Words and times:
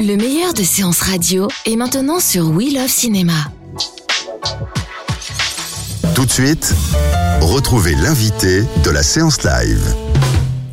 Le 0.00 0.16
meilleur 0.16 0.52
de 0.52 0.62
séances 0.62 1.00
radio 1.00 1.48
est 1.64 1.76
maintenant 1.76 2.20
sur 2.20 2.50
We 2.50 2.74
Love 2.74 2.88
Cinéma. 2.88 3.32
Tout 6.14 6.24
de 6.24 6.30
suite, 6.30 6.74
retrouvez 7.40 7.94
l'invité 7.94 8.62
de 8.84 8.90
la 8.90 9.02
séance 9.02 9.42
live. 9.42 9.82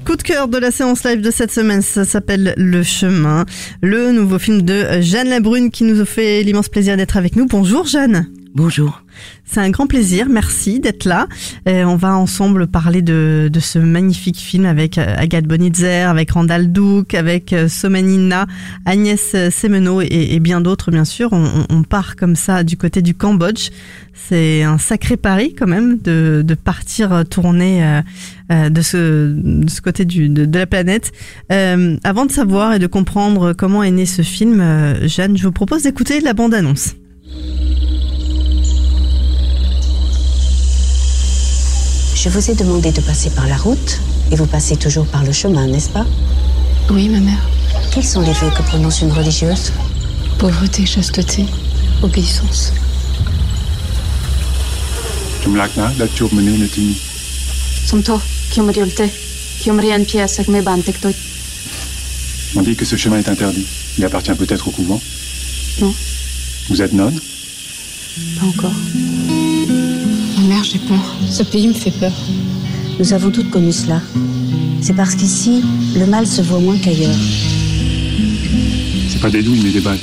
Coup 0.05 0.17
de 0.17 0.22
cœur 0.22 0.48
de 0.48 0.58
la 0.58 0.72
séance 0.72 1.04
live 1.05 1.22
de 1.22 1.31
cette 1.31 1.52
semaine, 1.52 1.81
ça 1.81 2.05
s'appelle 2.05 2.54
Le 2.58 2.84
Chemin, 2.84 3.45
le 3.81 4.12
nouveau 4.12 4.40
film 4.40 4.62
de 4.62 5.02
Jeanne 5.02 5.30
Labrune 5.30 5.72
qui 5.72 5.84
nous 5.84 6.05
fait 6.05 6.44
l'immense 6.44 6.70
plaisir 6.70 6.98
d'être 6.98 7.16
avec 7.16 7.36
nous. 7.36 7.45
Bonjour 7.45 7.86
Jeanne. 7.86 8.30
Bonjour. 8.53 9.03
C'est 9.45 9.59
un 9.59 9.70
grand 9.70 9.88
plaisir, 9.88 10.27
merci 10.29 10.79
d'être 10.79 11.05
là. 11.05 11.27
Euh, 11.67 11.83
on 11.83 11.97
va 11.97 12.15
ensemble 12.15 12.65
parler 12.65 13.02
de, 13.02 13.52
ce 13.59 13.77
magnifique 13.77 14.38
film 14.38 14.66
avec 14.66 14.97
euh, 14.97 15.16
Agathe 15.17 15.45
Bonitzer, 15.45 16.09
avec 16.09 16.31
Randall 16.31 16.71
Douk, 16.71 17.13
avec 17.13 17.52
euh, 17.52 17.67
Somanina, 17.67 18.47
Agnès 18.85 19.35
Semeno 19.52 20.02
et, 20.02 20.39
bien 20.39 20.61
d'autres 20.61 20.91
bien 20.91 21.05
sûr. 21.05 21.31
On, 21.33 21.83
part 21.83 22.16
comme 22.16 22.35
ça 22.35 22.63
du 22.63 22.77
côté 22.77 23.02
du 23.02 23.13
Cambodge. 23.13 23.69
C'est 24.13 24.63
un 24.63 24.77
sacré 24.77 25.17
pari 25.17 25.53
quand 25.53 25.67
même 25.67 25.97
de, 26.00 26.55
partir 26.63 27.23
tourner 27.30 28.02
de, 28.50 28.81
ce, 28.81 29.81
côté 29.81 30.05
de, 30.05 30.57
la 30.57 30.66
planète. 30.66 31.11
Avant 31.50 32.25
de 32.25 32.31
savoir 32.31 32.73
et 32.73 32.80
de 32.80 32.88
comprendre 32.88 33.53
comment 33.53 33.83
est 33.83 33.91
né 33.91 34.05
ce 34.05 34.22
film, 34.22 34.63
Jeanne, 35.05 35.38
je 35.38 35.44
vous 35.44 35.52
propose 35.52 35.83
d'écouter 35.83 36.22
la 36.22 36.33
bande-annonce. 36.33 36.95
Je 42.23 42.29
vous 42.29 42.49
ai 42.49 42.55
demandé 42.55 42.93
de 42.93 43.02
passer 43.02 43.29
par 43.31 43.49
la 43.49 43.57
route 43.57 43.99
et 44.31 44.38
vous 44.38 44.45
passez 44.45 44.77
toujours 44.77 45.05
par 45.05 45.25
le 45.25 45.33
chemin, 45.33 45.67
n'est-ce 45.67 45.89
pas? 45.89 46.05
Oui, 46.89 47.09
ma 47.09 47.19
mère. 47.19 47.49
Quels 47.93 48.05
sont 48.05 48.21
les 48.21 48.31
vœux 48.31 48.49
que 48.57 48.61
prononce 48.61 49.02
une 49.02 49.11
religieuse? 49.11 49.73
Pauvreté, 50.39 50.85
chasteté, 50.85 51.45
obéissance. 52.01 52.71
Jumlakna, 55.44 55.91
la 55.99 56.07
turmene 56.07 56.57
netini. 56.57 56.95
Somto, 57.85 58.21
kiomriolte, 58.51 59.09
kiomrian 59.59 60.05
piasak 60.05 60.47
me 60.47 60.61
bantektoit. 60.61 61.11
On 62.55 62.61
dit 62.61 62.77
que 62.77 62.85
ce 62.85 62.95
chemin 62.95 63.17
est 63.17 63.27
interdit. 63.27 63.67
Il 63.97 64.05
appartient 64.05 64.33
peut-être 64.33 64.69
au 64.69 64.71
couvent? 64.71 65.01
Non, 65.81 65.94
Vous 66.69 66.81
êtes 66.81 66.94
nonne? 66.94 67.19
Pas 68.39 68.45
encore. 68.45 69.42
J'ai 70.64 70.80
peur. 70.80 71.16
Ce 71.30 71.44
pays 71.44 71.67
me 71.67 71.73
fait 71.73 71.92
peur. 71.92 72.14
Nous 72.97 73.11
avons 73.11 73.30
toutes 73.31 73.50
connu 73.50 73.73
cela. 73.73 74.00
C'est 74.81 74.94
parce 74.94 75.14
qu'ici, 75.14 75.61
le 75.94 76.06
mal 76.06 76.25
se 76.25 76.42
voit 76.42 76.59
moins 76.59 76.78
qu'ailleurs. 76.78 77.16
C'est 79.09 79.22
pas 79.22 79.30
des 79.30 79.44
douilles, 79.44 79.61
mais 79.61 79.72
des 79.72 79.81
balles. 79.81 80.00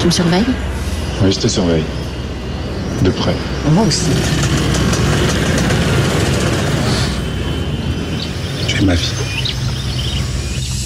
Tu 0.00 0.06
me 0.06 0.10
surveilles? 0.10 0.44
Oui, 1.22 1.32
je 1.32 1.38
te 1.38 1.48
surveille. 1.48 1.84
De 3.04 3.10
près. 3.10 3.36
Moi 3.72 3.84
aussi. 3.86 4.10
Tu 8.66 8.78
es 8.78 8.84
ma 8.86 8.94
vie. 8.94 9.29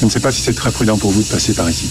Je 0.05 0.07
ne 0.07 0.13
sais 0.13 0.21
pas 0.21 0.33
si 0.33 0.43
c'est 0.43 0.53
très 0.53 0.71
prudent 0.71 0.99
pour 0.99 1.13
vous 1.13 1.23
de 1.23 1.29
passer 1.29 1.55
par 1.55 1.71
ici. 1.71 1.89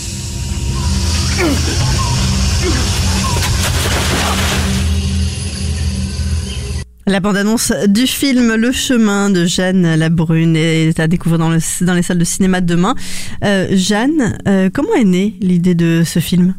La 7.08 7.20
bande-annonce 7.20 7.74
du 7.88 8.06
film 8.06 8.54
Le 8.54 8.72
Chemin 8.72 9.32
de 9.32 9.48
Jeanne 9.48 9.96
Labrune 9.96 10.56
est 10.56 11.00
à 11.00 11.08
découvrir 11.08 11.40
dans, 11.40 11.50
le, 11.50 11.58
dans 11.84 11.96
les 11.96 12.04
salles 12.04 12.20
de 12.20 12.24
cinéma 12.24 12.62
demain. 12.62 12.94
Euh, 13.44 13.76
Jeanne, 13.76 14.38
euh, 14.48 14.70
comment 14.72 14.94
est 14.94 15.06
née 15.06 15.34
l'idée 15.42 15.74
de 15.74 16.04
ce 16.06 16.20
film? 16.20 16.54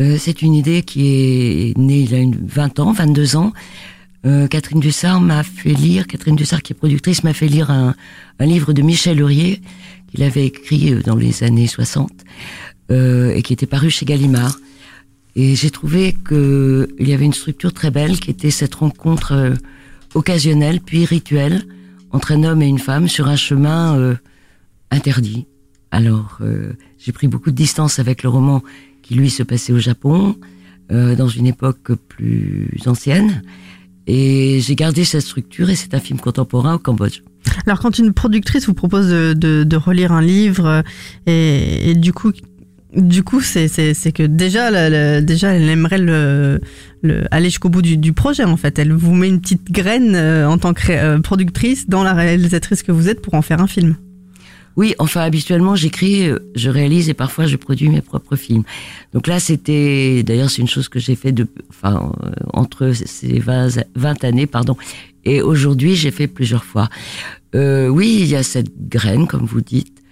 Euh, 0.00 0.16
C'est 0.18 0.42
une 0.42 0.54
idée 0.54 0.82
qui 0.82 1.06
est 1.06 1.78
née 1.78 2.00
il 2.00 2.10
y 2.10 2.16
a 2.16 2.18
une 2.18 2.34
20 2.34 2.80
ans, 2.80 2.92
22 2.92 3.36
ans. 3.36 3.52
Euh, 4.26 4.48
Catherine 4.48 4.80
Dussard 4.80 5.20
m'a 5.20 5.44
fait 5.44 5.72
lire, 5.72 6.06
Catherine 6.08 6.34
Dussard 6.34 6.62
qui 6.62 6.72
est 6.72 6.76
productrice, 6.76 7.22
m'a 7.22 7.32
fait 7.32 7.46
lire 7.46 7.70
un, 7.70 7.94
un, 8.40 8.46
livre 8.46 8.72
de 8.72 8.82
Michel 8.82 9.20
Hurier 9.20 9.60
qu'il 10.08 10.22
avait 10.22 10.46
écrit 10.46 10.92
euh, 10.92 11.02
dans 11.02 11.16
les 11.16 11.42
années 11.42 11.66
60 11.66 12.10
euh, 12.90 13.34
et 13.34 13.42
qui 13.42 13.52
était 13.52 13.66
paru 13.66 13.90
chez 13.90 14.06
Gallimard. 14.06 14.58
Et 15.38 15.54
j'ai 15.54 15.70
trouvé 15.70 16.14
que 16.14 16.88
il 16.98 17.08
y 17.08 17.12
avait 17.12 17.26
une 17.26 17.34
structure 17.34 17.74
très 17.74 17.90
belle 17.90 18.18
qui 18.18 18.30
était 18.30 18.50
cette 18.50 18.74
rencontre 18.74 19.32
euh, 19.32 19.54
occasionnelle 20.14 20.80
puis 20.80 21.04
rituelle 21.04 21.62
entre 22.10 22.32
un 22.32 22.42
homme 22.42 22.62
et 22.62 22.66
une 22.66 22.78
femme 22.78 23.06
sur 23.06 23.28
un 23.28 23.36
chemin 23.36 23.98
euh, 23.98 24.14
interdit. 24.90 25.46
Alors 25.90 26.38
euh, 26.40 26.72
j'ai 26.98 27.12
pris 27.12 27.28
beaucoup 27.28 27.50
de 27.50 27.56
distance 27.56 27.98
avec 27.98 28.22
le 28.22 28.30
roman 28.30 28.62
qui 29.02 29.14
lui 29.14 29.28
se 29.28 29.42
passait 29.42 29.74
au 29.74 29.78
Japon 29.78 30.36
dans 30.88 31.28
une 31.28 31.48
époque 31.48 31.94
plus 32.08 32.70
ancienne. 32.86 33.42
Et 34.06 34.60
j'ai 34.60 34.76
gardé 34.76 35.04
cette 35.04 35.22
structure 35.22 35.68
et 35.68 35.74
c'est 35.74 35.94
un 35.94 35.98
film 35.98 36.20
contemporain 36.20 36.74
au 36.74 36.78
Cambodge. 36.78 37.22
Alors 37.66 37.80
quand 37.80 37.98
une 37.98 38.12
productrice 38.12 38.66
vous 38.66 38.74
propose 38.74 39.08
de, 39.08 39.32
de, 39.32 39.64
de 39.64 39.76
relire 39.76 40.12
un 40.12 40.22
livre 40.22 40.82
et, 41.26 41.90
et 41.90 41.94
du 41.94 42.12
coup 42.12 42.32
du 42.96 43.22
coup, 43.22 43.40
c'est 43.42 43.68
que 44.12 44.22
déjà, 44.22 45.20
déjà, 45.20 45.54
elle 45.54 45.68
aimerait 45.68 45.98
le, 45.98 46.60
le 47.02 47.24
aller 47.30 47.46
jusqu'au 47.46 47.68
bout 47.68 47.82
du, 47.82 47.96
du, 47.96 48.12
projet. 48.12 48.44
En 48.44 48.56
fait, 48.56 48.78
elle 48.78 48.92
vous 48.92 49.14
met 49.14 49.28
une 49.28 49.40
petite 49.40 49.70
graine 49.70 50.14
euh, 50.14 50.48
en 50.48 50.56
tant 50.56 50.72
que 50.72 50.92
euh, 50.92 51.18
productrice 51.20 51.88
dans 51.88 52.02
la 52.02 52.14
réalisatrice 52.14 52.82
que 52.82 52.92
vous 52.92 53.08
êtes 53.08 53.20
pour 53.20 53.34
en 53.34 53.42
faire 53.42 53.60
un 53.60 53.66
film. 53.66 53.96
Oui, 54.76 54.94
enfin, 54.98 55.22
habituellement, 55.22 55.74
j'écris, 55.74 56.28
euh, 56.28 56.38
je 56.54 56.70
réalise 56.70 57.08
et 57.08 57.14
parfois 57.14 57.46
je 57.46 57.56
produis 57.56 57.88
mes 57.88 58.02
propres 58.02 58.36
films. 58.36 58.62
Donc 59.12 59.26
là, 59.26 59.40
c'était, 59.40 60.22
d'ailleurs, 60.22 60.50
c'est 60.50 60.62
une 60.62 60.68
chose 60.68 60.88
que 60.88 60.98
j'ai 60.98 61.16
fait 61.16 61.32
de, 61.32 61.46
enfin, 61.68 62.12
entre 62.52 62.92
ces 62.92 63.38
20, 63.38 63.84
20 63.94 64.24
années, 64.24 64.46
pardon, 64.46 64.76
et 65.26 65.42
aujourd'hui, 65.42 65.96
j'ai 65.96 66.12
fait 66.12 66.28
plusieurs 66.28 66.64
fois. 66.64 66.88
Euh, 67.54 67.88
oui, 67.88 68.18
il 68.20 68.26
y 68.28 68.36
a 68.36 68.44
cette 68.44 68.88
graine, 68.88 69.26
comme 69.26 69.44
vous 69.44 69.60
dites, 69.60 70.02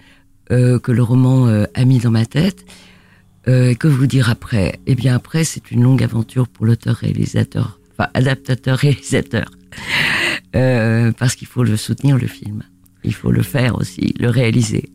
euh, 0.51 0.77
que 0.77 0.91
le 0.91 1.01
roman 1.01 1.47
euh, 1.47 1.63
a 1.73 1.85
mis 1.85 1.99
dans 1.99 2.11
ma 2.11 2.25
tête. 2.25 2.65
Que 3.47 3.87
vous 3.87 4.07
dire 4.07 4.31
après? 4.31 4.79
Eh 4.87 4.95
bien 4.95 5.13
après, 5.13 5.43
c'est 5.43 5.69
une 5.69 5.83
longue 5.83 6.01
aventure 6.01 6.47
pour 6.47 6.65
l'auteur-réalisateur, 6.65 7.79
enfin 7.91 8.09
adaptateur-réalisateur, 8.15 9.51
parce 10.51 11.35
qu'il 11.35 11.47
faut 11.47 11.63
le 11.63 11.77
soutenir 11.77 12.17
le 12.17 12.25
film, 12.25 12.63
il 13.03 13.13
faut 13.13 13.29
le 13.29 13.43
faire 13.43 13.77
aussi, 13.77 14.15
le 14.19 14.29
réaliser. 14.29 14.89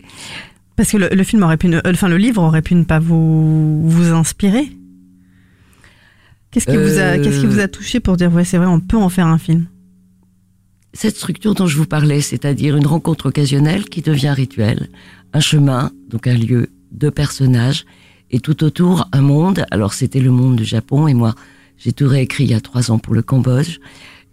Parce 0.75 0.91
que 0.91 0.97
le, 0.97 1.11
le 1.13 1.23
film 1.23 1.45
aurait 1.45 1.59
pu, 1.59 1.69
ne, 1.69 1.81
enfin 1.87 2.09
le 2.09 2.17
livre 2.17 2.43
aurait 2.43 2.61
pu 2.61 2.75
ne 2.75 2.83
pas 2.83 2.99
vous 2.99 3.89
vous 3.89 4.13
inspirer? 4.13 4.69
Qu'est-ce 6.51 6.67
qui 6.67 6.77
vous 6.77 6.99
a, 6.99 7.19
qu'est-ce 7.19 7.39
qui 7.39 7.47
vous 7.47 7.61
a 7.61 7.69
touché 7.69 8.01
pour 8.01 8.17
dire 8.17 8.35
ouais 8.35 8.45
c'est 8.45 8.59
vrai, 8.59 8.67
on 8.67 8.81
peut 8.81 8.97
en 8.97 9.11
faire 9.11 9.29
un 9.29 9.39
film? 9.39 9.67
Cette 10.93 11.17
structure 11.17 11.55
dont 11.55 11.67
je 11.67 11.77
vous 11.77 11.87
parlais, 11.87 12.21
c'est-à-dire 12.21 12.77
une 12.77 12.87
rencontre 12.87 13.27
occasionnelle 13.27 13.85
qui 13.85 14.03
devient 14.03 14.31
rituelle, 14.31 14.89
un 15.33 15.41
chemin, 15.41 15.93
donc 16.09 16.27
un 16.27 16.37
lieu, 16.37 16.69
deux 16.91 17.11
personnages, 17.11 17.85
et 18.31 18.41
tout 18.41 18.65
autour 18.65 19.09
un 19.13 19.21
monde. 19.21 19.65
Alors 19.71 19.93
c'était 19.93 20.21
le 20.21 20.31
monde 20.31 20.57
du 20.57 20.65
Japon, 20.65 21.07
et 21.07 21.15
moi 21.15 21.35
j'ai 21.79 21.93
tout 21.93 22.09
réécrit 22.09 22.45
il 22.45 22.51
y 22.51 22.55
a 22.55 22.61
trois 22.61 22.91
ans 22.91 22.99
pour 22.99 23.15
le 23.15 23.23
Cambodge. 23.23 23.79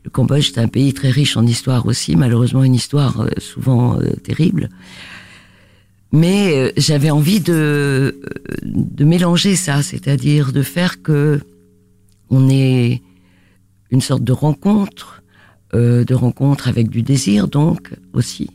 Le 0.04 0.10
Cambodge 0.10 0.50
est 0.50 0.60
un 0.60 0.68
pays 0.68 0.94
très 0.94 1.10
riche 1.10 1.38
en 1.38 1.46
histoire 1.46 1.86
aussi, 1.86 2.16
malheureusement 2.16 2.64
une 2.64 2.76
histoire 2.76 3.22
euh, 3.22 3.30
souvent 3.40 4.00
euh, 4.00 4.12
terrible. 4.24 4.70
Mais 6.12 6.56
euh, 6.56 6.72
j'avais 6.78 7.10
envie 7.10 7.42
de, 7.42 8.20
de 8.64 9.06
mélanger 9.06 9.56
ça, 9.56 9.84
c'est-à-dire 9.84 10.54
de 10.54 10.62
faire 10.62 11.02
que 11.02 11.42
on 12.30 12.50
ait 12.50 13.02
une 13.92 14.02
sorte 14.02 14.24
de 14.24 14.32
rencontre 14.32 15.17
euh, 15.74 16.04
de 16.04 16.14
rencontre 16.14 16.68
avec 16.68 16.90
du 16.90 17.02
désir, 17.02 17.48
donc 17.48 17.94
aussi 18.14 18.50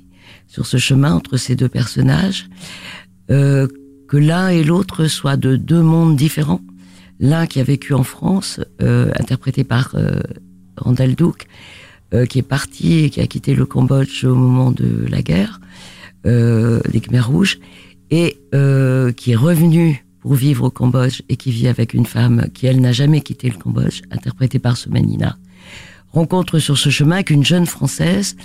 sur 0.47 0.67
ce 0.67 0.77
chemin 0.77 1.15
entre 1.15 1.37
ces 1.37 1.57
deux 1.57 1.69
personnages, 1.69 2.49
euh, 3.31 3.67
que 4.09 4.19
l'un 4.19 4.49
et 4.49 4.63
l'autre 4.63 5.07
soient 5.07 5.39
de 5.39 5.57
deux 5.57 5.81
mondes 5.83 6.17
différents. 6.17 6.61
L'un 7.21 7.47
qui 7.47 7.61
a 7.61 7.65
vécu 7.65 7.95
en 7.95 8.03
France, 8.03 8.61
euh, 8.83 9.11
interprété 9.19 9.65
par 9.65 9.95
euh, 9.95 10.21
Randall 10.77 11.15
Duke, 11.15 11.47
euh, 12.13 12.27
qui 12.27 12.39
est 12.41 12.43
parti 12.43 13.05
et 13.05 13.11
qui 13.11 13.21
a 13.21 13.27
quitté 13.27 13.55
le 13.55 13.65
Cambodge 13.65 14.25
au 14.25 14.35
moment 14.35 14.73
de 14.73 15.07
la 15.09 15.23
guerre 15.23 15.61
euh, 16.27 16.81
des 16.91 17.01
Khmers 17.01 17.29
rouges, 17.29 17.59
et 18.11 18.37
qui 19.17 19.33
est 19.33 19.37
revenu 19.37 20.05
pour 20.21 20.35
vivre 20.35 20.65
au 20.65 20.71
Cambodge 20.71 21.23
et 21.31 21.37
qui 21.37 21.51
vit 21.51 21.67
avec 21.67 21.95
une 21.95 22.05
femme 22.05 22.49
qui, 22.53 22.67
elle, 22.67 22.81
n'a 22.81 22.93
jamais 22.93 23.23
quitté 23.23 23.49
le 23.49 23.57
Cambodge, 23.57 24.03
interprétée 24.11 24.59
par 24.59 24.77
Somanina. 24.77 25.39
Rencontre 26.13 26.59
sur 26.59 26.79
ce 26.79 26.91
chemin 26.91 27.23
qu'une 27.23 27.45
jeune 27.45 27.67
Française 27.67 28.37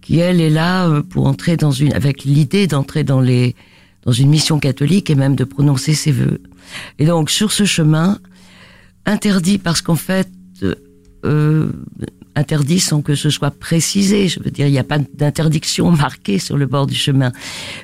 qui, 0.00 0.18
elle, 0.18 0.40
est 0.40 0.50
là 0.50 0.88
euh, 0.88 1.02
pour 1.02 1.26
entrer 1.26 1.56
dans 1.56 1.70
une, 1.70 1.92
avec 1.92 2.24
l'idée 2.24 2.66
d'entrer 2.66 3.04
dans 3.04 3.20
les, 3.20 3.54
dans 4.04 4.12
une 4.12 4.30
mission 4.30 4.58
catholique 4.58 5.10
et 5.10 5.14
même 5.14 5.36
de 5.36 5.44
prononcer 5.44 5.94
ses 5.94 6.12
vœux. 6.12 6.40
Et 6.98 7.06
donc, 7.06 7.30
sur 7.30 7.52
ce 7.52 7.64
chemin, 7.64 8.18
interdit 9.04 9.58
parce 9.58 9.82
qu'en 9.82 9.96
fait, 9.96 10.28
euh, 11.24 11.70
interdit 12.34 12.80
sans 12.80 13.02
que 13.02 13.14
ce 13.14 13.30
soit 13.30 13.50
précisé. 13.50 14.28
Je 14.28 14.40
veux 14.42 14.50
dire, 14.50 14.66
il 14.66 14.72
n'y 14.72 14.78
a 14.78 14.84
pas 14.84 14.98
d'interdiction 14.98 15.90
marquée 15.90 16.38
sur 16.38 16.56
le 16.56 16.66
bord 16.66 16.86
du 16.86 16.94
chemin. 16.94 17.32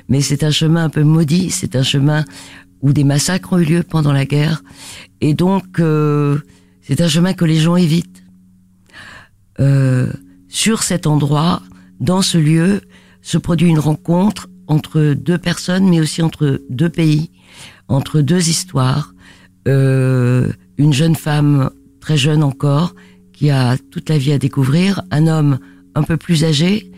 Mais 0.09 0.21
c'est 0.21 0.43
un 0.43 0.51
chemin 0.51 0.85
un 0.85 0.89
peu 0.89 1.03
maudit, 1.03 1.51
c'est 1.51 1.75
un 1.75 1.83
chemin 1.83 2.25
où 2.81 2.93
des 2.93 3.03
massacres 3.03 3.53
ont 3.53 3.59
eu 3.59 3.65
lieu 3.65 3.83
pendant 3.83 4.13
la 4.13 4.25
guerre. 4.25 4.63
Et 5.21 5.33
donc, 5.33 5.79
euh, 5.79 6.39
c'est 6.81 7.01
un 7.01 7.07
chemin 7.07 7.33
que 7.33 7.45
les 7.45 7.57
gens 7.59 7.75
évitent. 7.75 8.23
Euh, 9.59 10.11
sur 10.47 10.83
cet 10.83 11.07
endroit, 11.07 11.61
dans 11.99 12.21
ce 12.21 12.37
lieu, 12.37 12.81
se 13.21 13.37
produit 13.37 13.69
une 13.69 13.79
rencontre 13.79 14.47
entre 14.67 15.13
deux 15.13 15.37
personnes, 15.37 15.89
mais 15.89 15.99
aussi 15.99 16.21
entre 16.21 16.61
deux 16.69 16.89
pays, 16.89 17.31
entre 17.87 18.21
deux 18.21 18.49
histoires. 18.49 19.13
Euh, 19.67 20.51
une 20.77 20.93
jeune 20.93 21.15
femme, 21.15 21.69
très 21.99 22.17
jeune 22.17 22.43
encore, 22.43 22.93
qui 23.33 23.49
a 23.49 23.77
toute 23.77 24.09
la 24.09 24.17
vie 24.17 24.31
à 24.31 24.39
découvrir, 24.39 25.03
un 25.11 25.27
homme 25.27 25.59
un 25.95 26.03
peu 26.03 26.17
plus 26.17 26.43
âgé, 26.43 26.91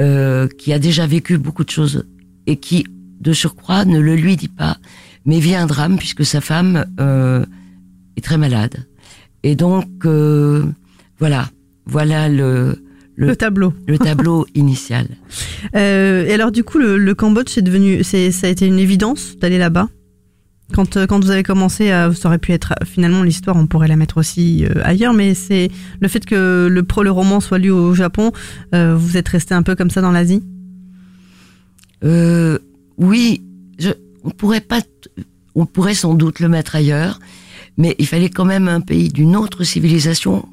euh, 0.00 0.48
qui 0.58 0.72
a 0.72 0.78
déjà 0.78 1.06
vécu 1.06 1.38
beaucoup 1.38 1.64
de 1.64 1.70
choses 1.70 2.04
et 2.46 2.56
qui, 2.56 2.86
de 3.20 3.32
surcroît, 3.32 3.84
ne 3.84 4.00
le 4.00 4.16
lui 4.16 4.36
dit 4.36 4.48
pas, 4.48 4.76
mais 5.24 5.38
vit 5.38 5.54
un 5.54 5.66
drame 5.66 5.96
puisque 5.96 6.24
sa 6.24 6.40
femme 6.40 6.86
euh, 7.00 7.44
est 8.16 8.20
très 8.20 8.38
malade. 8.38 8.86
Et 9.42 9.54
donc, 9.56 9.86
euh, 10.04 10.64
voilà, 11.18 11.48
voilà 11.86 12.28
le, 12.28 12.82
le, 13.16 13.36
tableau, 13.36 13.72
le 13.86 13.98
tableau 13.98 14.46
initial. 14.54 15.06
Euh, 15.74 16.24
et 16.24 16.32
alors, 16.32 16.52
du 16.52 16.64
coup, 16.64 16.78
le, 16.78 16.98
le 16.98 17.14
Cambodge, 17.14 17.48
c'est 17.48 17.62
devenu, 17.62 18.02
c'est, 18.04 18.30
ça 18.30 18.46
a 18.46 18.50
été 18.50 18.66
une 18.66 18.78
évidence 18.78 19.36
d'aller 19.38 19.58
là-bas? 19.58 19.88
Quand, 20.72 20.96
euh, 20.96 21.06
quand 21.06 21.22
vous 21.22 21.30
avez 21.30 21.42
commencé, 21.42 21.90
à, 21.90 22.12
ça 22.14 22.28
aurait 22.28 22.38
pu 22.38 22.52
être 22.52 22.74
finalement 22.84 23.22
l'histoire, 23.22 23.56
on 23.56 23.66
pourrait 23.66 23.88
la 23.88 23.96
mettre 23.96 24.18
aussi 24.18 24.64
euh, 24.64 24.80
ailleurs, 24.84 25.12
mais 25.12 25.34
c'est 25.34 25.70
le 26.00 26.08
fait 26.08 26.24
que 26.24 26.68
le 26.70 26.82
pro, 26.82 27.02
le 27.02 27.10
roman 27.10 27.40
soit 27.40 27.58
lu 27.58 27.70
au 27.70 27.94
Japon, 27.94 28.32
euh, 28.74 28.96
vous 28.96 29.16
êtes 29.16 29.28
resté 29.28 29.54
un 29.54 29.62
peu 29.62 29.74
comme 29.74 29.90
ça 29.90 30.00
dans 30.00 30.12
l'Asie? 30.12 30.42
Euh, 32.04 32.58
oui, 32.96 33.42
je, 33.78 33.90
on 34.24 34.30
pourrait 34.30 34.60
pas, 34.60 34.80
on 35.54 35.66
pourrait 35.66 35.94
sans 35.94 36.14
doute 36.14 36.40
le 36.40 36.48
mettre 36.48 36.74
ailleurs, 36.74 37.20
mais 37.76 37.94
il 37.98 38.06
fallait 38.06 38.30
quand 38.30 38.44
même 38.44 38.68
un 38.68 38.80
pays 38.80 39.10
d'une 39.10 39.36
autre 39.36 39.64
civilisation, 39.64 40.48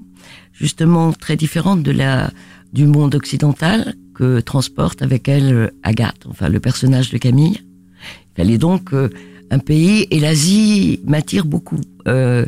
justement 0.60 1.14
très 1.14 1.36
différente 1.36 1.84
de 1.84 1.92
la 1.92 2.32
du 2.74 2.86
monde 2.86 3.16
occidental 3.16 3.96
que 4.14 4.42
transporte 4.42 5.02
avec 5.02 5.28
elle 5.28 5.72
Agathe, 5.82 6.26
enfin 6.30 6.50
le 6.50 6.60
personnage 6.60 7.10
de 7.10 7.18
Camille. 7.18 7.62
Il 7.62 8.44
fallait 8.44 8.58
donc 8.60 8.94
euh, 8.94 9.10
un 9.50 9.60
pays 9.60 10.08
et 10.12 10.20
l'Asie 10.20 11.00
m'attire 11.06 11.46
beaucoup. 11.46 11.82
Euh, 12.08 12.46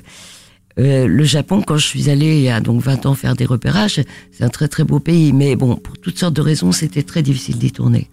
euh, 0.79 1.07
le 1.07 1.23
Japon, 1.23 1.61
quand 1.65 1.77
je 1.77 1.85
suis 1.85 2.09
allée 2.09 2.37
il 2.37 2.43
y 2.43 2.49
a 2.49 2.61
donc 2.61 2.81
20 2.81 3.05
ans 3.05 3.15
faire 3.15 3.35
des 3.35 3.45
repérages, 3.45 4.01
c'est 4.31 4.43
un 4.43 4.49
très 4.49 4.67
très 4.67 4.83
beau 4.83 4.99
pays, 4.99 5.33
mais 5.33 5.55
bon, 5.55 5.75
pour 5.75 5.97
toutes 5.97 6.17
sortes 6.17 6.35
de 6.35 6.41
raisons, 6.41 6.71
c'était 6.71 7.03
très 7.03 7.23
difficile 7.23 7.57
d'y 7.57 7.71
tourner. 7.71 8.09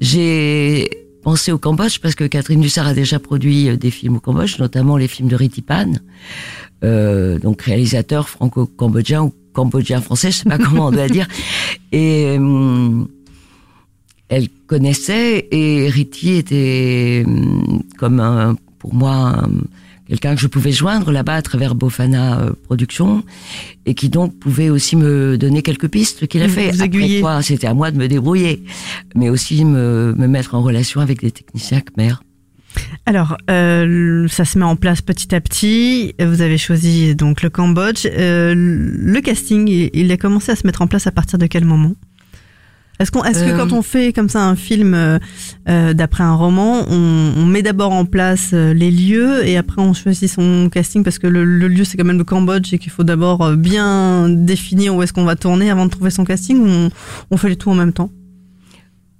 J'ai 0.00 0.90
pensé 1.22 1.52
au 1.52 1.58
Cambodge 1.58 2.00
parce 2.00 2.14
que 2.14 2.24
Catherine 2.24 2.60
Dussard 2.60 2.88
a 2.88 2.94
déjà 2.94 3.18
produit 3.18 3.68
euh, 3.68 3.76
des 3.76 3.90
films 3.90 4.16
au 4.16 4.20
Cambodge, 4.20 4.58
notamment 4.58 4.96
les 4.96 5.08
films 5.08 5.28
de 5.28 5.36
Ritipan, 5.36 5.92
euh, 6.82 7.38
donc 7.38 7.62
réalisateur 7.62 8.28
franco-cambodgien 8.28 9.22
ou 9.22 9.34
cambodgien-français, 9.52 10.30
je 10.30 10.36
sais 10.38 10.48
pas 10.48 10.58
comment 10.64 10.86
on 10.86 10.90
doit 10.90 11.08
dire. 11.08 11.28
Et 11.92 12.36
euh, 12.38 13.04
elle 14.28 14.48
connaissait 14.66 15.48
et 15.50 15.88
Riti 15.88 16.34
était 16.34 17.24
euh, 17.26 17.78
comme 17.98 18.20
un, 18.20 18.56
pour 18.78 18.94
moi 18.94 19.12
un, 19.12 19.50
quelqu'un 20.08 20.34
que 20.34 20.40
je 20.40 20.46
pouvais 20.46 20.72
joindre 20.72 21.12
là-bas 21.12 21.34
à 21.34 21.42
travers 21.42 21.74
Bofana 21.74 22.40
euh, 22.40 22.52
Productions 22.64 23.22
et 23.86 23.94
qui 23.94 24.08
donc 24.08 24.38
pouvait 24.38 24.70
aussi 24.70 24.96
me 24.96 25.36
donner 25.38 25.62
quelques 25.62 25.88
pistes 25.88 26.26
qu'il 26.26 26.42
a 26.42 26.48
fait. 26.48 26.70
vous 26.70 26.82
Après 26.82 27.20
quoi, 27.20 27.42
c'était 27.42 27.66
à 27.66 27.74
moi 27.74 27.90
de 27.90 27.98
me 27.98 28.08
débrouiller, 28.08 28.62
mais 29.14 29.28
aussi 29.28 29.64
me, 29.64 30.14
me 30.16 30.26
mettre 30.26 30.54
en 30.54 30.62
relation 30.62 31.00
avec 31.00 31.20
des 31.20 31.30
techniciens 31.30 31.80
Khmer. 31.80 32.14
Alors, 33.06 33.36
euh, 33.50 34.28
ça 34.28 34.44
se 34.44 34.58
met 34.58 34.64
en 34.64 34.76
place 34.76 35.02
petit 35.02 35.34
à 35.34 35.40
petit. 35.40 36.14
Vous 36.20 36.40
avez 36.40 36.58
choisi 36.58 37.14
donc 37.14 37.42
le 37.42 37.50
Cambodge. 37.50 38.06
Euh, 38.06 38.54
le 38.56 39.20
casting, 39.20 39.90
il, 39.92 40.12
a 40.12 40.16
commencé 40.16 40.52
à 40.52 40.56
se 40.56 40.66
mettre 40.66 40.82
en 40.82 40.86
place 40.86 41.06
à 41.06 41.10
partir 41.10 41.38
de 41.38 41.46
quel 41.46 41.64
moment? 41.64 41.92
Est-ce 43.00 43.10
est-ce 43.26 43.44
que 43.44 43.50
Euh, 43.50 43.56
quand 43.56 43.72
on 43.72 43.82
fait 43.82 44.12
comme 44.12 44.28
ça 44.28 44.44
un 44.44 44.54
film 44.54 44.96
d'après 45.66 46.22
un 46.22 46.34
roman, 46.34 46.84
on, 46.88 47.32
on 47.36 47.46
met 47.46 47.62
d'abord 47.62 47.92
en 47.92 48.04
place 48.04 48.52
les 48.52 48.92
lieux 48.92 49.44
et 49.44 49.56
après 49.56 49.82
on 49.82 49.92
choisit 49.92 50.30
son 50.30 50.68
casting? 50.70 51.02
Parce 51.02 51.18
que 51.18 51.26
le, 51.26 51.44
le 51.44 51.66
lieu 51.66 51.82
c'est 51.82 51.96
quand 51.96 52.04
même 52.04 52.18
le 52.18 52.24
Cambodge 52.24 52.72
et 52.72 52.78
qu'il 52.78 52.92
faut 52.92 53.02
d'abord 53.02 53.56
bien 53.56 54.28
définir 54.28 54.94
où 54.94 55.02
est-ce 55.02 55.12
qu'on 55.12 55.24
va 55.24 55.34
tourner 55.34 55.70
avant 55.70 55.86
de 55.86 55.90
trouver 55.90 56.10
son 56.10 56.24
casting 56.24 56.58
ou 56.58 56.68
on, 56.68 56.90
on 57.32 57.36
fait 57.36 57.48
les 57.48 57.56
tout 57.56 57.70
en 57.70 57.74
même 57.74 57.92
temps? 57.92 58.10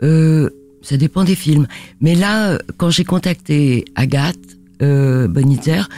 Euh, 0.03 0.51
ça 0.83 0.97
dépend 0.97 1.25
des 1.25 1.35
films. 1.37 1.67
Mais 2.01 2.15
là, 2.15 2.53
euh, 2.53 2.59
quand 2.77 2.91
j'ai 2.91 3.05
contacté 3.05 3.85
Agathe 3.95 4.39
euh, 4.83 5.29
Bonitzer, 5.29 5.89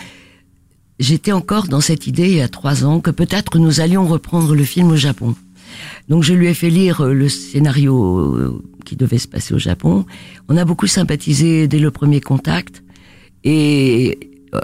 j'étais 1.00 1.32
encore 1.32 1.66
dans 1.68 1.80
cette 1.80 2.06
idée 2.06 2.28
il 2.28 2.36
y 2.36 2.40
a 2.40 2.48
trois 2.48 2.84
ans 2.84 3.00
que 3.00 3.10
peut-être 3.10 3.58
nous 3.58 3.80
allions 3.80 4.06
reprendre 4.06 4.54
le 4.54 4.64
film 4.64 4.88
au 4.90 4.96
Japon. 4.96 5.34
Donc 6.08 6.22
je 6.22 6.34
lui 6.34 6.46
ai 6.48 6.54
fait 6.54 6.70
lire 6.70 7.00
euh, 7.00 7.12
le 7.12 7.28
scénario 7.28 8.18
euh, 8.36 8.62
qui 8.84 8.96
devait 8.96 9.18
se 9.18 9.26
passer 9.28 9.54
au 9.54 9.58
Japon. 9.58 10.04
On 10.48 10.56
a 10.56 10.64
beaucoup 10.64 10.86
sympathisé 10.86 11.66
dès 11.66 11.78
le 11.78 11.90
premier 11.90 12.20
contact 12.20 12.82
et 13.42 14.18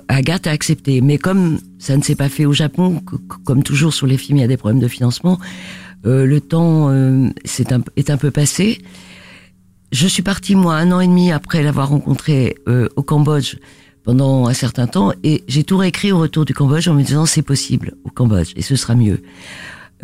Agathe 0.08 0.46
a 0.46 0.50
accepté. 0.52 1.00
Mais 1.00 1.18
comme 1.18 1.58
ça 1.78 1.96
ne 1.96 2.02
s'est 2.02 2.14
pas 2.14 2.28
fait 2.28 2.44
au 2.46 2.52
Japon, 2.52 3.02
comme 3.44 3.62
toujours 3.62 3.92
sur 3.92 4.06
les 4.06 4.16
films, 4.18 4.38
il 4.38 4.42
y 4.42 4.44
a 4.44 4.48
des 4.48 4.56
problèmes 4.56 4.80
de 4.80 4.88
financement, 4.88 5.38
euh, 6.06 6.24
le 6.26 6.40
temps 6.40 6.88
euh, 6.90 7.28
c'est 7.44 7.72
un- 7.72 7.82
est 7.96 8.10
un 8.10 8.16
peu 8.16 8.30
passé. 8.30 8.78
Je 9.92 10.06
suis 10.06 10.22
partie, 10.22 10.54
moi, 10.54 10.76
un 10.76 10.92
an 10.92 11.00
et 11.00 11.06
demi 11.06 11.32
après 11.32 11.62
l'avoir 11.62 11.88
rencontré 11.88 12.56
euh, 12.68 12.88
au 12.96 13.02
Cambodge 13.02 13.56
pendant 14.04 14.46
un 14.46 14.54
certain 14.54 14.86
temps, 14.86 15.12
et 15.24 15.42
j'ai 15.48 15.64
tout 15.64 15.76
réécrit 15.76 16.12
au 16.12 16.18
retour 16.18 16.44
du 16.44 16.54
Cambodge 16.54 16.88
en 16.88 16.94
me 16.94 17.02
disant 17.02 17.26
c'est 17.26 17.42
possible 17.42 17.94
au 18.04 18.10
Cambodge, 18.10 18.52
et 18.56 18.62
ce 18.62 18.76
sera 18.76 18.94
mieux. 18.94 19.20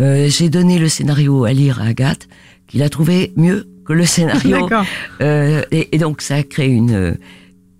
Euh, 0.00 0.28
j'ai 0.28 0.50
donné 0.50 0.78
le 0.78 0.88
scénario 0.88 1.44
à 1.44 1.52
lire 1.52 1.80
à 1.80 1.84
Agathe, 1.84 2.28
qui 2.66 2.78
l'a 2.78 2.90
trouvé 2.90 3.32
mieux 3.36 3.66
que 3.84 3.92
le 3.92 4.04
scénario. 4.04 4.68
Euh, 5.22 5.62
et, 5.70 5.94
et 5.94 5.98
donc 5.98 6.20
ça 6.20 6.34
a 6.34 6.42
créé 6.42 6.68
une, 6.68 6.92
euh, 6.92 7.14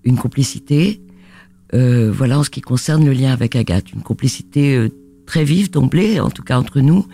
une 0.03 0.17
complicité. 0.17 1.01
Euh, 1.73 2.11
voilà 2.11 2.39
en 2.39 2.43
ce 2.43 2.49
qui 2.49 2.61
concerne 2.61 3.05
le 3.05 3.13
lien 3.13 3.31
avec 3.31 3.55
Agathe, 3.55 3.91
une 3.93 4.01
complicité 4.01 4.75
euh, 4.75 4.89
très 5.25 5.43
vive 5.43 5.69
d'emblée, 5.69 6.19
en 6.19 6.31
tout 6.31 6.41
cas 6.41 6.57
entre 6.57 6.79
nous, 6.79 7.05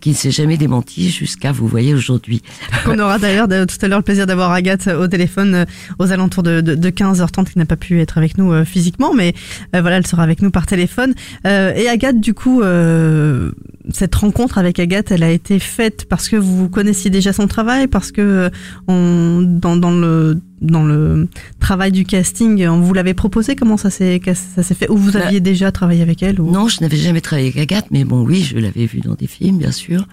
qui 0.00 0.10
ne 0.10 0.14
s'est 0.14 0.30
jamais 0.30 0.56
démentie 0.56 1.10
jusqu'à 1.10 1.52
vous 1.52 1.66
voyez 1.66 1.94
aujourd'hui. 1.94 2.42
On 2.86 2.98
aura 2.98 3.18
d'ailleurs 3.18 3.48
de- 3.48 3.64
tout 3.64 3.76
à 3.82 3.88
l'heure 3.88 3.98
le 3.98 4.04
plaisir 4.04 4.26
d'avoir 4.26 4.50
Agathe 4.52 4.86
au 4.88 5.06
téléphone 5.08 5.54
euh, 5.54 5.64
aux 5.98 6.10
alentours 6.12 6.42
de, 6.42 6.60
de, 6.60 6.74
de 6.74 6.90
15h30 6.90 7.52
qui 7.52 7.58
n'a 7.58 7.66
pas 7.66 7.76
pu 7.76 8.00
être 8.00 8.18
avec 8.18 8.38
nous 8.38 8.52
euh, 8.52 8.64
physiquement, 8.64 9.12
mais 9.14 9.34
euh, 9.76 9.80
voilà, 9.80 9.96
elle 9.98 10.06
sera 10.06 10.22
avec 10.22 10.42
nous 10.42 10.50
par 10.50 10.66
téléphone. 10.66 11.14
Euh, 11.46 11.72
et 11.74 11.88
Agathe, 11.88 12.20
du 12.20 12.34
coup, 12.34 12.62
euh, 12.62 13.52
cette 13.92 14.14
rencontre 14.14 14.58
avec 14.58 14.78
Agathe, 14.78 15.10
elle 15.10 15.22
a 15.22 15.30
été 15.30 15.58
faite 15.58 16.06
parce 16.08 16.28
que 16.28 16.36
vous 16.36 16.68
connaissiez 16.68 17.10
déjà 17.10 17.32
son 17.32 17.46
travail, 17.46 17.86
parce 17.86 18.12
que 18.12 18.20
euh, 18.20 18.50
on, 18.88 19.42
dans, 19.42 19.76
dans 19.76 19.90
le 19.92 20.40
dans 20.60 20.84
le 20.84 21.28
travail 21.58 21.90
du 21.92 22.04
casting, 22.04 22.66
on 22.66 22.80
vous 22.80 22.92
l'avait 22.92 23.14
proposé. 23.14 23.56
Comment 23.56 23.76
ça 23.76 23.90
s'est 23.90 24.20
ça 24.34 24.62
s'est 24.62 24.74
fait? 24.74 24.90
Ou 24.90 24.96
vous 24.96 25.12
Bah, 25.12 25.26
aviez 25.26 25.40
déjà 25.40 25.72
travaillé 25.72 26.02
avec 26.02 26.22
elle 26.22 26.40
ou... 26.40 26.50
Non, 26.50 26.68
je 26.68 26.80
n'avais 26.80 26.96
jamais 26.96 27.20
travaillé 27.20 27.48
avec 27.48 27.58
Agathe, 27.58 27.86
mais 27.90 28.04
bon, 28.04 28.24
oui, 28.24 28.42
je 28.42 28.58
l'avais 28.58 28.86
vue 28.86 29.00
dans 29.00 29.14
des 29.14 29.26
films, 29.26 29.58
bien 29.58 29.72
sûr. 29.72 30.06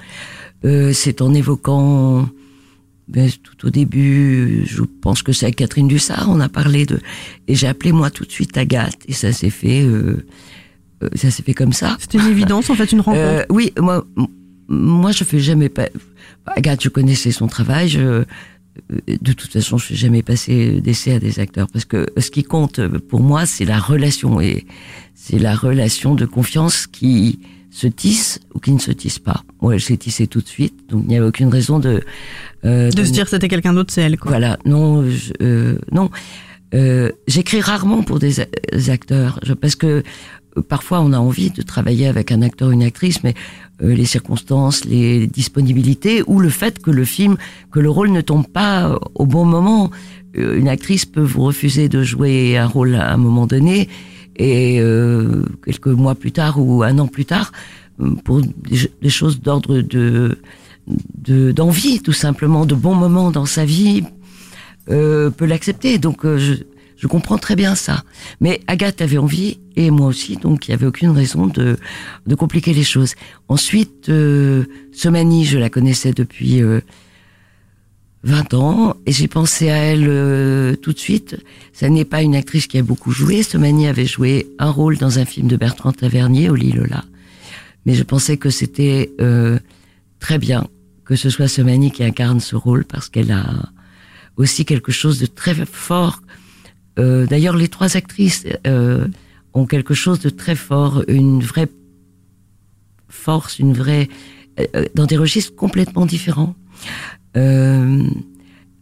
Euh, 0.65 0.91
c'est 0.93 1.21
en 1.21 1.33
évoquant, 1.33 2.29
ben, 3.07 3.29
tout 3.29 3.67
au 3.67 3.69
début, 3.69 4.63
je 4.65 4.83
pense 4.83 5.21
que 5.21 5.31
c'est 5.31 5.45
avec 5.45 5.57
Catherine 5.57 5.87
Dussard, 5.87 6.27
on 6.29 6.39
a 6.39 6.49
parlé 6.49 6.85
de, 6.85 6.99
et 7.47 7.55
j'ai 7.55 7.67
appelé 7.67 7.91
moi 7.91 8.09
tout 8.09 8.25
de 8.25 8.31
suite 8.31 8.57
Agathe, 8.57 8.97
et 9.07 9.13
ça 9.13 9.31
s'est 9.31 9.49
fait, 9.49 9.83
euh, 9.83 10.25
euh, 11.03 11.09
ça 11.15 11.29
s'est 11.29 11.43
fait 11.43 11.53
comme 11.53 11.73
ça. 11.73 11.97
C'était 11.99 12.17
une 12.17 12.27
évidence, 12.27 12.69
en 12.69 12.75
fait, 12.75 12.91
une 12.91 13.01
rencontre? 13.01 13.21
Euh, 13.21 13.43
oui, 13.49 13.71
moi, 13.79 14.05
moi, 14.67 15.11
je 15.11 15.23
fais 15.23 15.39
jamais 15.39 15.69
pas. 15.69 15.89
Agathe, 16.45 16.81
je 16.81 16.89
connaissais 16.89 17.31
son 17.31 17.47
travail. 17.47 17.89
Je, 17.89 18.23
de 18.89 19.33
toute 19.33 19.51
façon, 19.51 19.77
je 19.77 19.91
n'ai 19.91 19.97
jamais 19.97 20.23
passé 20.23 20.81
d'essai 20.81 21.13
à 21.13 21.19
des 21.19 21.39
acteurs 21.39 21.67
parce 21.71 21.85
que 21.85 22.07
ce 22.17 22.29
qui 22.31 22.43
compte 22.43 22.85
pour 22.99 23.21
moi, 23.21 23.45
c'est 23.45 23.65
la 23.65 23.79
relation 23.79 24.39
et 24.41 24.65
c'est 25.15 25.39
la 25.39 25.55
relation 25.55 26.15
de 26.15 26.25
confiance 26.25 26.87
qui 26.87 27.39
se 27.69 27.87
tisse 27.87 28.39
ou 28.53 28.59
qui 28.59 28.71
ne 28.71 28.79
se 28.79 28.91
tisse 28.91 29.19
pas. 29.19 29.43
Moi, 29.61 29.75
elle 29.75 29.81
s'est 29.81 29.97
tissée 29.97 30.27
tout 30.27 30.41
de 30.41 30.47
suite, 30.47 30.89
donc 30.89 31.03
il 31.03 31.09
n'y 31.09 31.17
avait 31.17 31.27
aucune 31.27 31.49
raison 31.49 31.79
de 31.79 32.01
euh, 32.65 32.89
de, 32.89 33.03
se 33.03 33.11
dire 33.11 33.27
c'était 33.27 33.49
quelqu'un 33.49 33.73
d'autre, 33.73 33.93
c'est 33.93 34.01
elle. 34.01 34.17
Quoi. 34.17 34.31
Voilà, 34.31 34.57
non, 34.65 35.05
euh, 35.41 35.77
non. 35.91 36.09
Euh, 36.73 37.11
J'écris 37.27 37.61
rarement 37.61 38.03
pour 38.03 38.19
des 38.19 38.41
acteurs 38.89 39.39
parce 39.61 39.75
que 39.75 40.03
euh, 40.57 40.61
parfois 40.61 41.01
on 41.01 41.13
a 41.13 41.17
envie 41.17 41.49
de 41.49 41.61
travailler 41.61 42.07
avec 42.07 42.31
un 42.31 42.41
acteur 42.41 42.69
ou 42.69 42.71
une 42.71 42.83
actrice, 42.83 43.23
mais 43.23 43.33
euh, 43.33 43.66
les 43.79 44.05
circonstances, 44.05 44.85
les 44.85 45.27
disponibilités 45.27 46.23
ou 46.25 46.39
le 46.39 46.49
fait 46.49 46.79
que 46.79 46.91
le 46.91 47.05
film, 47.05 47.37
que 47.71 47.79
le 47.79 47.89
rôle 47.89 48.11
ne 48.11 48.21
tombe 48.21 48.47
pas 48.47 48.99
au 49.15 49.25
bon 49.25 49.45
moment. 49.45 49.91
Euh, 50.37 50.57
une 50.57 50.67
actrice 50.67 51.05
peut 51.05 51.21
vous 51.21 51.43
refuser 51.43 51.89
de 51.89 52.03
jouer 52.03 52.57
un 52.57 52.65
rôle 52.65 52.95
à 52.95 53.13
un 53.13 53.17
moment 53.17 53.45
donné 53.45 53.87
et 54.35 54.79
euh, 54.79 55.43
quelques 55.65 55.87
mois 55.87 56.15
plus 56.15 56.31
tard 56.31 56.59
ou 56.59 56.83
un 56.83 56.99
an 56.99 57.07
plus 57.07 57.25
tard, 57.25 57.51
pour 58.23 58.41
des, 58.41 59.09
choses 59.09 59.41
d'ordre 59.41 59.81
de 59.81 60.37
d'envie 61.51 61.99
tout 62.01 62.13
simplement, 62.13 62.65
de 62.65 62.75
bons 62.75 62.95
moments 62.95 63.31
dans 63.31 63.47
sa 63.47 63.65
vie, 63.65 64.03
euh, 64.89 65.31
peut 65.31 65.45
l'accepter. 65.45 65.97
Donc 65.97 66.23
je, 66.23 66.53
je 66.97 67.07
comprends 67.07 67.37
très 67.37 67.55
bien 67.55 67.75
ça. 67.75 68.03
Mais 68.41 68.61
Agathe 68.67 69.01
avait 69.01 69.17
envie, 69.17 69.59
et 69.75 69.91
moi 69.91 70.07
aussi, 70.07 70.35
donc 70.35 70.67
il 70.67 70.71
n'y 70.71 70.75
avait 70.75 70.87
aucune 70.87 71.11
raison 71.11 71.47
de, 71.47 71.77
de 72.25 72.35
compliquer 72.35 72.73
les 72.73 72.83
choses. 72.83 73.13
Ensuite, 73.47 74.09
euh, 74.09 74.65
Somani, 74.91 75.45
je 75.45 75.57
la 75.57 75.69
connaissais 75.69 76.11
depuis 76.11 76.61
euh, 76.61 76.81
20 78.23 78.53
ans, 78.55 78.97
et 79.05 79.11
j'ai 79.11 79.27
pensé 79.27 79.69
à 79.69 79.77
elle 79.77 80.07
euh, 80.07 80.75
tout 80.75 80.91
de 80.91 80.99
suite. 80.99 81.37
Ça 81.71 81.87
n'est 81.87 82.05
pas 82.05 82.23
une 82.23 82.35
actrice 82.35 82.67
qui 82.67 82.79
a 82.79 82.83
beaucoup 82.83 83.11
joué. 83.11 83.43
Somani 83.43 83.87
avait 83.87 84.07
joué 84.07 84.47
un 84.57 84.71
rôle 84.71 84.97
dans 84.97 85.19
un 85.19 85.25
film 85.25 85.47
de 85.47 85.55
Bertrand 85.55 85.91
Tavernier, 85.91 86.49
Oli 86.49 86.71
Lola. 86.71 87.05
Mais 87.85 87.93
je 87.93 88.03
pensais 88.03 88.37
que 88.37 88.49
c'était 88.49 89.11
euh, 89.21 89.59
très 90.19 90.39
bien 90.39 90.67
que 91.05 91.15
ce 91.15 91.29
soit 91.29 91.47
Somani 91.47 91.91
qui 91.91 92.03
incarne 92.03 92.39
ce 92.39 92.55
rôle, 92.55 92.83
parce 92.83 93.07
qu'elle 93.07 93.31
a 93.31 93.69
aussi 94.35 94.65
quelque 94.65 94.91
chose 94.91 95.19
de 95.19 95.25
très 95.25 95.53
fort 95.65 96.21
euh, 96.97 97.25
d'ailleurs, 97.25 97.55
les 97.55 97.67
trois 97.67 97.95
actrices 97.95 98.45
euh, 98.65 99.07
ont 99.53 99.65
quelque 99.65 99.93
chose 99.93 100.19
de 100.19 100.29
très 100.29 100.55
fort, 100.55 101.03
une 101.07 101.41
vraie 101.41 101.69
force, 103.09 103.59
une 103.59 103.73
vraie 103.73 104.09
euh, 104.59 104.85
dans 104.95 105.05
des 105.05 105.17
registres 105.17 105.55
complètement 105.55 106.05
différents. 106.05 106.55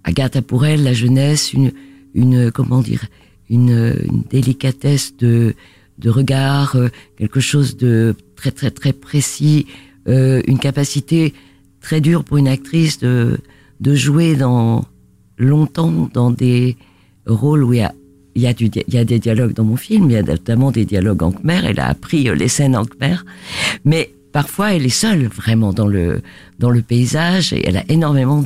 Agathe 0.05 0.37
a 0.37 0.41
pour 0.41 0.65
elle 0.65 0.83
la 0.83 0.93
jeunesse, 0.93 1.51
une, 1.51 1.73
une 2.13 2.51
comment 2.51 2.81
dire, 2.81 3.05
une, 3.49 3.97
une 4.09 4.21
délicatesse 4.29 5.17
de, 5.17 5.55
de 5.97 6.09
regard, 6.09 6.77
quelque 7.17 7.41
chose 7.41 7.75
de 7.75 8.15
très 8.37 8.51
très 8.51 8.71
très 8.71 8.93
précis, 8.93 9.65
une 10.07 10.57
capacité 10.57 11.33
très 11.81 11.99
dure 11.99 12.23
pour 12.23 12.37
une 12.37 12.47
actrice 12.47 12.97
de, 12.99 13.39
de 13.81 13.93
jouer 13.93 14.37
dans 14.37 14.85
longtemps 15.37 16.09
dans 16.13 16.31
des 16.31 16.77
rôles 17.25 17.65
où 17.65 17.73
il 17.73 17.79
y 17.79 17.83
a 17.83 17.93
il 18.35 18.41
y, 18.41 18.47
a 18.47 19.05
des 19.05 19.19
dialogues 19.19 19.53
dans 19.53 19.63
mon 19.63 19.77
film, 19.77 20.09
il 20.09 20.13
y 20.13 20.17
a 20.17 20.23
notamment 20.23 20.71
des 20.71 20.85
dialogues 20.85 21.23
en 21.23 21.31
khmer, 21.31 21.61
elle 21.65 21.79
a 21.79 21.87
appris 21.87 22.29
euh, 22.29 22.35
les 22.35 22.49
scènes 22.49 22.75
en 22.75 22.83
khmer, 22.83 23.17
mais 23.85 24.13
parfois 24.33 24.73
elle 24.73 24.85
est 24.85 24.89
seule 24.89 25.27
vraiment 25.27 25.71
dans 25.71 25.87
le, 25.87 26.21
dans 26.59 26.69
le 26.69 26.81
paysage 26.81 27.53
et 27.53 27.65
elle 27.65 27.77
a 27.77 27.83
énormément 27.89 28.43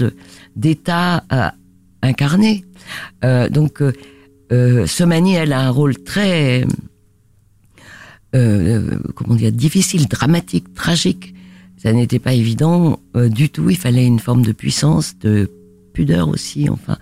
d'états 0.56 1.24
à 1.30 1.56
incarner. 2.04 2.66
Euh, 3.24 3.50
donc, 3.50 3.82
euh, 3.82 3.94
euh, 4.52 4.88
Somani, 4.88 5.36
elle 5.36 5.54
a 5.54 5.62
un 5.62 5.70
rôle 5.70 5.98
très, 5.98 6.66
euh, 8.36 8.98
comment 9.16 9.36
dire, 9.36 9.52
difficile, 9.52 10.08
dramatique, 10.08 10.74
tragique. 10.74 11.34
Ça 11.78 11.94
n'était 11.94 12.20
pas 12.20 12.34
évident 12.34 13.00
euh, 13.16 13.30
du 13.30 13.50
tout. 13.50 13.70
Il 13.70 13.78
fallait 13.78 14.06
une 14.06 14.20
forme 14.20 14.42
de 14.42 14.52
puissance, 14.52 15.18
de 15.20 15.50
pudeur 15.94 16.28
aussi. 16.30 16.70
Enfin, 16.70 16.98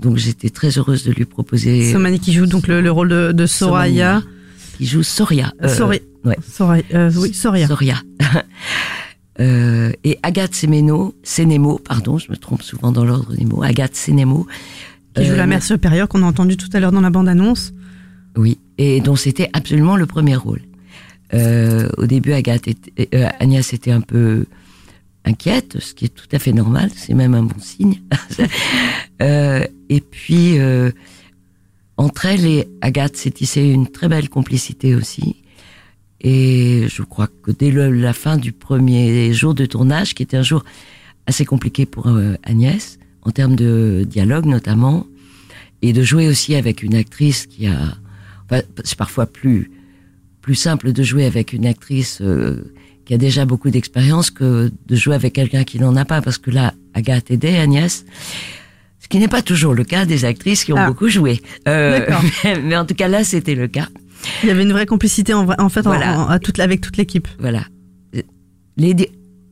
donc 0.00 0.16
j'étais 0.16 0.50
très 0.50 0.78
heureuse 0.78 1.04
de 1.04 1.12
lui 1.12 1.24
proposer. 1.24 1.92
Somani 1.92 2.18
qui 2.18 2.32
joue 2.32 2.46
donc 2.46 2.66
le, 2.66 2.90
rôle 2.90 3.08
de, 3.08 3.32
de 3.32 3.46
Soraya. 3.46 4.22
qui 4.78 4.86
joue 4.86 5.02
Soria. 5.02 5.52
Euh, 5.62 5.68
Soraya. 5.68 6.00
Ouais. 6.24 6.36
Soraya. 6.50 6.82
Euh, 6.94 7.10
oui, 7.16 7.34
Soria. 7.34 7.66
Soria. 7.66 7.96
euh, 9.40 9.92
et 10.04 10.18
Agathe 10.22 10.54
Semeno, 10.54 11.14
Senemo, 11.22 11.78
pardon, 11.78 12.18
je 12.18 12.30
me 12.30 12.36
trompe 12.36 12.62
souvent 12.62 12.92
dans 12.92 13.04
l'ordre 13.04 13.34
des 13.34 13.44
mots. 13.44 13.62
Agathe 13.62 13.94
Senemo. 13.94 14.46
Qui 15.14 15.24
joue 15.24 15.34
la 15.34 15.42
euh, 15.42 15.46
mère 15.46 15.62
supérieure 15.62 16.08
qu'on 16.08 16.22
a 16.22 16.26
entendu 16.26 16.56
tout 16.56 16.68
à 16.72 16.80
l'heure 16.80 16.92
dans 16.92 17.00
la 17.00 17.10
bande-annonce. 17.10 17.72
Oui, 18.36 18.58
et 18.78 19.00
dont 19.00 19.16
c'était 19.16 19.50
absolument 19.52 19.96
le 19.96 20.06
premier 20.06 20.36
rôle. 20.36 20.60
Euh, 21.34 21.88
au 21.96 22.06
début, 22.06 22.32
Agathe 22.32 22.68
était, 22.68 23.08
euh, 23.14 23.28
Agnès 23.38 23.72
était 23.72 23.90
un 23.90 24.00
peu 24.00 24.46
inquiète, 25.24 25.78
ce 25.80 25.94
qui 25.94 26.06
est 26.06 26.14
tout 26.14 26.28
à 26.32 26.38
fait 26.38 26.52
normal, 26.52 26.90
c'est 26.94 27.14
même 27.14 27.34
un 27.34 27.42
bon 27.42 27.58
signe. 27.60 28.00
euh, 29.22 29.66
et 29.88 30.00
puis, 30.00 30.58
euh, 30.58 30.90
entre 31.96 32.26
elle 32.26 32.46
et 32.46 32.68
Agathe 32.80 33.16
s'est 33.16 33.30
tissée 33.30 33.64
une 33.64 33.88
très 33.88 34.08
belle 34.08 34.28
complicité 34.28 34.94
aussi. 34.94 35.36
Et 36.20 36.86
je 36.88 37.02
crois 37.02 37.28
que 37.42 37.50
dès 37.50 37.70
la 37.70 38.12
fin 38.12 38.36
du 38.36 38.52
premier 38.52 39.32
jour 39.32 39.54
de 39.54 39.64
tournage, 39.66 40.14
qui 40.14 40.22
était 40.22 40.36
un 40.36 40.42
jour 40.42 40.64
assez 41.26 41.44
compliqué 41.44 41.86
pour 41.86 42.08
euh, 42.08 42.34
Agnès, 42.42 42.98
en 43.22 43.30
termes 43.30 43.56
de 43.56 44.06
dialogue 44.08 44.46
notamment, 44.46 45.06
et 45.82 45.92
de 45.92 46.02
jouer 46.02 46.28
aussi 46.28 46.54
avec 46.54 46.82
une 46.82 46.94
actrice 46.94 47.46
qui 47.46 47.66
a... 47.66 47.96
C'est 48.82 48.98
parfois 48.98 49.26
plus, 49.26 49.70
plus 50.40 50.56
simple 50.56 50.92
de 50.92 51.02
jouer 51.02 51.24
avec 51.24 51.52
une 51.52 51.66
actrice... 51.66 52.20
Qui 53.10 53.14
a 53.14 53.18
déjà 53.18 53.44
beaucoup 53.44 53.70
d'expérience 53.70 54.30
que 54.30 54.70
de 54.86 54.94
jouer 54.94 55.16
avec 55.16 55.32
quelqu'un 55.32 55.64
qui 55.64 55.80
n'en 55.80 55.96
a 55.96 56.04
pas, 56.04 56.22
parce 56.22 56.38
que 56.38 56.52
là, 56.52 56.74
Agathe 56.94 57.32
aidait 57.32 57.58
Agnès. 57.58 58.04
Ce 59.00 59.08
qui 59.08 59.18
n'est 59.18 59.26
pas 59.26 59.42
toujours 59.42 59.74
le 59.74 59.82
cas 59.82 60.04
des 60.04 60.24
actrices 60.24 60.62
qui 60.62 60.72
ont 60.72 60.76
ah. 60.76 60.86
beaucoup 60.86 61.08
joué. 61.08 61.42
Euh, 61.66 62.06
mais, 62.44 62.60
mais, 62.62 62.76
en 62.76 62.86
tout 62.86 62.94
cas, 62.94 63.08
là, 63.08 63.24
c'était 63.24 63.56
le 63.56 63.66
cas. 63.66 63.88
Il 64.44 64.48
y 64.48 64.52
avait 64.52 64.62
une 64.62 64.70
vraie 64.70 64.86
complicité 64.86 65.34
en, 65.34 65.44
en 65.58 65.68
fait 65.68 65.82
voilà. 65.82 66.20
en, 66.20 66.28
à 66.28 66.38
toute, 66.38 66.60
avec 66.60 66.82
toute 66.82 66.98
l'équipe. 66.98 67.26
Voilà. 67.40 67.64
Les, 68.76 68.94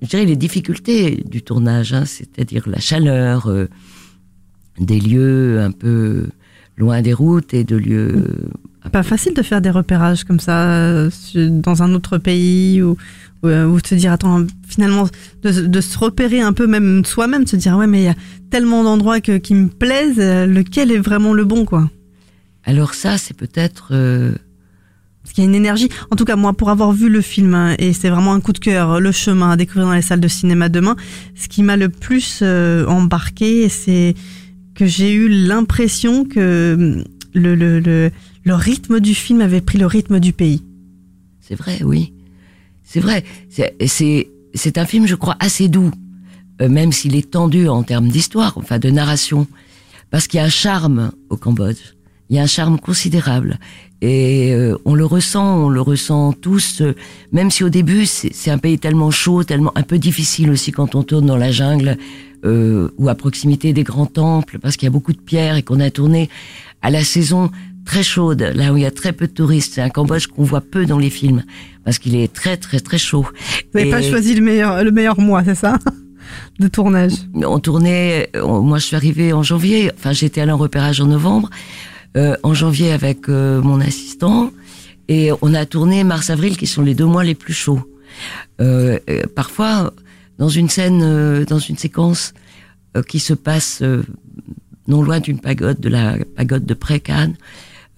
je 0.02 0.06
dirais 0.06 0.24
les 0.24 0.36
difficultés 0.36 1.24
du 1.28 1.42
tournage, 1.42 1.92
hein, 1.92 2.04
c'est-à-dire 2.04 2.68
la 2.68 2.78
chaleur, 2.78 3.48
euh, 3.48 3.66
des 4.78 5.00
lieux 5.00 5.60
un 5.60 5.72
peu 5.72 6.28
loin 6.76 7.02
des 7.02 7.12
routes 7.12 7.54
et 7.54 7.64
de 7.64 7.74
lieux. 7.74 8.24
Pas 8.92 9.02
facile 9.02 9.34
de 9.34 9.42
faire 9.42 9.60
des 9.60 9.70
repérages 9.70 10.22
comme 10.22 10.38
ça 10.38 10.70
euh, 10.70 11.10
dans 11.34 11.82
un 11.82 11.92
autre 11.92 12.18
pays 12.18 12.80
ou 12.82 12.96
ou 13.42 13.78
se 13.84 13.94
dire 13.94 14.12
attends 14.12 14.44
finalement 14.66 15.08
de, 15.42 15.66
de, 15.66 15.80
se 15.80 15.96
repérer 15.98 16.40
un 16.40 16.52
peu 16.52 16.66
même 16.66 17.04
soi-même 17.04 17.44
de 17.44 17.48
se 17.48 17.56
dire 17.56 17.76
ouais 17.76 17.86
mais 17.86 18.00
il 18.00 18.04
y 18.04 18.08
a 18.08 18.16
tellement 18.50 18.82
d'endroits 18.82 19.20
que, 19.20 19.38
qui 19.38 19.54
me 19.54 19.68
plaisent 19.68 20.18
euh, 20.18 20.46
lequel 20.46 20.90
est 20.90 20.98
vraiment 20.98 21.32
le 21.32 21.44
bon 21.44 21.64
quoi. 21.64 21.90
Alors 22.64 22.94
ça 22.94 23.16
c'est 23.16 23.36
peut-être 23.36 23.90
euh... 23.92 24.32
parce 25.22 25.32
qu'il 25.32 25.44
y 25.44 25.46
a 25.46 25.50
une 25.50 25.54
énergie. 25.54 25.88
En 26.10 26.16
tout 26.16 26.24
cas 26.24 26.36
moi 26.36 26.52
pour 26.52 26.70
avoir 26.70 26.92
vu 26.92 27.08
le 27.08 27.20
film 27.20 27.54
hein, 27.54 27.76
et 27.78 27.92
c'est 27.92 28.10
vraiment 28.10 28.34
un 28.34 28.40
coup 28.40 28.52
de 28.52 28.58
cœur 28.58 29.00
le 29.00 29.12
chemin 29.12 29.50
à 29.50 29.56
découvrir 29.56 29.86
dans 29.86 29.94
les 29.94 30.02
salles 30.02 30.20
de 30.20 30.28
cinéma 30.28 30.68
demain 30.68 30.96
ce 31.36 31.48
qui 31.48 31.62
m'a 31.62 31.76
le 31.76 31.88
plus 31.88 32.40
euh, 32.42 32.86
embarqué 32.86 33.68
c'est 33.68 34.14
que 34.74 34.86
j'ai 34.86 35.12
eu 35.12 35.28
l'impression 35.28 36.24
que 36.24 36.74
hum, 36.76 37.04
le, 37.34 37.54
le, 37.54 37.78
le, 37.78 38.10
le 38.42 38.54
rythme 38.54 38.98
du 38.98 39.14
film 39.14 39.40
avait 39.42 39.60
pris 39.60 39.78
le 39.78 39.86
rythme 39.86 40.18
du 40.18 40.32
pays. 40.32 40.64
C'est 41.40 41.54
vrai 41.54 41.80
oui 41.84 42.12
c'est 42.88 43.00
vrai, 43.00 43.22
c'est 43.50 44.78
un 44.78 44.86
film, 44.86 45.06
je 45.06 45.14
crois, 45.14 45.36
assez 45.40 45.68
doux, 45.68 45.90
euh, 46.62 46.70
même 46.70 46.90
s'il 46.90 47.16
est 47.16 47.30
tendu 47.30 47.68
en 47.68 47.82
termes 47.82 48.08
d'histoire, 48.08 48.56
enfin 48.56 48.78
de 48.78 48.88
narration, 48.88 49.46
parce 50.10 50.26
qu'il 50.26 50.38
y 50.38 50.40
a 50.40 50.46
un 50.46 50.48
charme 50.48 51.12
au 51.28 51.36
Cambodge. 51.36 51.94
Il 52.30 52.36
y 52.36 52.38
a 52.38 52.42
un 52.42 52.46
charme 52.46 52.78
considérable 52.78 53.58
et 54.00 54.52
euh, 54.52 54.76
on 54.84 54.94
le 54.94 55.04
ressent, 55.04 55.64
on 55.64 55.68
le 55.68 55.80
ressent 55.80 56.32
tous. 56.32 56.82
Euh, 56.82 56.94
même 57.32 57.50
si 57.50 57.64
au 57.64 57.68
début 57.68 58.06
c'est 58.06 58.50
un 58.50 58.58
pays 58.58 58.78
tellement 58.78 59.10
chaud, 59.10 59.44
tellement 59.44 59.72
un 59.76 59.82
peu 59.82 59.98
difficile 59.98 60.50
aussi 60.50 60.72
quand 60.72 60.94
on 60.94 61.02
tourne 61.02 61.26
dans 61.26 61.36
la 61.36 61.50
jungle 61.50 61.96
euh, 62.44 62.90
ou 62.98 63.08
à 63.08 63.14
proximité 63.14 63.72
des 63.72 63.82
grands 63.82 64.06
temples, 64.06 64.58
parce 64.58 64.76
qu'il 64.76 64.86
y 64.86 64.88
a 64.88 64.92
beaucoup 64.92 65.12
de 65.12 65.20
pierres 65.20 65.56
et 65.56 65.62
qu'on 65.62 65.80
a 65.80 65.90
tourné 65.90 66.28
à 66.82 66.90
la 66.90 67.02
saison 67.02 67.50
très 67.88 68.02
chaude, 68.02 68.52
là 68.54 68.72
où 68.72 68.76
il 68.76 68.82
y 68.82 68.86
a 68.86 68.90
très 68.90 69.12
peu 69.12 69.26
de 69.26 69.32
touristes. 69.32 69.74
C'est 69.74 69.80
un 69.80 69.88
Cambodge 69.88 70.26
qu'on 70.26 70.44
voit 70.44 70.60
peu 70.60 70.84
dans 70.86 70.98
les 70.98 71.10
films 71.10 71.42
parce 71.84 71.98
qu'il 71.98 72.14
est 72.14 72.32
très 72.32 72.56
très 72.56 72.80
très 72.80 72.98
chaud. 72.98 73.26
Vous 73.72 73.78
n'avez 73.78 73.90
pas 73.90 74.02
choisi 74.02 74.34
le 74.34 74.42
meilleur 74.42 74.84
le 74.84 74.90
meilleur 74.90 75.18
mois, 75.20 75.42
c'est 75.44 75.54
ça 75.54 75.78
de 76.60 76.68
tournage 76.68 77.14
On 77.34 77.58
tournait. 77.58 78.30
moi, 78.42 78.78
je 78.78 78.84
suis 78.84 78.96
arrivée 78.96 79.32
en 79.32 79.42
janvier. 79.42 79.90
Enfin, 79.96 80.12
j'étais 80.12 80.40
allée 80.40 80.52
en 80.52 80.58
repérage 80.58 81.00
en 81.00 81.06
novembre. 81.06 81.50
Euh, 82.16 82.36
en 82.42 82.54
janvier 82.54 82.90
avec 82.92 83.28
euh, 83.28 83.60
mon 83.60 83.80
assistant 83.80 84.50
et 85.08 85.30
on 85.42 85.52
a 85.54 85.66
tourné 85.66 86.04
mars-avril 86.04 86.56
qui 86.56 86.66
sont 86.66 86.82
les 86.82 86.94
deux 86.94 87.04
mois 87.04 87.22
les 87.22 87.34
plus 87.34 87.52
chauds. 87.52 87.82
Euh, 88.60 88.98
parfois, 89.34 89.92
dans 90.38 90.48
une 90.48 90.68
scène, 90.68 91.44
dans 91.44 91.58
une 91.58 91.76
séquence, 91.76 92.34
euh, 92.96 93.02
qui 93.02 93.18
se 93.20 93.34
passe 93.34 93.80
euh, 93.82 94.02
non 94.86 95.02
loin 95.02 95.20
d'une 95.20 95.40
pagode, 95.40 95.78
de 95.78 95.90
la 95.90 96.16
pagode 96.36 96.64
de 96.64 96.72
Précannes, 96.72 97.34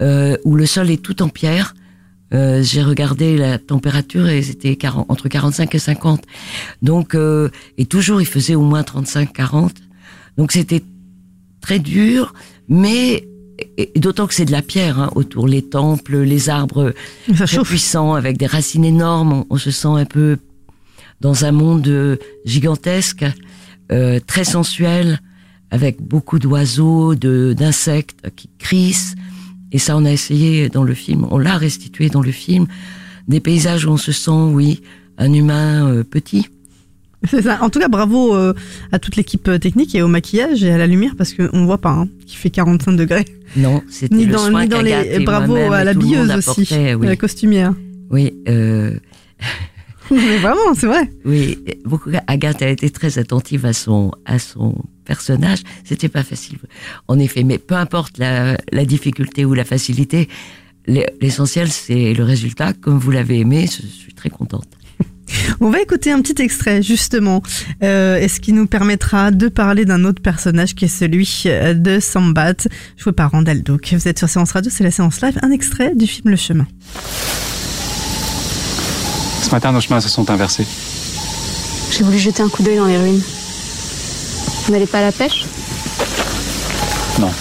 euh, 0.01 0.37
où 0.43 0.55
le 0.55 0.65
sol 0.65 0.89
est 0.89 1.01
tout 1.01 1.21
en 1.21 1.29
pierre. 1.29 1.73
Euh, 2.33 2.63
J'ai 2.63 2.81
regardé 2.81 3.37
la 3.37 3.57
température 3.57 4.27
et 4.29 4.41
c'était 4.41 4.75
40 4.75 5.05
entre 5.09 5.27
45 5.27 5.75
et 5.75 5.79
50. 5.79 6.23
Donc, 6.81 7.15
euh, 7.15 7.49
et 7.77 7.85
toujours 7.85 8.21
il 8.21 8.27
faisait 8.27 8.55
au 8.55 8.61
moins 8.61 8.81
35-40. 8.81 9.71
Donc 10.37 10.51
c'était 10.51 10.83
très 11.59 11.79
dur, 11.79 12.33
mais 12.67 13.27
d'autant 13.95 14.27
que 14.27 14.33
c'est 14.33 14.45
de 14.45 14.51
la 14.51 14.61
pierre 14.61 14.99
hein, 14.99 15.11
autour, 15.15 15.47
les 15.47 15.61
temples, 15.61 16.17
les 16.17 16.49
arbres 16.49 16.93
Ça 17.35 17.45
très 17.45 17.63
puissants 17.63 18.13
avec 18.13 18.37
des 18.37 18.47
racines 18.47 18.85
énormes. 18.85 19.33
On, 19.33 19.45
on 19.49 19.57
se 19.57 19.71
sent 19.71 19.89
un 19.89 20.05
peu 20.05 20.37
dans 21.21 21.45
un 21.45 21.51
monde 21.51 21.87
euh, 21.87 22.17
gigantesque, 22.45 23.25
euh, 23.91 24.19
très 24.25 24.43
sensuel, 24.43 25.19
avec 25.69 26.01
beaucoup 26.01 26.39
d'oiseaux, 26.39 27.15
de 27.15 27.53
d'insectes 27.57 28.29
qui 28.35 28.49
crissent. 28.59 29.15
Et 29.71 29.79
ça, 29.79 29.95
on 29.97 30.05
a 30.05 30.11
essayé 30.11 30.69
dans 30.69 30.83
le 30.83 30.93
film. 30.93 31.27
On 31.31 31.37
l'a 31.37 31.57
restitué 31.57 32.09
dans 32.09 32.21
le 32.21 32.31
film. 32.31 32.67
Des 33.27 33.39
paysages 33.39 33.85
où 33.85 33.91
on 33.91 33.97
se 33.97 34.11
sent, 34.11 34.31
oui, 34.31 34.81
un 35.17 35.31
humain 35.31 35.87
euh, 35.89 36.03
petit. 36.03 36.47
C'est 37.29 37.43
ça. 37.43 37.59
En 37.61 37.69
tout 37.69 37.79
cas, 37.79 37.87
bravo 37.87 38.35
euh, 38.35 38.53
à 38.91 38.99
toute 38.99 39.15
l'équipe 39.15 39.47
euh, 39.47 39.59
technique 39.59 39.93
et 39.93 40.01
au 40.01 40.07
maquillage 40.07 40.63
et 40.63 40.71
à 40.71 40.77
la 40.77 40.87
lumière 40.87 41.13
parce 41.15 41.33
qu'on 41.33 41.65
voit 41.65 41.77
pas 41.77 41.91
hein, 41.91 42.07
qu'il 42.25 42.37
fait 42.37 42.49
45 42.49 42.93
degrés. 42.93 43.25
Non, 43.55 43.83
c'était 43.89 44.15
Ni 44.15 44.25
le 44.25 44.33
dans, 44.33 44.49
soin 44.49 44.63
ni 44.63 44.69
dans 44.69 44.81
les. 44.81 44.91
et 44.91 45.19
Bravo 45.19 45.55
à 45.55 45.83
la 45.83 45.93
le 45.93 45.99
billeuse 45.99 46.31
aussi, 46.35 46.73
à 46.73 46.95
la 46.95 47.15
costumière. 47.15 47.73
oui, 48.09 48.33
euh, 48.47 48.93
Mais 50.11 50.37
vraiment, 50.39 50.73
c'est 50.75 50.87
vrai. 50.87 51.09
Oui, 51.23 51.57
beaucoup. 51.85 52.09
Agathe 52.27 52.61
a 52.63 52.69
été 52.69 52.89
très 52.89 53.17
attentive 53.17 53.65
à 53.65 53.71
son 53.71 54.11
à 54.25 54.39
son 54.39 54.75
personnage. 55.13 55.59
C'était 55.89 56.11
pas 56.17 56.23
facile, 56.31 56.57
en 57.07 57.17
effet. 57.25 57.43
Mais 57.49 57.57
peu 57.69 57.75
importe 57.85 58.13
la, 58.17 58.57
la 58.71 58.85
difficulté 58.93 59.39
ou 59.49 59.53
la 59.61 59.65
facilité, 59.73 60.19
l'e- 60.93 61.09
l'essentiel 61.21 61.67
c'est 61.69 62.13
le 62.19 62.23
résultat. 62.33 62.69
Comme 62.83 62.97
vous 63.03 63.11
l'avez 63.17 63.37
aimé, 63.45 63.59
je 63.75 63.85
suis 64.03 64.13
très 64.21 64.29
contente. 64.29 64.69
On 65.61 65.69
va 65.69 65.79
écouter 65.79 66.11
un 66.11 66.21
petit 66.21 66.41
extrait 66.41 66.79
justement, 66.83 67.41
euh, 67.83 68.17
et 68.23 68.27
ce 68.27 68.39
qui 68.43 68.51
nous 68.51 68.67
permettra 68.67 69.31
de 69.31 69.47
parler 69.63 69.85
d'un 69.85 70.03
autre 70.03 70.21
personnage 70.21 70.75
qui 70.75 70.83
est 70.85 70.95
celui 71.03 71.43
euh, 71.45 71.73
de 71.87 72.01
Sambat, 72.01 72.59
joué 72.97 73.13
par 73.13 73.31
Randall 73.31 73.61
Duke. 73.63 73.93
Vous 73.93 74.07
êtes 74.09 74.19
sur 74.19 74.27
Séance 74.27 74.51
Radio, 74.51 74.69
c'est 74.75 74.83
la 74.83 74.91
séance 74.91 75.21
live, 75.21 75.37
un 75.41 75.51
extrait 75.51 75.93
du 75.95 76.05
film 76.05 76.29
Le 76.31 76.35
Chemin. 76.35 76.67
Ce 79.43 79.49
matin, 79.55 79.71
nos 79.71 79.79
chemins 79.81 80.01
se 80.01 80.09
sont 80.09 80.29
inversés. 80.29 80.65
J'ai 81.93 82.03
voulu 82.03 82.17
jeter 82.19 82.41
un 82.43 82.49
coup 82.49 82.63
d'œil 82.63 82.77
dans 82.77 82.87
les 82.87 82.97
ruines. 82.97 83.21
Vous 84.65 84.73
n'allez 84.73 84.85
pas 84.85 84.99
à 84.99 85.01
la 85.01 85.11
pêche? 85.11 85.45
Non. 87.19 87.31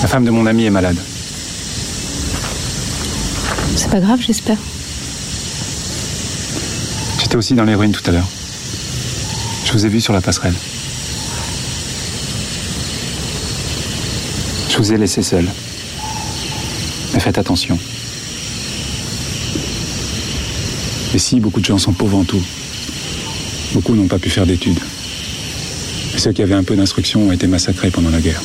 La 0.00 0.08
femme 0.08 0.24
de 0.24 0.30
mon 0.30 0.46
ami 0.46 0.64
est 0.64 0.70
malade. 0.70 0.96
C'est 3.76 3.90
pas 3.90 4.00
grave, 4.00 4.20
j'espère. 4.20 4.56
J'étais 7.20 7.36
aussi 7.36 7.54
dans 7.54 7.64
les 7.64 7.74
ruines 7.74 7.92
tout 7.92 8.08
à 8.08 8.12
l'heure. 8.12 8.28
Je 9.64 9.72
vous 9.72 9.84
ai 9.84 9.88
vu 9.88 10.00
sur 10.00 10.12
la 10.12 10.20
passerelle. 10.20 10.54
Je 14.70 14.78
vous 14.78 14.92
ai 14.92 14.96
laissé 14.96 15.22
seul. 15.22 15.46
Mais 17.12 17.20
faites 17.20 17.38
attention. 17.38 17.78
Ici, 21.14 21.40
beaucoup 21.40 21.60
de 21.60 21.64
gens 21.64 21.78
sont 21.78 21.92
pauvres 21.92 22.18
en 22.18 22.24
tout. 22.24 22.42
Beaucoup 23.74 23.94
n'ont 23.94 24.06
pas 24.06 24.18
pu 24.18 24.30
faire 24.30 24.46
d'études. 24.46 24.78
Ceux 26.16 26.32
qui 26.32 26.42
avaient 26.42 26.54
un 26.54 26.64
peu 26.64 26.74
d'instruction 26.74 27.28
ont 27.28 27.32
été 27.32 27.46
massacrés 27.46 27.90
pendant 27.90 28.10
la 28.10 28.20
guerre. 28.20 28.42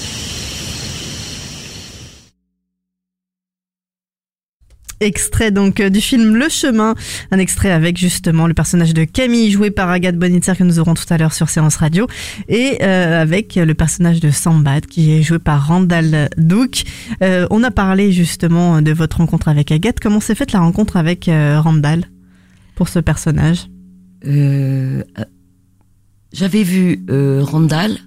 Extrait 4.99 5.51
donc 5.51 5.81
euh, 5.81 5.89
du 5.89 5.99
film 5.99 6.35
Le 6.35 6.47
Chemin, 6.47 6.95
un 7.31 7.39
extrait 7.39 7.71
avec 7.71 7.97
justement 7.97 8.47
le 8.47 8.53
personnage 8.53 8.93
de 8.93 9.03
Camille 9.03 9.51
joué 9.51 9.69
par 9.69 9.89
Agathe 9.89 10.15
Bonitzer 10.15 10.55
que 10.55 10.63
nous 10.63 10.79
aurons 10.79 10.93
tout 10.93 11.03
à 11.09 11.17
l'heure 11.17 11.33
sur 11.33 11.49
Séance 11.49 11.75
Radio 11.75 12.07
et 12.47 12.77
euh, 12.81 13.21
avec 13.21 13.55
le 13.55 13.73
personnage 13.73 14.21
de 14.21 14.31
Sambat 14.31 14.81
qui 14.81 15.11
est 15.11 15.21
joué 15.21 15.39
par 15.39 15.67
Randall 15.67 16.29
Duke. 16.37 16.85
Euh, 17.21 17.47
on 17.49 17.63
a 17.63 17.71
parlé 17.71 18.13
justement 18.13 18.81
de 18.81 18.93
votre 18.93 19.17
rencontre 19.17 19.49
avec 19.49 19.73
Agathe. 19.73 19.99
Comment 19.99 20.21
s'est 20.21 20.35
faite 20.35 20.53
la 20.53 20.59
rencontre 20.59 20.95
avec 20.95 21.27
euh, 21.27 21.59
Randall 21.59 22.05
pour 22.75 22.87
ce 22.87 22.99
personnage? 22.99 23.65
Euh, 23.65 23.65
euh, 23.65 23.82
J'avais 26.33 26.63
vu 26.63 27.03
euh, 27.09 27.43
Randall 27.43 27.97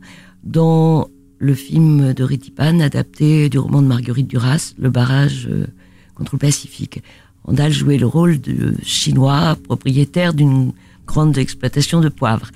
dans 0.42 1.09
le 1.38 1.55
film 1.55 2.12
de 2.12 2.24
Ritipan 2.24 2.81
adapté 2.81 3.48
du 3.48 3.59
roman 3.59 3.83
de 3.83 3.87
Marguerite 3.87 4.26
Duras, 4.26 4.74
Le 4.79 4.90
barrage 4.90 5.46
euh, 5.50 5.66
contre 6.14 6.35
le 6.35 6.38
Pacifique. 6.38 7.02
Randall 7.44 7.70
jouait 7.70 7.98
le 7.98 8.07
rôle 8.07 8.40
de 8.40 8.74
chinois 8.83 9.57
propriétaire 9.62 10.35
d'une 10.35 10.72
grande 11.07 11.38
exploitation 11.38 12.00
de 12.00 12.09
poivre. 12.09 12.50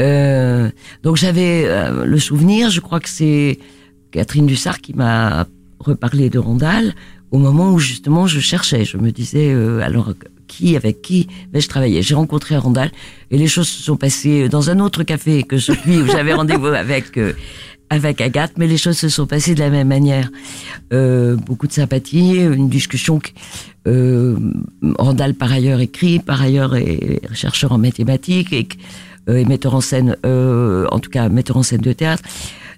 Euh, 0.00 0.70
donc 1.02 1.16
j'avais 1.16 1.64
euh, 1.66 2.06
le 2.06 2.18
souvenir, 2.18 2.70
je 2.70 2.80
crois 2.80 3.00
que 3.00 3.08
c'est 3.08 3.58
Catherine 4.10 4.46
Dussard 4.46 4.80
qui 4.80 4.94
m'a 4.94 5.46
reparlé 5.78 6.30
de 6.30 6.38
Randall 6.38 6.94
au 7.30 7.38
moment 7.38 7.72
où 7.72 7.78
justement 7.78 8.26
je 8.26 8.40
cherchais. 8.40 8.84
Je 8.84 8.96
me 8.96 9.10
disais 9.12 9.52
euh, 9.52 9.80
alors 9.80 10.14
qui 10.52 10.76
avec 10.76 10.96
qui 11.06 11.20
vais-je 11.52 11.68
travailler 11.68 12.02
J'ai 12.02 12.14
rencontré 12.14 12.56
Randall 12.56 12.90
et 13.30 13.36
les 13.38 13.48
choses 13.54 13.68
se 13.68 13.82
sont 13.82 13.96
passées 13.96 14.48
dans 14.48 14.70
un 14.70 14.78
autre 14.80 15.02
café 15.02 15.42
que 15.50 15.58
celui 15.58 15.94
où 16.02 16.06
j'avais 16.06 16.34
rendez-vous 16.34 16.66
avec 16.86 17.16
euh, 17.18 17.32
avec 17.90 18.20
Agathe, 18.22 18.52
mais 18.56 18.66
les 18.66 18.78
choses 18.78 18.96
se 18.98 19.10
sont 19.10 19.26
passées 19.26 19.54
de 19.54 19.60
la 19.60 19.68
même 19.68 19.88
manière. 19.88 20.30
Euh, 20.94 21.36
beaucoup 21.36 21.66
de 21.66 21.72
sympathie, 21.72 22.36
une 22.58 22.68
discussion. 22.78 23.18
que- 23.24 23.30
Euh, 23.86 24.36
Randall 25.06 25.34
par 25.34 25.50
ailleurs 25.52 25.80
écrit, 25.80 26.20
par 26.20 26.40
ailleurs 26.40 26.76
est 26.76 27.20
chercheur 27.34 27.72
en 27.72 27.78
mathématiques 27.78 28.52
et, 28.52 28.68
et 29.28 29.44
metteur 29.44 29.74
en 29.74 29.80
scène, 29.80 30.16
en 30.94 30.98
tout 31.00 31.10
cas 31.10 31.28
metteur 31.28 31.56
en 31.56 31.64
scène 31.64 31.80
de 31.80 31.92
théâtre. 31.92 32.22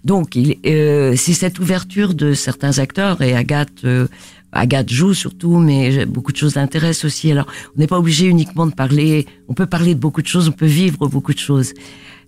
Donc 0.04 0.34
il, 0.34 0.56
euh, 0.66 1.14
c'est 1.16 1.32
cette 1.34 1.58
ouverture 1.58 2.14
de 2.14 2.32
certains 2.34 2.78
acteurs 2.78 3.20
et 3.22 3.34
Agathe. 3.36 3.84
euh, 3.84 4.06
Agathe 4.54 4.90
joue 4.90 5.14
surtout, 5.14 5.58
mais 5.58 6.06
beaucoup 6.06 6.32
de 6.32 6.36
choses 6.36 6.54
l'intéressent 6.54 7.04
aussi. 7.06 7.30
Alors, 7.32 7.46
on 7.76 7.80
n'est 7.80 7.86
pas 7.86 7.98
obligé 7.98 8.26
uniquement 8.26 8.66
de 8.66 8.72
parler. 8.74 9.26
On 9.48 9.54
peut 9.54 9.66
parler 9.66 9.94
de 9.94 10.00
beaucoup 10.00 10.22
de 10.22 10.26
choses, 10.26 10.48
on 10.48 10.52
peut 10.52 10.64
vivre 10.66 11.08
beaucoup 11.08 11.34
de 11.34 11.38
choses. 11.38 11.72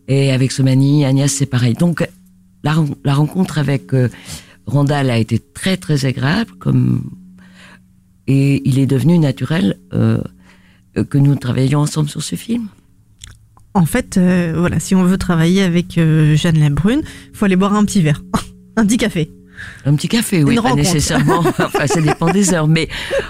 Et 0.08 0.32
avec 0.32 0.52
Somani, 0.52 1.04
Agnès, 1.04 1.32
c'est 1.32 1.46
pareil. 1.46 1.74
Donc, 1.74 2.06
la, 2.64 2.72
ren- 2.74 2.94
la 3.04 3.14
rencontre 3.14 3.58
avec 3.58 3.94
euh, 3.94 4.08
Randall 4.66 5.10
a 5.10 5.18
été 5.18 5.38
très 5.38 5.76
très 5.76 6.04
agréable, 6.04 6.50
comme 6.58 7.10
et 8.26 8.68
il 8.68 8.78
est 8.80 8.86
devenu 8.86 9.18
naturel 9.20 9.78
euh, 9.92 10.20
que 11.10 11.18
nous 11.18 11.36
travaillions 11.36 11.80
ensemble 11.80 12.08
sur 12.08 12.22
ce 12.22 12.34
film. 12.34 12.66
En 13.74 13.86
fait, 13.86 14.16
euh, 14.16 14.54
voilà, 14.56 14.80
si 14.80 14.94
on 14.94 15.04
veut 15.04 15.18
travailler 15.18 15.62
avec 15.62 15.96
euh, 15.98 16.34
Jeanne 16.34 16.58
Labrune, 16.58 17.02
faut 17.32 17.44
aller 17.44 17.56
boire 17.56 17.74
un 17.74 17.84
petit 17.84 18.00
verre, 18.02 18.22
un 18.76 18.84
petit 18.86 18.96
café. 18.96 19.30
Un 19.84 19.94
petit 19.94 20.08
café, 20.08 20.42
oui, 20.44 20.56
pas 20.56 20.62
rencontre. 20.62 20.82
nécessairement. 20.82 21.40
enfin, 21.58 21.86
ça 21.86 22.00
dépend 22.00 22.30
des 22.30 22.52
heures, 22.54 22.66
mais 22.68 22.88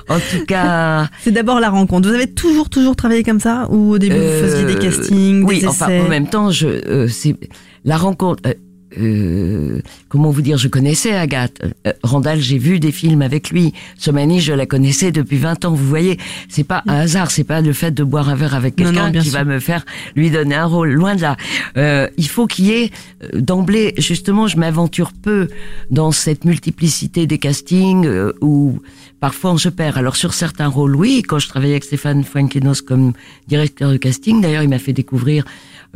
en 0.08 0.18
tout 0.18 0.44
cas. 0.46 1.08
C'est 1.22 1.32
d'abord 1.32 1.60
la 1.60 1.70
rencontre. 1.70 2.08
Vous 2.08 2.14
avez 2.14 2.30
toujours, 2.32 2.70
toujours 2.70 2.96
travaillé 2.96 3.22
comme 3.22 3.40
ça? 3.40 3.66
Ou 3.70 3.92
au 3.92 3.98
début, 3.98 4.16
vous 4.16 4.20
faisiez 4.48 4.64
des 4.64 4.74
Euh, 4.76 4.78
castings, 4.78 5.44
Oui, 5.44 5.60
des 5.60 5.66
enfin, 5.66 5.86
essais? 5.88 6.00
en 6.00 6.08
même 6.08 6.28
temps, 6.28 6.50
je, 6.50 6.66
euh, 6.68 7.08
c'est 7.08 7.36
la 7.84 7.96
rencontre. 7.96 8.42
euh, 8.46 8.54
euh, 8.98 9.80
comment 10.08 10.30
vous 10.30 10.42
dire, 10.42 10.58
je 10.58 10.68
connaissais 10.68 11.14
Agathe. 11.14 11.60
Euh, 11.86 11.92
Randall, 12.02 12.40
j'ai 12.40 12.58
vu 12.58 12.80
des 12.80 12.92
films 12.92 13.22
avec 13.22 13.50
lui. 13.50 13.72
Somani, 13.98 14.40
je 14.40 14.52
la 14.52 14.66
connaissais 14.66 15.12
depuis 15.12 15.36
20 15.36 15.64
ans. 15.64 15.72
Vous 15.72 15.86
voyez, 15.86 16.18
c'est 16.48 16.64
pas 16.64 16.82
un 16.86 17.00
hasard, 17.00 17.30
c'est 17.30 17.44
pas 17.44 17.60
le 17.60 17.72
fait 17.72 17.92
de 17.92 18.04
boire 18.04 18.28
un 18.28 18.34
verre 18.34 18.54
avec 18.54 18.76
quelqu'un 18.76 19.12
qui 19.12 19.22
sûr. 19.22 19.32
va 19.32 19.44
me 19.44 19.58
faire 19.58 19.84
lui 20.14 20.30
donner 20.30 20.54
un 20.54 20.66
rôle. 20.66 20.92
Loin 20.92 21.16
de 21.16 21.22
là. 21.22 21.36
Euh, 21.76 22.08
il 22.16 22.28
faut 22.28 22.46
qu'il 22.46 22.66
y 22.66 22.72
ait 22.72 22.90
euh, 23.22 23.40
d'emblée, 23.40 23.94
justement, 23.98 24.46
je 24.46 24.56
m'aventure 24.56 25.12
peu 25.12 25.48
dans 25.90 26.12
cette 26.12 26.44
multiplicité 26.44 27.26
des 27.26 27.38
castings 27.38 28.06
euh, 28.06 28.32
où 28.40 28.80
parfois 29.20 29.52
on 29.52 29.58
se 29.58 29.68
perd. 29.68 29.98
Alors 29.98 30.16
sur 30.16 30.34
certains 30.34 30.68
rôles, 30.68 30.96
oui. 30.96 31.22
Quand 31.26 31.38
je 31.38 31.48
travaillais 31.48 31.74
avec 31.74 31.84
Stéphane 31.84 32.24
Fuenquinos 32.24 32.82
comme 32.82 33.12
directeur 33.48 33.90
de 33.90 33.96
casting, 33.96 34.40
d'ailleurs, 34.40 34.62
il 34.62 34.68
m'a 34.68 34.78
fait 34.78 34.92
découvrir. 34.92 35.44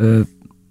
Euh, 0.00 0.24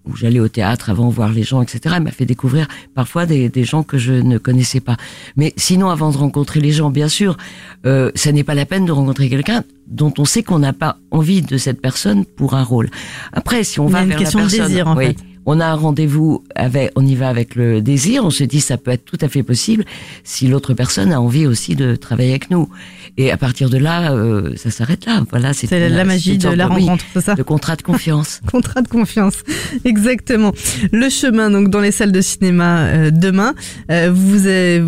où 0.05 0.15
j'allais 0.15 0.39
au 0.39 0.47
théâtre 0.47 0.89
avant 0.89 1.09
voir 1.09 1.31
les 1.31 1.43
gens, 1.43 1.61
etc. 1.61 1.95
Il 1.97 2.03
m'a 2.03 2.11
fait 2.11 2.25
découvrir 2.25 2.67
parfois 2.95 3.25
des, 3.25 3.49
des 3.49 3.63
gens 3.63 3.83
que 3.83 3.97
je 3.97 4.13
ne 4.13 4.37
connaissais 4.37 4.79
pas. 4.79 4.97
Mais 5.35 5.53
sinon, 5.57 5.89
avant 5.89 6.11
de 6.11 6.17
rencontrer 6.17 6.59
les 6.59 6.71
gens, 6.71 6.89
bien 6.89 7.07
sûr, 7.07 7.37
euh, 7.85 8.11
ça 8.15 8.31
n'est 8.31 8.43
pas 8.43 8.55
la 8.55 8.65
peine 8.65 8.85
de 8.85 8.91
rencontrer 8.91 9.29
quelqu'un 9.29 9.63
dont 9.87 10.13
on 10.17 10.25
sait 10.25 10.43
qu'on 10.43 10.59
n'a 10.59 10.73
pas 10.73 10.97
envie 11.11 11.41
de 11.41 11.57
cette 11.57 11.81
personne 11.81 12.25
pour 12.25 12.53
un 12.53 12.63
rôle. 12.63 12.89
Après, 13.33 13.63
si 13.63 13.79
on 13.79 13.87
Il 13.87 13.93
va 13.93 14.01
une 14.03 14.09
vers 14.09 14.17
question 14.17 14.39
la 14.39 14.45
de 14.45 14.49
personne, 14.51 14.67
désir, 14.67 14.87
en 14.87 14.95
oui, 14.95 15.07
fait. 15.07 15.17
On 15.45 15.59
a 15.59 15.65
un 15.65 15.75
rendez-vous 15.75 16.43
avec, 16.55 16.91
on 16.95 17.05
y 17.05 17.15
va 17.15 17.29
avec 17.29 17.55
le 17.55 17.81
désir, 17.81 18.23
on 18.25 18.29
se 18.29 18.43
dit 18.43 18.61
ça 18.61 18.77
peut 18.77 18.91
être 18.91 19.05
tout 19.05 19.17
à 19.21 19.27
fait 19.27 19.43
possible 19.43 19.85
si 20.23 20.47
l'autre 20.47 20.73
personne 20.73 21.11
a 21.11 21.21
envie 21.21 21.47
aussi 21.47 21.75
de 21.75 21.95
travailler 21.95 22.29
avec 22.31 22.51
nous. 22.51 22.69
Et 23.17 23.31
à 23.31 23.37
partir 23.37 23.69
de 23.69 23.77
là, 23.77 24.13
euh, 24.13 24.53
ça 24.55 24.69
s'arrête 24.71 25.05
là. 25.05 25.23
Voilà, 25.29 25.53
c'est 25.53 25.69
la, 25.71 25.89
la, 25.89 26.05
magie 26.05 26.37
de 26.37 26.49
la 26.49 26.67
rencontre, 26.67 27.03
c'est 27.13 27.21
ça 27.21 27.35
Le 27.37 27.43
contrat 27.43 27.75
de 27.75 27.81
confiance. 27.81 28.41
contrat 28.51 28.81
de 28.81 28.87
confiance, 28.87 29.43
exactement. 29.85 30.53
Le 30.91 31.09
chemin, 31.09 31.49
donc 31.49 31.69
dans 31.69 31.81
les 31.81 31.91
salles 31.91 32.11
de 32.11 32.21
cinéma 32.21 32.83
euh, 32.83 33.11
demain. 33.11 33.55
Euh, 33.91 34.11
vous, 34.13 34.39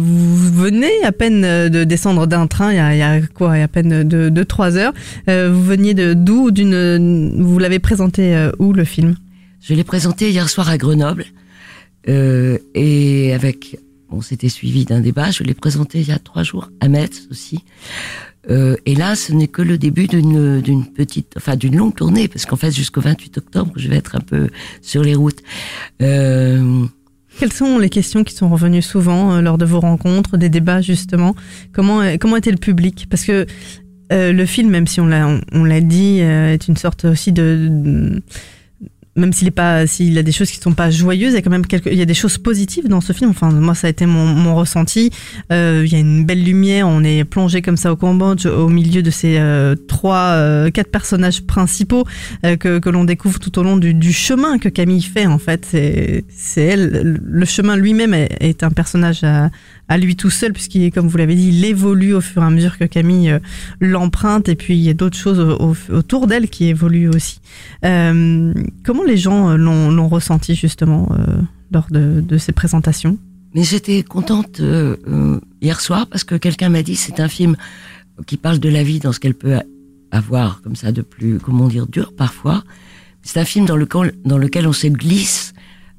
vous 0.02 0.54
venez 0.64 0.92
à 1.04 1.12
peine 1.12 1.42
de 1.42 1.84
descendre 1.84 2.28
d'un 2.28 2.48
train, 2.48 2.72
il 2.72 2.78
y 2.78 2.80
a, 2.80 2.94
il 2.94 3.00
y 3.00 3.02
a 3.02 3.22
quoi, 3.34 3.58
il 3.58 3.60
y 3.60 3.62
a 3.62 3.66
à 3.66 3.68
peine 3.68 4.04
de, 4.04 4.30
de 4.30 4.44
3 4.44 4.78
heures. 4.78 4.94
vous 5.28 5.64
veniez 5.64 5.94
de 5.94 6.14
d'où 6.14 6.52
D'une, 6.52 7.42
vous 7.42 7.60
l'avez 7.60 7.80
présenté 7.80 8.50
où 8.60 8.74
le 8.74 8.84
film? 8.84 9.16
Je 9.62 9.74
l'ai 9.74 9.84
présenté 9.84 10.30
hier 10.32 10.50
soir 10.50 10.70
à 10.70 10.78
Grenoble 10.78 11.26
et 12.08 13.32
avec 13.34 13.78
Bon, 14.12 14.20
c'était 14.20 14.50
suivi 14.50 14.84
d'un 14.84 15.00
débat. 15.00 15.32
Je 15.32 15.44
l'ai 15.44 15.54
présenté 15.54 16.02
il 16.02 16.08
y 16.10 16.12
a 16.12 16.20
trois 16.20 16.44
jours 16.44 16.70
à 16.82 16.90
Metz 16.90 17.28
aussi. 17.32 17.64
Euh, 18.50 18.76
et 18.86 18.94
là, 18.94 19.16
ce 19.16 19.32
n'est 19.32 19.48
que 19.48 19.62
le 19.62 19.78
début 19.78 20.08
d'une 20.08 20.60
d'une 20.60 20.86
petite, 20.86 21.34
enfin 21.38 21.56
d'une 21.56 21.78
longue 21.78 21.96
tournée, 21.96 22.28
parce 22.28 22.46
qu'en 22.46 22.58
fait, 22.58 22.72
jusqu'au 22.72 23.00
28 23.00 23.38
octobre, 23.38 23.72
je 23.78 23.88
vais 23.88 23.96
être 23.96 24.16
un 24.16 24.20
peu 24.20 24.50
sur 24.82 25.02
les 25.02 25.16
routes. 25.16 25.42
Euh... 26.02 26.86
Quelles 27.40 27.54
sont 27.54 27.80
les 27.80 27.90
questions 27.90 28.26
qui 28.26 28.34
sont 28.34 28.50
revenues 28.50 28.82
souvent 28.82 29.32
euh, 29.32 29.42
lors 29.42 29.58
de 29.58 29.64
vos 29.64 29.80
rencontres, 29.80 30.36
des 30.36 30.50
débats 30.50 30.82
justement? 30.82 31.34
Comment 31.72 32.02
comment 32.20 32.36
était 32.36 32.52
le 32.52 32.58
public? 32.58 33.08
Parce 33.10 33.24
que 33.24 33.46
euh, 34.12 34.34
le 34.34 34.46
film, 34.46 34.70
même 34.70 34.88
si 34.88 35.00
on 35.00 35.08
l'a 35.08 35.40
on, 35.54 35.64
l'a 35.64 35.80
dit, 35.80 36.20
euh, 36.20 36.52
est 36.52 36.68
une 36.68 36.76
sorte 36.76 37.06
aussi 37.06 37.32
de 37.32 38.22
même 39.16 39.34
s'il 39.34 39.48
est 39.48 39.52
pas, 39.52 39.86
s'il 39.88 40.18
a 40.18 40.24
des 40.24 40.32
choses 40.32 40.50
qui 40.50 40.58
sont 40.58 40.74
pas 40.74 40.90
joyeuses, 40.90 41.34
il 41.34 41.36
y 41.36 41.38
a 41.38 41.42
quand 41.42 41.50
même 41.50 41.66
quelques, 41.66 41.88
il 41.88 41.98
y 41.98 42.02
a 42.02 42.06
des 42.06 42.14
choses 42.14 42.38
positives 42.38 42.88
dans 42.88 43.02
ce 43.02 43.12
film. 43.12 43.32
Enfin, 43.32 43.52
moi, 43.52 43.76
ça 43.76 43.88
a 43.88 43.90
été 43.90 44.06
mon, 44.06 44.26
mon 44.26 44.56
ressenti. 44.56 45.12
Euh, 45.52 45.84
il 45.86 45.92
y 45.92 45.96
a 45.96 46.00
une 46.00 46.26
belle 46.26 46.44
lumière. 46.44 46.88
On 46.88 47.04
est 47.04 47.26
plongé 47.26 47.62
comme 47.62 47.76
ça 47.76 47.92
au 47.92 47.98
Cambodge, 47.98 48.46
au 48.46 48.70
milieu 48.70 49.02
de 49.02 49.12
ces 49.12 49.38
euh, 49.38 49.76
trois, 49.76 50.36
euh, 50.36 50.70
quatre 50.70 50.92
personnages 50.92 51.42
principaux 51.42 52.06
euh, 52.46 52.56
que, 52.56 52.80
que 52.80 52.90
l'on 52.90 53.04
découvre 53.04 53.40
tout 53.40 53.60
au 53.60 53.64
long 53.64 53.76
du, 53.76 53.94
du, 53.94 54.14
chemin 54.14 54.58
que 54.58 54.70
Camille 54.70 55.02
fait. 55.02 55.26
En 55.26 55.40
fait, 55.40 55.66
c'est, 55.70 56.24
c'est 56.30 56.64
elle. 56.64 57.20
Le 57.22 57.46
chemin 57.46 57.76
lui-même 57.76 58.14
est, 58.14 58.38
est, 58.40 58.64
un 58.64 58.70
personnage 58.70 59.26
à, 59.26 59.50
à 59.92 59.98
lui 59.98 60.16
tout 60.16 60.30
seul, 60.30 60.54
puisqu'il 60.54 60.90
comme 60.90 61.10
vous 61.10 61.18
l'avez 61.18 61.36
dit, 61.36 61.50
il 61.50 61.66
évolue 61.66 62.14
au 62.14 62.22
fur 62.22 62.42
et 62.42 62.46
à 62.46 62.50
mesure 62.50 62.78
que 62.78 62.86
Camille 62.86 63.30
euh, 63.30 63.40
l'emprunte, 63.82 64.48
et 64.48 64.56
puis 64.56 64.74
il 64.74 64.82
y 64.82 64.90
a 64.90 64.94
d'autres 64.94 65.18
choses 65.18 65.38
autour 65.90 66.28
d'elle 66.28 66.48
qui 66.50 66.68
évoluent 66.68 67.10
aussi. 67.10 67.42
Euh, 67.84 68.54
comment 68.86 69.04
les 69.04 69.18
gens 69.18 69.50
euh, 69.50 69.58
l'ont 69.58 70.08
ressenti 70.08 70.56
justement 70.56 71.10
lors 71.74 71.88
de, 71.92 72.22
de, 72.22 72.38
ces 72.38 72.54
présentations? 72.54 73.18
Mais 73.54 73.64
j'étais 73.64 74.02
contente 74.02 74.62
hier 75.62 75.82
soir 75.82 76.08
parce 76.08 76.24
que 76.24 76.36
quelqu'un 76.36 76.70
m'a 76.70 76.84
dit 76.84 76.96
c'est 76.96 77.20
un 77.20 77.28
film 77.28 77.58
qui 78.26 78.38
parle 78.38 78.60
de 78.60 78.70
la 78.70 78.84
vie 78.84 79.00
dans 79.00 79.12
ce 79.12 79.20
qu'elle 79.20 79.34
peut 79.34 79.60
avoir 80.12 80.62
comme 80.62 80.78
ça 80.78 80.94
de 80.94 81.02
plus, 81.02 81.38
comment 81.40 81.68
dire, 81.68 81.88
dur 81.88 82.14
parfois. 82.16 82.64
C'est 83.24 83.42
un 83.42 83.46
film 83.46 83.66
dans 83.66 83.76
lequel, 83.76 84.14
dans 84.24 84.38
lequel 84.38 84.68
on 84.68 84.74
se 84.74 84.88
glisse 84.88 85.54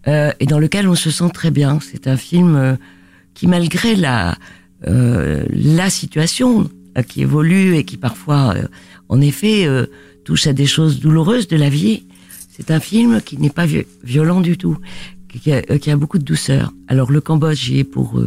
et 0.07 0.47
dans 0.47 0.59
lequel 0.59 0.89
on 0.89 0.95
se 0.95 1.11
sent 1.11 1.29
très 1.35 1.51
bien. 1.51 1.79
C'est 1.81 2.09
un 2.09 2.17
film 2.17 2.79
qui 3.35 3.47
malgré 3.47 3.95
la 3.97 4.37
euh, 4.87 5.45
la 5.51 5.91
situation 5.91 6.69
euh, 6.99 7.03
qui 7.03 7.23
évolue 7.23 7.77
et 7.77 7.85
qui 7.85 7.97
parfois, 7.97 8.55
euh, 8.55 8.67
en 9.09 9.21
effet, 9.21 9.67
euh, 9.67 9.87
touche 10.25 10.47
à 10.47 10.53
des 10.53 10.67
choses 10.67 11.01
douloureuses 11.01 11.49
de 11.49 11.57
la 11.57 11.71
vie, 11.71 12.05
c'est 12.51 12.71
un 12.71 12.81
film 12.81 13.23
qui 13.23 13.39
n'est 13.39 13.51
pas 13.51 13.67
violent 14.05 14.41
du 14.41 14.59
tout, 14.59 14.77
qui 15.29 15.53
a, 15.53 15.63
qui 15.79 15.91
a, 15.91 15.97
beaucoup 15.97 16.19
de 16.19 16.25
douceur. 16.25 16.73
Alors 16.87 17.11
le 17.11 17.21
Cambodge 17.21 17.71
y 17.71 17.79
est 17.79 17.85
pour 17.85 18.23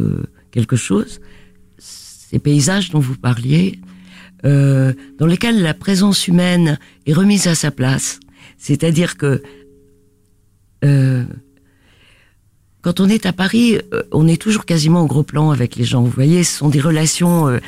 quelque 0.50 0.74
chose. 0.74 1.20
Ces 1.78 2.40
paysages 2.40 2.90
dont 2.90 2.98
vous 2.98 3.16
parliez, 3.16 3.78
dans 4.42 5.26
lesquels 5.26 5.62
la 5.62 5.74
présence 5.74 6.26
humaine 6.26 6.78
est 7.06 7.12
remise 7.12 7.46
à 7.46 7.54
sa 7.54 7.70
place, 7.70 8.18
c'est-à-dire 8.58 9.16
que 9.16 9.40
quand 12.86 13.00
on 13.00 13.08
est 13.08 13.26
à 13.26 13.32
Paris, 13.32 13.78
euh, 13.92 14.04
on 14.12 14.28
est 14.28 14.40
toujours 14.40 14.64
quasiment 14.64 15.02
au 15.02 15.06
gros 15.08 15.24
plan 15.24 15.50
avec 15.50 15.74
les 15.74 15.82
gens. 15.82 16.02
Vous 16.02 16.10
voyez, 16.10 16.44
ce 16.44 16.58
sont 16.58 16.68
des 16.68 16.78
relations 16.80 17.48
euh, 17.48 17.58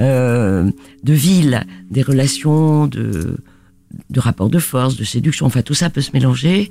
euh, 0.00 0.70
de 1.04 1.12
ville, 1.12 1.66
des 1.90 2.00
relations 2.00 2.86
de 2.86 3.36
de 4.08 4.20
rapport 4.20 4.48
de 4.48 4.58
force, 4.58 4.96
de 4.96 5.04
séduction, 5.04 5.44
enfin 5.44 5.60
tout 5.60 5.74
ça 5.74 5.90
peut 5.90 6.00
se 6.00 6.12
mélanger, 6.14 6.70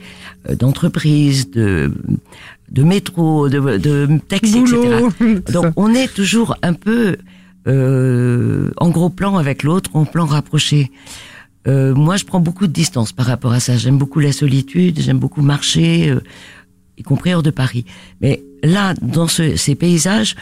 euh, 0.49 0.55
d'entreprise, 0.55 1.51
de 1.51 1.93
de 2.71 2.81
métro, 2.81 3.49
de, 3.49 3.77
de 3.77 4.19
taxi, 4.27 4.57
etc. 4.57 5.05
Donc 5.53 5.73
on 5.75 5.93
est 5.93 6.11
toujours 6.11 6.55
un 6.63 6.73
peu 6.73 7.17
euh, 7.67 8.71
en 8.77 8.89
gros 8.89 9.11
plan 9.11 9.37
avec 9.37 9.61
l'autre, 9.61 9.91
en 9.93 10.05
plan 10.05 10.25
rapproché. 10.25 10.89
Euh, 11.67 11.93
moi, 11.93 12.17
je 12.17 12.25
prends 12.25 12.39
beaucoup 12.39 12.65
de 12.65 12.73
distance 12.73 13.11
par 13.11 13.27
rapport 13.27 13.51
à 13.51 13.59
ça. 13.59 13.77
J'aime 13.77 13.99
beaucoup 13.99 14.19
la 14.19 14.31
solitude, 14.31 14.99
j'aime 14.99 15.19
beaucoup 15.19 15.43
marcher 15.43 16.11
y 16.97 17.03
compris 17.03 17.33
hors 17.33 17.43
de 17.43 17.51
Paris. 17.51 17.85
Mais 18.21 18.43
là, 18.63 18.93
dans 19.01 19.27
ce, 19.27 19.55
ces 19.55 19.75
paysages, 19.75 20.35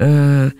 euh, 0.00 0.50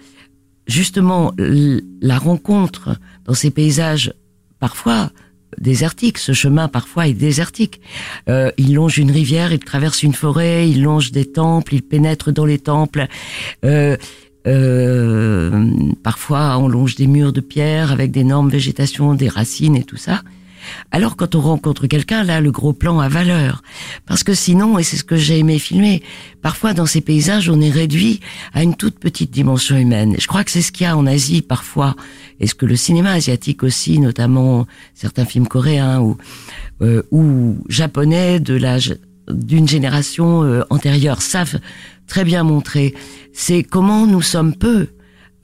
justement, 0.66 1.32
la 1.38 2.18
rencontre 2.18 2.98
dans 3.24 3.34
ces 3.34 3.50
paysages, 3.50 4.12
parfois 4.58 5.10
désertiques, 5.58 6.18
ce 6.18 6.32
chemin 6.32 6.68
parfois 6.68 7.08
est 7.08 7.14
désertique. 7.14 7.80
Euh, 8.28 8.50
il 8.58 8.74
longe 8.74 8.98
une 8.98 9.10
rivière, 9.10 9.52
il 9.52 9.58
traverse 9.58 10.02
une 10.02 10.14
forêt, 10.14 10.68
il 10.68 10.82
longe 10.82 11.12
des 11.12 11.30
temples, 11.30 11.74
il 11.74 11.82
pénètre 11.82 12.32
dans 12.32 12.46
les 12.46 12.58
temples. 12.58 13.06
Euh, 13.64 13.96
euh, 14.46 15.70
parfois, 16.02 16.58
on 16.58 16.68
longe 16.68 16.94
des 16.96 17.06
murs 17.06 17.32
de 17.32 17.40
pierre 17.40 17.92
avec 17.92 18.10
d'énormes 18.10 18.50
végétations, 18.50 19.14
des 19.14 19.28
racines 19.28 19.76
et 19.76 19.84
tout 19.84 19.96
ça. 19.96 20.22
Alors 20.90 21.16
quand 21.16 21.34
on 21.34 21.40
rencontre 21.40 21.86
quelqu'un, 21.86 22.22
là, 22.22 22.40
le 22.40 22.50
gros 22.50 22.72
plan 22.72 23.00
a 23.00 23.08
valeur. 23.08 23.62
Parce 24.06 24.24
que 24.24 24.34
sinon, 24.34 24.78
et 24.78 24.82
c'est 24.82 24.96
ce 24.96 25.04
que 25.04 25.16
j'ai 25.16 25.38
aimé 25.38 25.58
filmer, 25.58 26.02
parfois 26.42 26.74
dans 26.74 26.86
ces 26.86 27.00
paysages, 27.00 27.48
on 27.48 27.60
est 27.60 27.70
réduit 27.70 28.20
à 28.52 28.62
une 28.62 28.74
toute 28.74 28.98
petite 28.98 29.30
dimension 29.30 29.76
humaine. 29.76 30.16
Je 30.18 30.26
crois 30.26 30.44
que 30.44 30.50
c'est 30.50 30.62
ce 30.62 30.72
qu'il 30.72 30.84
y 30.84 30.88
a 30.88 30.96
en 30.96 31.06
Asie 31.06 31.42
parfois, 31.42 31.96
et 32.40 32.46
ce 32.46 32.54
que 32.54 32.66
le 32.66 32.76
cinéma 32.76 33.12
asiatique 33.12 33.62
aussi, 33.62 33.98
notamment 33.98 34.66
certains 34.94 35.24
films 35.24 35.48
coréens 35.48 36.00
ou, 36.00 36.16
euh, 36.82 37.02
ou 37.10 37.58
japonais 37.68 38.40
de 38.40 38.54
l'âge 38.54 38.96
d'une 39.30 39.68
génération 39.68 40.42
euh, 40.42 40.62
antérieure 40.70 41.22
savent 41.22 41.60
très 42.06 42.24
bien 42.24 42.42
montrer. 42.42 42.94
C'est 43.32 43.62
comment 43.62 44.06
nous 44.06 44.22
sommes 44.22 44.54
peu, 44.54 44.88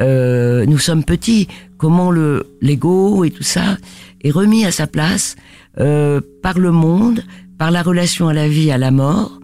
euh, 0.00 0.66
nous 0.66 0.78
sommes 0.78 1.04
petits, 1.04 1.48
comment 1.78 2.10
le 2.10 2.46
l'ego 2.60 3.24
et 3.24 3.30
tout 3.30 3.42
ça 3.42 3.78
est 4.22 4.30
remis 4.30 4.66
à 4.66 4.72
sa 4.72 4.86
place 4.86 5.36
euh, 5.78 6.20
par 6.42 6.58
le 6.58 6.72
monde, 6.72 7.24
par 7.56 7.70
la 7.70 7.82
relation 7.82 8.28
à 8.28 8.34
la 8.34 8.48
vie, 8.48 8.70
à 8.70 8.78
la 8.78 8.90
mort, 8.90 9.40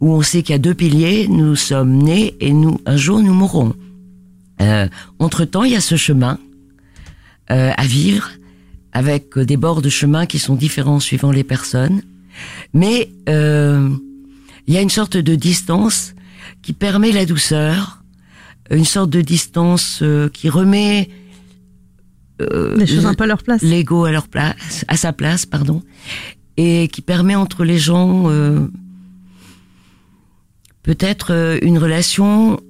où 0.00 0.12
on 0.12 0.22
sait 0.22 0.42
qu'il 0.42 0.52
y 0.52 0.56
a 0.56 0.58
deux 0.58 0.74
piliers, 0.74 1.26
nous 1.28 1.56
sommes 1.56 1.96
nés 1.96 2.34
et 2.40 2.52
nous 2.52 2.78
un 2.86 2.96
jour 2.96 3.20
nous 3.20 3.34
mourrons. 3.34 3.74
Euh, 4.60 4.88
entre 5.18 5.44
temps, 5.44 5.64
il 5.64 5.72
y 5.72 5.76
a 5.76 5.80
ce 5.80 5.96
chemin 5.96 6.38
euh, 7.50 7.72
à 7.76 7.86
vivre 7.86 8.30
avec 8.92 9.38
des 9.38 9.56
bords 9.56 9.82
de 9.82 9.88
chemin 9.88 10.26
qui 10.26 10.38
sont 10.38 10.54
différents 10.54 11.00
suivant 11.00 11.30
les 11.30 11.44
personnes, 11.44 12.02
mais 12.72 13.10
euh, 13.28 13.90
il 14.66 14.74
y 14.74 14.76
a 14.76 14.80
une 14.80 14.90
sorte 14.90 15.16
de 15.16 15.34
distance 15.34 16.14
qui 16.62 16.72
permet 16.72 17.12
la 17.12 17.26
douceur, 17.26 18.02
une 18.70 18.84
sorte 18.84 19.10
de 19.10 19.20
distance 19.20 20.00
euh, 20.02 20.28
qui 20.28 20.48
remet 20.48 21.08
euh, 22.40 22.76
les 22.76 22.86
choses 22.86 23.06
un 23.06 23.14
peu 23.14 23.24
à 23.24 23.26
leur 23.26 23.42
place. 23.42 23.62
L'ego 23.62 24.04
à 24.04 24.12
leur 24.12 24.28
place, 24.28 24.84
à 24.88 24.96
sa 24.96 25.12
place, 25.12 25.46
pardon, 25.46 25.82
et 26.56 26.88
qui 26.88 27.02
permet 27.02 27.34
entre 27.34 27.64
les 27.64 27.78
gens 27.78 28.30
euh, 28.30 28.66
peut-être 30.86 31.32
euh, 31.32 31.58
une 31.62 31.78
relation 31.78 32.60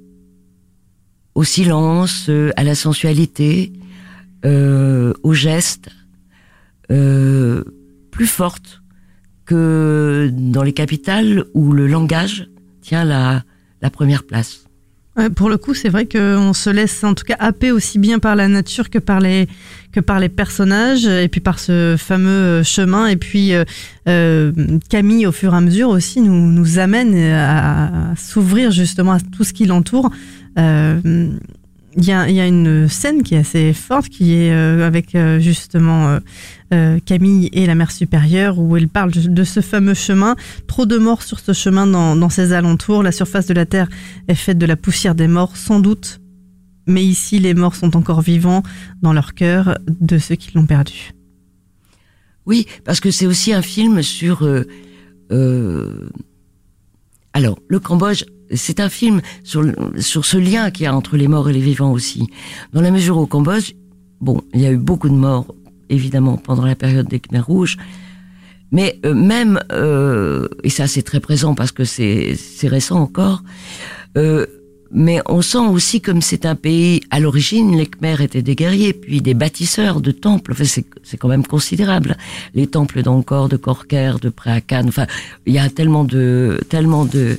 au 1.35 1.45
silence, 1.45 2.27
euh, 2.29 2.51
à 2.57 2.65
la 2.65 2.75
sensualité, 2.75 3.73
euh, 4.45 5.13
au 5.23 5.35
geste, 5.35 5.91
plus 6.89 8.27
forte 8.27 8.81
que 9.45 10.31
dans 10.33 10.63
les 10.63 10.73
capitales 10.73 11.45
où 11.53 11.73
le 11.73 11.89
langage 11.89 12.49
tient 12.81 13.05
la, 13.05 13.43
la 13.83 13.91
première 13.91 14.23
place 14.23 14.66
pour 15.35 15.49
le 15.49 15.57
coup, 15.57 15.73
c'est 15.73 15.89
vrai 15.89 16.07
qu'on 16.07 16.53
se 16.53 16.69
laisse 16.69 17.03
en 17.03 17.15
tout 17.15 17.25
cas 17.25 17.37
happer 17.39 17.71
aussi 17.71 17.99
bien 17.99 18.19
par 18.19 18.37
la 18.37 18.49
nature 18.49 18.91
que 18.91 18.99
par 18.99 19.21
les 19.21 19.49
que 19.93 20.01
par 20.01 20.21
les 20.21 20.29
personnages 20.29 21.07
et 21.07 21.29
puis 21.29 21.41
par 21.41 21.59
ce 21.59 21.97
fameux 21.99 22.29
euh, 22.29 22.63
chemin. 22.63 23.07
Et 23.07 23.17
puis 23.17 23.55
euh, 23.55 23.65
euh, 24.09 24.53
Camille, 24.91 25.27
au 25.27 25.33
fur 25.33 25.55
et 25.55 25.57
à 25.57 25.61
mesure 25.63 25.89
aussi, 25.89 26.21
nous 26.21 26.53
nous 26.53 26.79
amène 26.79 27.17
à, 27.17 28.13
s'ouvrir 28.17 28.71
justement 28.71 29.13
à 29.13 29.21
tout 29.21 29.45
ce 29.45 29.55
qui 29.55 29.65
l'entoure. 29.67 30.11
Il 31.99 32.05
y 32.05 32.13
a, 32.13 32.47
une 32.47 32.89
scène 32.89 33.23
qui 33.23 33.35
est 33.35 33.39
assez 33.39 33.73
forte, 33.73 34.11
qui 34.11 34.35
est 34.35 34.53
euh, 34.53 34.87
avec 34.87 35.15
euh, 35.15 35.41
justement 35.41 36.19
euh, 36.75 36.99
Camille 37.07 37.49
et 37.53 37.65
la 37.65 37.75
mère 37.75 37.91
supérieure, 37.91 38.59
où 38.59 38.77
elle 38.77 38.89
parle 38.89 39.13
de 39.13 39.45
ce 39.45 39.61
fameux 39.61 39.95
chemin. 39.95 40.37
Trop 40.67 40.85
de 40.85 40.99
morts 40.99 41.23
sur 41.23 41.41
ce 41.41 41.55
chemin 41.55 41.87
dans, 41.87 42.15
dans 42.15 42.29
ses 42.29 42.53
alentours. 42.53 43.03
La 43.03 43.13
surface 43.13 43.47
de 43.47 43.55
la 43.55 43.65
terre 43.65 43.89
est 44.29 44.35
faite 44.35 44.59
de 44.59 44.67
la 44.67 44.77
poussière 44.77 45.15
des 45.15 45.27
morts, 45.27 45.57
sans 45.57 45.81
doute. 45.81 46.21
Mais 46.87 47.03
ici, 47.03 47.39
les 47.39 47.55
morts 47.55 47.75
sont 47.75 47.97
encore 47.97 48.21
vivants 48.21 48.63
dans 49.01 49.15
leur 49.15 49.33
cœur 49.33 49.79
de 49.89 50.19
ceux 50.19 50.35
qui 50.35 50.51
l'ont 50.55 50.67
perdu. 50.67 51.13
Oui, 52.45 52.67
parce 52.85 53.01
que 53.01 53.11
c'est 53.11 53.27
aussi 53.27 53.55
un 53.55 53.63
film 53.63 54.03
sur. 54.03 54.47
alors, 57.33 57.59
le 57.69 57.81
Cambodge, 57.81 58.25
c'est 58.55 58.81
un 58.81 58.89
film 58.89 59.21
sur, 59.43 59.65
sur 59.99 60.25
ce 60.25 60.37
lien 60.37 60.71
qu'il 60.71 60.85
y 60.85 60.87
a 60.87 60.95
entre 60.95 61.17
les 61.17 61.29
morts 61.29 61.51
et 61.51 61.53
les 61.53 61.61
vivants 61.61 61.93
aussi. 61.93 62.29
Dans 62.73 62.81
la 62.81 62.91
mesure 62.91 63.19
où 63.19 63.23
au 63.23 63.27
Cambodge, 63.27 63.73
bon, 64.21 64.43
il 64.55 64.61
y 64.61 64.67
a 64.67 64.73
eu 64.73 64.77
beaucoup 64.77 65.09
de 65.09 65.15
morts, 65.15 65.55
évidemment, 65.89 66.37
pendant 66.37 66.65
la 66.65 66.75
période 66.77 67.09
des 67.09 67.21
Khmers 67.21 67.47
rouges. 67.47 67.77
Mais 68.73 68.99
euh, 69.05 69.15
même, 69.15 69.61
euh, 69.73 70.49
et 70.65 70.71
ça 70.71 70.87
c'est 70.87 71.03
très 71.03 71.21
présent 71.21 71.55
parce 71.55 71.71
que 71.71 71.85
c'est 71.85 72.37
récent 72.65 73.01
encore, 73.01 73.45
euh, 74.17 74.47
mais 74.91 75.21
on 75.27 75.43
sent 75.43 75.59
aussi 75.59 76.01
comme 76.01 76.21
c'est 76.21 76.47
un 76.47 76.55
pays, 76.55 77.01
à 77.11 77.21
l'origine, 77.21 77.77
les 77.77 77.87
Khmers 77.87 78.21
étaient 78.21 78.43
des 78.43 78.55
guerriers, 78.55 78.93
puis 78.93 79.21
des 79.21 79.35
bâtisseurs 79.35 80.01
de 80.01 80.11
temples. 80.11 80.53
Enfin, 80.53 80.65
c'est 80.65 80.85
c'est 81.03 81.17
quand 81.17 81.29
même 81.29 81.47
considérable. 81.47 82.17
Les 82.55 82.67
temples 82.67 83.03
d'Angkor, 83.03 83.49
de 83.49 83.57
Korker, 83.57 84.19
de 84.21 84.29
Préakan. 84.29 84.85
Enfin, 84.89 85.07
il 85.45 85.55
y 85.55 85.59
a 85.59 85.69
tellement 85.71 86.05
de 86.05 86.61
tellement 86.69 87.05
de 87.05 87.39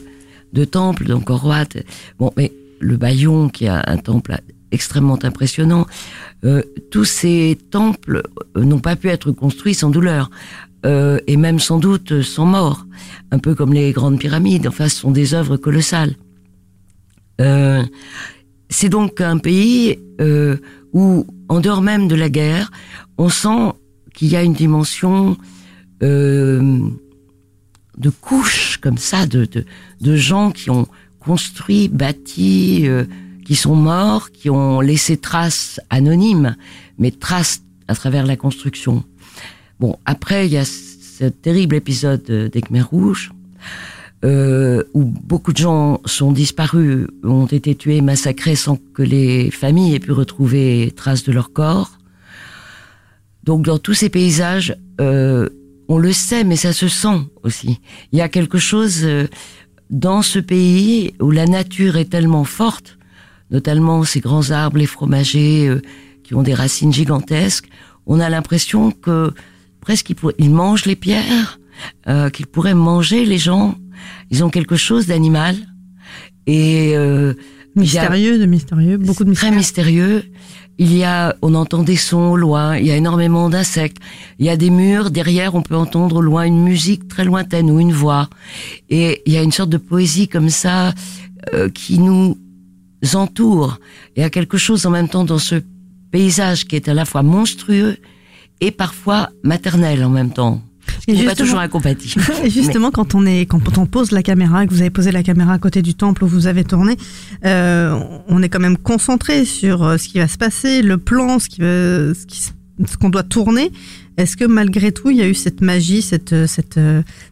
de 0.58 0.66
temples 0.66 1.06
d'Angkor 1.06 1.46
Wat. 1.46 1.70
Bon, 2.18 2.32
mais 2.36 2.52
le 2.80 2.98
Bayon, 2.98 3.50
qui 3.50 3.68
a 3.68 3.84
un 3.86 3.98
temple 3.98 4.40
extrêmement 4.72 5.20
impressionnant. 5.24 5.86
Euh, 6.44 6.64
tous 6.92 7.06
ces 7.06 7.58
temples 7.70 8.24
euh, 8.56 8.64
n'ont 8.64 8.80
pas 8.80 8.96
pu 8.96 9.10
être 9.10 9.32
construits 9.32 9.76
sans 9.76 9.92
douleur. 9.92 10.32
Euh, 10.86 11.20
et 11.28 11.38
même 11.38 11.60
sans 11.60 11.80
doute 11.80 12.22
sans 12.22 12.46
mort, 12.46 12.86
un 13.32 13.40
peu 13.40 13.56
comme 13.56 13.74
les 13.74 13.92
grandes 13.92 14.20
pyramides. 14.20 14.68
Enfin, 14.68 14.90
ce 14.90 14.98
sont 14.98 15.12
des 15.12 15.34
œuvres 15.34 15.58
colossales. 15.58 16.16
C'est 18.70 18.90
donc 18.90 19.22
un 19.22 19.38
pays 19.38 20.00
où, 20.92 21.28
en 21.50 21.60
dehors 21.60 21.84
même 21.84 22.08
de 22.08 22.16
la 22.16 22.30
guerre, 22.30 22.72
on 23.20 23.30
sent 23.30 23.74
qu'il 24.16 24.30
y 24.30 24.36
a 24.36 24.42
une 24.42 24.54
dimension 24.54 25.38
de 26.02 26.90
comme 28.80 28.98
ça, 28.98 29.26
de, 29.26 29.48
de, 30.02 30.16
gens 30.16 30.52
qui 30.52 30.70
ont 30.70 30.88
construit, 31.20 31.88
bâti, 31.88 32.84
euh, 32.88 33.06
qui 33.46 33.56
sont 33.56 33.76
morts, 33.76 34.32
qui 34.32 34.50
ont 34.50 34.82
laissé 34.82 35.18
traces 35.18 35.80
anonymes, 35.90 36.56
mais 36.98 37.12
traces 37.12 37.62
à 37.88 37.96
travers 37.96 38.26
la 38.26 38.36
construction. 38.36 39.04
Bon, 39.80 39.98
après, 40.06 40.48
il 40.48 40.54
y 40.54 40.58
a 40.58 40.66
ce 40.66 41.26
terrible 41.26 41.76
épisode 41.76 42.24
euh, 42.30 42.50
des 42.50 42.62
Khmers 42.62 42.90
rouges, 42.90 43.32
euh, 44.26 44.84
où 44.94 45.04
beaucoup 45.04 45.54
de 45.54 45.58
gens 45.58 46.02
sont 46.06 46.32
disparus, 46.32 47.08
ont 47.24 47.46
été 47.46 47.76
tués, 47.76 48.02
massacrés 48.02 48.56
sans 48.56 48.78
que 48.94 49.04
les 49.04 49.52
familles 49.52 49.96
aient 49.96 50.00
pu 50.00 50.12
retrouver 50.12 50.92
traces 50.96 51.24
de 51.24 51.32
leur 51.32 51.54
corps. 51.54 52.00
Donc 53.44 53.64
dans 53.64 53.78
tous 53.78 53.94
ces 53.94 54.10
paysages, 54.10 54.76
on 55.88 55.98
le 55.98 56.12
sait, 56.14 56.44
mais 56.44 56.56
ça 56.56 56.74
se 56.74 56.88
sent 56.88 57.20
aussi. 57.44 57.80
Il 58.12 58.20
y 58.20 58.22
a 58.22 58.30
quelque 58.30 58.58
chose 58.58 59.02
euh, 59.04 59.28
dans 59.90 60.22
ce 60.22 60.40
pays 60.40 61.14
où 61.22 61.32
la 61.32 61.46
nature 61.46 61.98
est 61.98 62.10
tellement 62.10 62.44
forte, 62.44 62.98
notamment 63.52 64.04
ces 64.04 64.20
grands 64.20 64.52
arbres, 64.52 64.78
les 64.78 64.86
fromagers 64.86 65.68
euh, 65.68 65.82
qui 66.24 66.36
ont 66.36 66.44
des 66.44 66.54
racines 66.54 66.92
gigantesques. 66.94 67.70
On 68.06 68.20
a 68.20 68.30
l'impression 68.30 68.92
que 68.92 69.34
presque 69.82 70.10
ils, 70.10 70.16
pour- 70.16 70.34
ils 70.38 70.50
mangent 70.50 70.86
les 70.86 70.96
pierres, 70.98 71.60
euh, 72.08 72.30
qu'ils 72.30 72.48
pourraient 72.48 72.74
manger 72.76 73.26
les 73.26 73.38
gens. 73.38 73.76
Ils 74.30 74.44
ont 74.44 74.50
quelque 74.50 74.76
chose 74.76 75.08
d'animal 75.08 75.56
et 76.46 76.94
euh, 76.98 77.32
a- 77.32 77.80
Mystérieux, 77.80 78.40
de 78.40 78.46
mystérieux, 78.46 78.98
beaucoup 78.98 79.24
de 79.24 79.34
très 79.34 79.52
mystère. 79.52 79.86
mystérieux. 79.86 80.24
Il 80.80 80.96
y 80.96 81.04
a, 81.04 81.36
on 81.42 81.56
entend 81.56 81.82
des 81.82 81.96
sons 81.96 82.32
au 82.32 82.38
loin, 82.38 82.78
il 82.78 82.86
y 82.86 82.92
a 82.92 82.96
énormément 82.96 83.50
d'insectes. 83.50 83.98
Il 84.38 84.46
y 84.46 84.50
a 84.50 84.58
des 84.58 84.70
murs, 84.70 85.10
derrière 85.10 85.56
on 85.56 85.64
peut 85.64 85.76
entendre 85.76 86.18
au 86.18 86.22
loin 86.22 86.44
une 86.44 86.62
musique 86.62 87.08
très 87.08 87.26
lointaine 87.26 87.72
ou 87.72 87.80
une 87.80 87.94
voix. 87.94 88.30
Et 88.90 89.24
il 89.26 89.34
y 89.34 89.38
a 89.38 89.42
une 89.42 89.52
sorte 89.52 89.70
de 89.70 89.78
poésie 89.78 90.28
comme 90.28 90.50
ça 90.50 90.94
euh, 91.54 91.70
qui 91.70 91.98
nous 91.98 92.38
entoure. 93.14 93.80
Il 94.16 94.22
y 94.22 94.24
a 94.24 94.30
quelque 94.30 94.58
chose 94.58 94.86
en 94.86 94.92
même 94.92 95.10
temps 95.10 95.24
dans 95.24 95.40
ce 95.40 95.56
paysage 96.12 96.66
qui 96.66 96.76
est 96.76 96.88
à 96.88 96.94
la 96.94 97.06
fois 97.06 97.24
monstrueux 97.24 97.98
et 98.62 98.72
parfois 98.72 99.30
maternel 99.44 100.04
en 100.04 100.10
même 100.10 100.32
temps. 100.32 100.62
N'est 101.14 101.24
pas 101.26 101.36
toujours 101.36 101.60
incompatible. 101.60 102.22
Et 102.44 102.50
justement, 102.50 102.92
quand 102.92 103.16
on 103.16 103.26
est, 103.26 103.46
quand 103.46 103.78
on 103.78 103.86
pose 103.86 104.12
la 104.12 104.24
caméra, 104.24 104.66
que 104.68 104.74
vous 104.74 104.82
avez 104.82 104.90
posé 104.90 105.12
la 105.12 105.24
caméra 105.24 105.54
à 105.54 105.58
côté 105.60 105.82
du 105.82 105.94
temple 105.96 106.24
où 106.24 106.28
vous 106.28 106.48
avez 106.48 106.64
tourné, 106.66 106.98
euh, 107.46 107.98
on 108.28 108.42
est 108.44 108.50
quand 108.50 108.60
même 108.60 108.78
concentré 108.78 109.46
sur 109.46 109.84
euh, 109.84 109.98
ce 109.98 110.08
qui 110.10 110.18
va 110.20 110.28
se 110.28 110.38
passer, 110.38 110.82
le 110.82 110.98
plan, 110.98 111.40
ce 111.40 111.48
qui 111.48 111.62
va, 111.62 112.14
ce 112.14 112.26
qui, 112.28 112.42
ce 112.42 112.98
qu'on 113.00 113.10
doit 113.10 113.24
tourner. 113.24 113.72
Est-ce 114.18 114.36
que 114.36 114.46
malgré 114.46 114.92
tout, 114.92 115.10
il 115.12 115.18
y 115.18 115.22
a 115.22 115.28
eu 115.28 115.34
cette 115.36 115.62
magie, 115.62 116.02
cette, 116.02 116.34
euh, 116.34 116.48
cette 116.48 116.80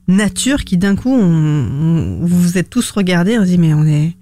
nature 0.08 0.64
qui 0.64 0.78
d'un 0.78 0.96
coup, 0.96 1.10
on, 1.14 1.24
on- 1.24 2.20
vous 2.26 2.42
vous 2.42 2.58
êtes 2.58 2.70
tous 2.70 2.92
regardés, 2.92 3.38
on 3.38 3.42
se 3.42 3.48
dit 3.50 3.58
mais 3.58 3.74
on 3.74 3.86
est, 3.86 4.14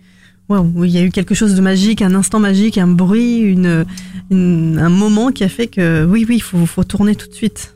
waouh, 0.50 0.84
il 0.86 0.92
y 0.92 0.98
a 0.98 1.04
eu 1.04 1.12
quelque 1.12 1.36
chose 1.36 1.56
de 1.56 1.62
magique, 1.62 2.02
un 2.02 2.16
instant 2.16 2.39
magique, 2.39 2.78
un 2.78 2.88
bruit, 2.88 3.38
une, 3.39 3.86
une- 4.32 4.80
un 4.80 4.89
moment 4.89 5.32
qui 5.32 5.44
a 5.44 5.50
fait 5.50 5.68
que 5.68 6.06
oui, 6.06 6.26
oui, 6.28 6.38
il 6.38 6.42
faut, 6.42 6.66
faut 6.66 6.84
tourner 6.86 7.16
tout 7.16 7.28
de 7.28 7.34
suite. 7.36 7.76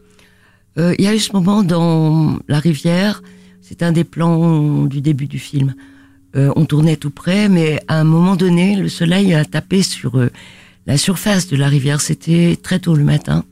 Euh, 0.77 0.95
Il 0.99 1.05
y 1.05 1.07
a 1.07 1.15
eu 1.15 1.19
ce 1.19 1.33
moment 1.33 1.63
dans 1.63 2.37
la 2.47 2.59
rivière, 2.59 3.23
c'est 3.61 3.83
un 3.83 3.91
des 3.91 4.03
plans 4.03 4.85
du 4.85 5.01
début 5.01 5.27
du 5.27 5.39
film. 5.39 5.73
Euh, 6.35 6.51
on 6.55 6.65
tournait 6.65 6.97
tout 6.97 7.09
près, 7.09 7.49
mais 7.49 7.79
à 7.87 7.99
un 7.99 8.03
moment 8.03 8.35
donné, 8.35 8.75
le 8.75 8.89
soleil 8.89 9.33
a 9.33 9.43
tapé 9.43 9.81
sur 9.81 10.19
euh, 10.19 10.29
la 10.85 10.97
surface 10.97 11.47
de 11.47 11.55
la 11.57 11.67
rivière. 11.67 12.01
C'était 12.01 12.57
très 12.61 12.79
tôt 12.79 12.95
le 12.95 13.03
matin, 13.03 13.43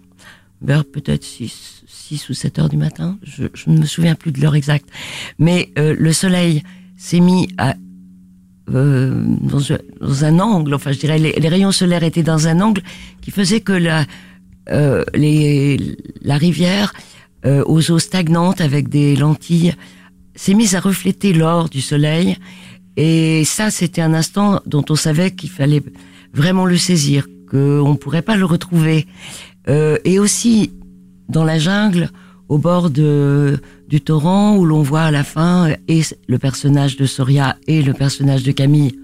vers 0.62 0.86
peut-être 0.86 1.24
6, 1.24 1.84
6 1.88 2.30
ou 2.30 2.34
7 2.34 2.60
heures 2.60 2.70
du 2.70 2.78
matin. 2.78 3.18
Je, 3.24 3.46
ne 3.68 3.80
me 3.80 3.86
souviens 3.86 4.16
plus 4.16 4.32
de 4.32 4.40
l'heure 4.40 4.56
exacte. 4.56 4.88
Mais 5.40 5.72
le 5.76 6.14
soleil 6.14 6.64
s'est 6.98 7.20
mis 7.20 7.48
dans, 8.68 9.74
un, 10.24 10.40
angle, 10.40 10.74
enfin 10.74 10.92
je 10.92 11.00
dirais 11.00 11.20
les 11.20 11.50
rayons 11.50 11.72
solaires 11.72 12.04
étaient 12.04 12.24
dans 12.24 12.48
un 12.48 12.62
angle 12.62 12.82
qui 13.22 13.32
faisait 13.32 13.62
que 13.62 13.74
la, 13.74 14.06
euh, 14.70 15.04
les, 15.14 15.78
la 16.22 16.38
rivière 16.38 16.94
euh, 17.46 17.64
aux 17.66 17.92
eaux 17.92 18.00
stagnantes 18.00 18.62
avec 18.62 18.90
des 18.90 19.16
lentilles 19.16 19.76
s'est 20.36 20.54
mise 20.54 20.76
à 20.76 20.80
refléter 20.80 21.34
l'or 21.34 21.70
du 21.70 21.82
soleil 21.82 22.38
et 22.98 23.44
ça 23.46 23.72
c'était 23.72 24.02
un 24.02 24.14
instant 24.14 24.62
dont 24.66 24.86
on 24.90 24.96
savait 24.96 25.32
qu'il 25.32 25.50
fallait 25.50 25.84
vraiment 26.34 26.66
le 26.66 26.78
saisir, 26.78 27.28
qu'on 27.50 27.92
ne 27.92 27.98
pourrait 27.98 28.22
pas 28.22 28.36
le 28.36 28.46
retrouver. 28.46 29.08
Euh, 29.68 29.98
et 30.04 30.20
aussi 30.20 30.74
dans 31.30 31.44
la 31.44 31.58
jungle, 31.58 32.10
au 32.50 32.60
bord 32.60 32.92
de, 32.92 33.58
du 33.88 34.02
torrent 34.02 34.56
où 34.58 34.66
l'on 34.66 34.84
voit 34.84 35.04
à 35.04 35.12
la 35.12 35.24
fin 35.24 35.70
et 35.88 36.02
le 36.28 36.38
personnage 36.38 36.98
de 36.98 37.06
Soria 37.06 37.58
et 37.68 37.82
le 37.82 37.94
personnage 37.94 38.44
de 38.44 38.52
Camille. 38.52 39.00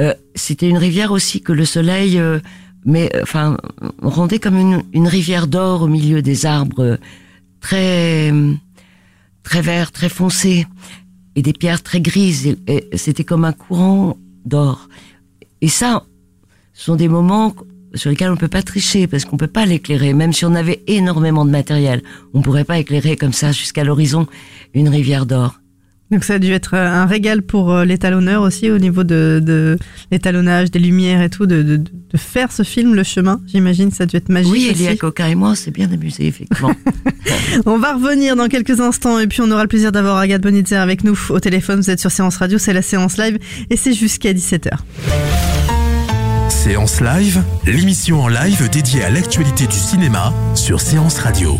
Euh, 0.00 0.14
C'était 0.34 0.68
une 0.68 0.78
rivière 0.78 1.12
aussi 1.12 1.40
que 1.40 1.52
le 1.52 1.64
soleil, 1.64 2.18
euh, 2.18 2.40
mais 2.84 3.10
enfin 3.22 3.56
rendait 4.02 4.38
comme 4.38 4.56
une, 4.56 4.82
une 4.92 5.08
rivière 5.08 5.46
d'or 5.46 5.82
au 5.82 5.88
milieu 5.88 6.22
des 6.22 6.46
arbres 6.46 6.98
très 7.60 8.32
très 9.42 9.62
verts, 9.62 9.92
très 9.92 10.08
foncés 10.08 10.66
et 11.36 11.42
des 11.42 11.52
pierres 11.52 11.82
très 11.82 12.00
grises. 12.00 12.56
Et, 12.66 12.88
C'était 12.94 13.24
comme 13.24 13.44
un 13.44 13.52
courant 13.52 14.16
d'or. 14.44 14.88
Et 15.60 15.68
ça, 15.68 16.04
ce 16.72 16.84
sont 16.84 16.96
des 16.96 17.08
moments 17.08 17.54
sur 17.94 18.10
lesquels 18.10 18.28
on 18.28 18.34
ne 18.34 18.38
peut 18.38 18.48
pas 18.48 18.62
tricher 18.62 19.06
parce 19.06 19.24
qu'on 19.24 19.36
peut 19.36 19.46
pas 19.46 19.66
l'éclairer. 19.66 20.14
Même 20.14 20.32
si 20.32 20.44
on 20.44 20.54
avait 20.54 20.82
énormément 20.86 21.44
de 21.44 21.50
matériel, 21.50 22.02
on 22.34 22.42
pourrait 22.42 22.64
pas 22.64 22.78
éclairer 22.78 23.16
comme 23.16 23.32
ça 23.32 23.52
jusqu'à 23.52 23.84
l'horizon 23.84 24.26
une 24.74 24.88
rivière 24.88 25.26
d'or. 25.26 25.60
Donc 26.10 26.24
ça 26.24 26.34
a 26.34 26.38
dû 26.38 26.50
être 26.52 26.74
un 26.74 27.06
régal 27.06 27.42
pour 27.42 27.72
euh, 27.72 27.84
l'étalonneur 27.84 28.42
aussi 28.42 28.70
au 28.70 28.78
niveau 28.78 29.04
de, 29.04 29.40
de 29.44 29.78
l'étalonnage, 30.10 30.70
des 30.70 30.80
lumières 30.80 31.22
et 31.22 31.30
tout, 31.30 31.46
de, 31.46 31.62
de, 31.62 31.76
de 31.76 32.16
faire 32.16 32.50
ce 32.50 32.62
film, 32.64 32.94
Le 32.94 33.04
Chemin. 33.04 33.40
J'imagine 33.46 33.90
ça 33.92 34.04
a 34.04 34.06
dû 34.06 34.16
être 34.16 34.28
magique 34.28 34.52
Oui. 34.52 34.68
Elia 34.70 34.96
Coca 34.96 35.28
et 35.28 35.34
moi, 35.34 35.50
on 35.50 35.54
s'est 35.54 35.70
bien 35.70 35.90
amusé, 35.92 36.26
effectivement. 36.26 36.72
On 37.66 37.78
va 37.78 37.94
revenir 37.94 38.34
dans 38.36 38.48
quelques 38.48 38.80
instants 38.80 39.18
et 39.18 39.26
puis 39.26 39.40
on 39.40 39.50
aura 39.50 39.62
le 39.62 39.68
plaisir 39.68 39.92
d'avoir 39.92 40.16
Agathe 40.16 40.42
Bonitzer 40.42 40.76
avec 40.76 41.04
nous 41.04 41.18
au 41.30 41.38
téléphone. 41.40 41.80
Vous 41.80 41.90
êtes 41.90 42.00
sur 42.00 42.10
Séance 42.10 42.36
Radio, 42.36 42.58
c'est 42.58 42.72
la 42.72 42.82
séance 42.82 43.16
live 43.18 43.38
et 43.70 43.76
c'est 43.76 43.92
jusqu'à 43.92 44.32
17h. 44.32 44.70
Séance 46.48 47.00
Live, 47.00 47.42
l'émission 47.66 48.22
en 48.22 48.28
live 48.28 48.68
dédiée 48.70 49.02
à 49.04 49.10
l'actualité 49.10 49.66
du 49.66 49.76
cinéma 49.76 50.32
sur 50.54 50.80
Séance 50.80 51.18
Radio. 51.18 51.58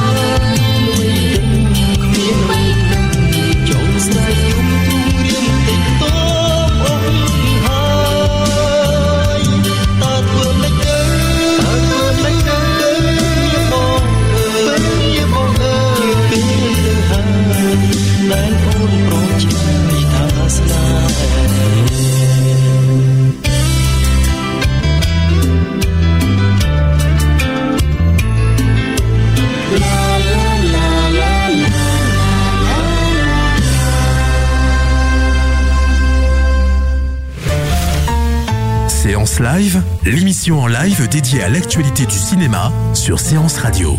love. 0.00 0.21
En 40.50 40.66
live 40.66 41.08
dédiée 41.08 41.42
à 41.42 41.48
l'actualité 41.48 42.04
du 42.04 42.16
cinéma 42.16 42.72
sur 42.94 43.20
Séance 43.20 43.58
Radio. 43.58 43.96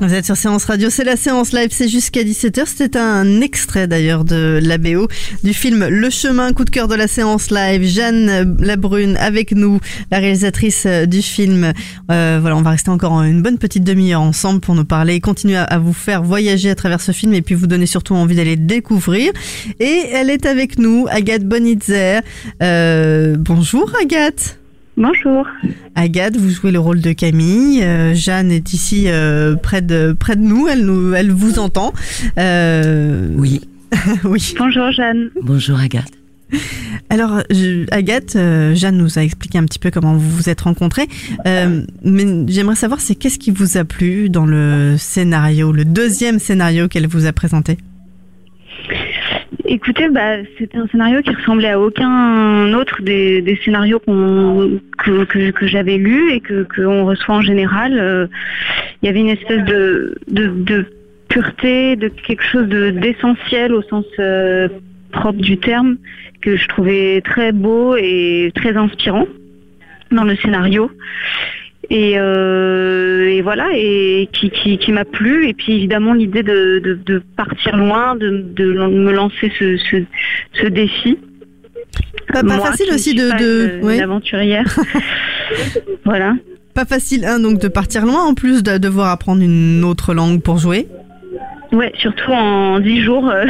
Vous 0.00 0.14
êtes 0.14 0.26
sur 0.26 0.36
Séance 0.36 0.64
Radio, 0.64 0.90
c'est 0.90 1.02
la 1.02 1.16
séance 1.16 1.52
live, 1.52 1.70
c'est 1.72 1.88
jusqu'à 1.88 2.22
17h. 2.22 2.66
C'était 2.66 3.00
un 3.00 3.40
extrait 3.40 3.88
d'ailleurs 3.88 4.24
de 4.24 4.60
la 4.62 4.78
BO 4.78 5.08
du 5.42 5.52
film 5.52 5.88
Le 5.88 6.08
chemin, 6.08 6.52
coup 6.52 6.64
de 6.64 6.70
cœur 6.70 6.86
de 6.86 6.94
la 6.94 7.08
séance 7.08 7.50
live. 7.50 7.82
Jeanne 7.82 8.56
Labrune 8.60 9.16
avec 9.16 9.50
nous, 9.50 9.80
la 10.12 10.20
réalisatrice 10.20 10.86
du 10.86 11.20
film. 11.20 11.72
Euh, 12.12 12.38
voilà, 12.40 12.56
on 12.56 12.62
va 12.62 12.70
rester 12.70 12.90
encore 12.90 13.22
une 13.22 13.42
bonne 13.42 13.58
petite 13.58 13.82
demi-heure 13.82 14.20
ensemble 14.20 14.60
pour 14.60 14.76
nous 14.76 14.84
parler 14.84 15.18
continuer 15.18 15.56
à, 15.56 15.78
vous 15.78 15.92
faire 15.92 16.22
voyager 16.22 16.70
à 16.70 16.76
travers 16.76 17.00
ce 17.00 17.10
film 17.10 17.34
et 17.34 17.42
puis 17.42 17.56
vous 17.56 17.66
donner 17.66 17.86
surtout 17.86 18.14
envie 18.14 18.36
d'aller 18.36 18.54
le 18.54 18.66
découvrir. 18.66 19.32
Et 19.80 20.04
elle 20.12 20.30
est 20.30 20.46
avec 20.46 20.78
nous, 20.78 21.06
Agathe 21.10 21.44
Bonitzer. 21.44 22.20
Euh, 22.62 23.34
bonjour 23.36 23.92
Agathe. 24.00 24.58
Bonjour. 25.02 25.46
Agathe, 25.94 26.36
vous 26.36 26.50
jouez 26.50 26.72
le 26.72 26.80
rôle 26.80 27.00
de 27.00 27.12
Camille. 27.12 27.82
Euh, 27.84 28.14
Jeanne 28.14 28.50
est 28.50 28.72
ici 28.72 29.04
euh, 29.06 29.54
près 29.54 29.80
de 29.80 30.12
près 30.18 30.34
de 30.34 30.40
nous. 30.42 30.66
Elle 30.66 30.84
nous, 30.84 31.14
elle 31.14 31.30
vous 31.30 31.60
entend. 31.60 31.92
Euh, 32.36 33.28
Oui. 33.36 33.60
oui. 34.24 34.54
Bonjour 34.58 34.90
Jeanne. 34.90 35.30
Bonjour 35.40 35.78
Agathe. 35.78 36.10
Alors, 37.10 37.42
je- 37.48 37.86
Agathe, 37.92 38.34
euh, 38.34 38.74
Jeanne 38.74 38.96
nous 38.98 39.18
a 39.18 39.22
expliqué 39.22 39.56
un 39.58 39.64
petit 39.66 39.78
peu 39.78 39.90
comment 39.92 40.14
vous 40.14 40.28
vous 40.30 40.48
êtes 40.48 40.62
rencontrés. 40.62 41.06
Euh, 41.46 41.82
mais 42.02 42.26
j'aimerais 42.48 42.74
savoir, 42.74 43.00
c'est 43.00 43.14
qu'est-ce 43.14 43.38
qui 43.38 43.50
vous 43.52 43.76
a 43.78 43.84
plu 43.84 44.28
dans 44.30 44.46
le 44.46 44.96
scénario, 44.98 45.70
le 45.70 45.84
deuxième 45.84 46.38
scénario 46.40 46.88
qu'elle 46.88 47.06
vous 47.06 47.24
a 47.26 47.32
présenté? 47.32 47.78
Écoutez, 49.70 50.08
bah, 50.08 50.38
c'était 50.56 50.78
un 50.78 50.88
scénario 50.88 51.20
qui 51.20 51.34
ressemblait 51.34 51.68
à 51.68 51.78
aucun 51.78 52.72
autre 52.72 53.02
des, 53.02 53.60
scénarios 53.62 54.00
que, 54.00 55.66
j'avais 55.66 55.98
lus 55.98 56.32
et 56.32 56.40
que 56.40 56.66
qu'on 56.74 57.04
reçoit 57.04 57.34
en 57.34 57.42
général. 57.42 57.98
Euh, 57.98 58.26
Il 59.02 59.06
y 59.06 59.08
avait 59.10 59.20
une 59.20 59.28
espèce 59.28 59.62
de, 59.64 60.86
pureté, 61.28 61.96
de 61.96 62.08
quelque 62.08 62.42
chose 62.42 62.66
de, 62.66 62.90
d'essentiel 62.90 63.74
au 63.74 63.82
sens 63.82 64.06
euh, 64.18 64.68
propre 65.12 65.38
du 65.38 65.58
terme 65.58 65.98
que 66.40 66.56
je 66.56 66.66
trouvais 66.68 67.20
très 67.20 67.52
beau 67.52 67.94
et 67.94 68.50
très 68.54 68.74
inspirant 68.74 69.26
dans 70.10 70.24
le 70.24 70.34
scénario. 70.36 70.90
Et, 71.90 72.18
euh, 72.18 73.28
et 73.30 73.40
voilà, 73.40 73.68
et 73.74 74.28
qui, 74.32 74.50
qui, 74.50 74.76
qui 74.78 74.92
m'a 74.92 75.04
plu. 75.06 75.48
Et 75.48 75.54
puis 75.54 75.72
évidemment 75.74 76.12
l'idée 76.12 76.42
de, 76.42 76.80
de, 76.80 76.94
de 76.94 77.22
partir 77.36 77.76
loin, 77.76 78.14
de, 78.14 78.44
de 78.54 78.72
me 78.72 79.12
lancer 79.12 79.50
ce, 79.58 79.76
ce, 79.78 79.96
ce 80.52 80.66
défi. 80.66 81.18
Pas, 82.32 82.42
pas 82.42 82.56
Moi, 82.56 82.58
facile 82.60 82.92
aussi 82.92 83.14
de, 83.14 83.30
de 83.38 83.84
ouais. 83.84 84.00
aventurière. 84.02 84.66
voilà. 86.04 86.34
Pas 86.74 86.84
facile, 86.84 87.24
hein, 87.24 87.40
donc 87.40 87.58
de 87.58 87.68
partir 87.68 88.04
loin 88.04 88.22
en 88.22 88.34
plus 88.34 88.62
de 88.62 88.76
devoir 88.76 89.08
apprendre 89.08 89.42
une 89.42 89.82
autre 89.82 90.12
langue 90.14 90.42
pour 90.42 90.58
jouer. 90.58 90.86
Ouais, 91.72 91.92
surtout 91.98 92.30
en 92.32 92.80
dix 92.80 93.00
jours. 93.02 93.28
euh, 93.30 93.46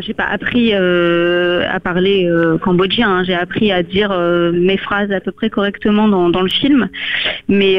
j'ai 0.00 0.14
pas 0.14 0.24
appris 0.24 0.70
euh, 0.72 1.66
à 1.70 1.80
parler 1.80 2.26
euh, 2.26 2.58
cambodgien. 2.58 3.08
hein. 3.10 3.24
J'ai 3.24 3.34
appris 3.34 3.70
à 3.72 3.82
dire 3.82 4.10
euh, 4.12 4.52
mes 4.52 4.76
phrases 4.76 5.10
à 5.12 5.20
peu 5.20 5.32
près 5.32 5.50
correctement 5.50 6.08
dans, 6.08 6.42
le 6.42 6.48
film, 6.48 6.88
mais 7.48 7.76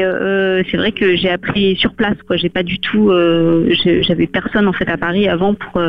c'est 0.70 0.76
vrai 0.76 0.92
que 0.92 1.16
j'ai 1.16 1.30
appris 1.30 1.76
sur 1.76 1.94
place. 1.94 2.16
Quoi, 2.26 2.36
j'ai 2.36 2.48
pas 2.48 2.62
du 2.62 2.78
tout. 2.78 3.12
J'avais 4.02 4.26
personne 4.26 4.66
en 4.68 4.72
fait 4.72 4.88
à 4.88 4.96
Paris 4.96 5.28
avant 5.28 5.54
pour 5.54 5.82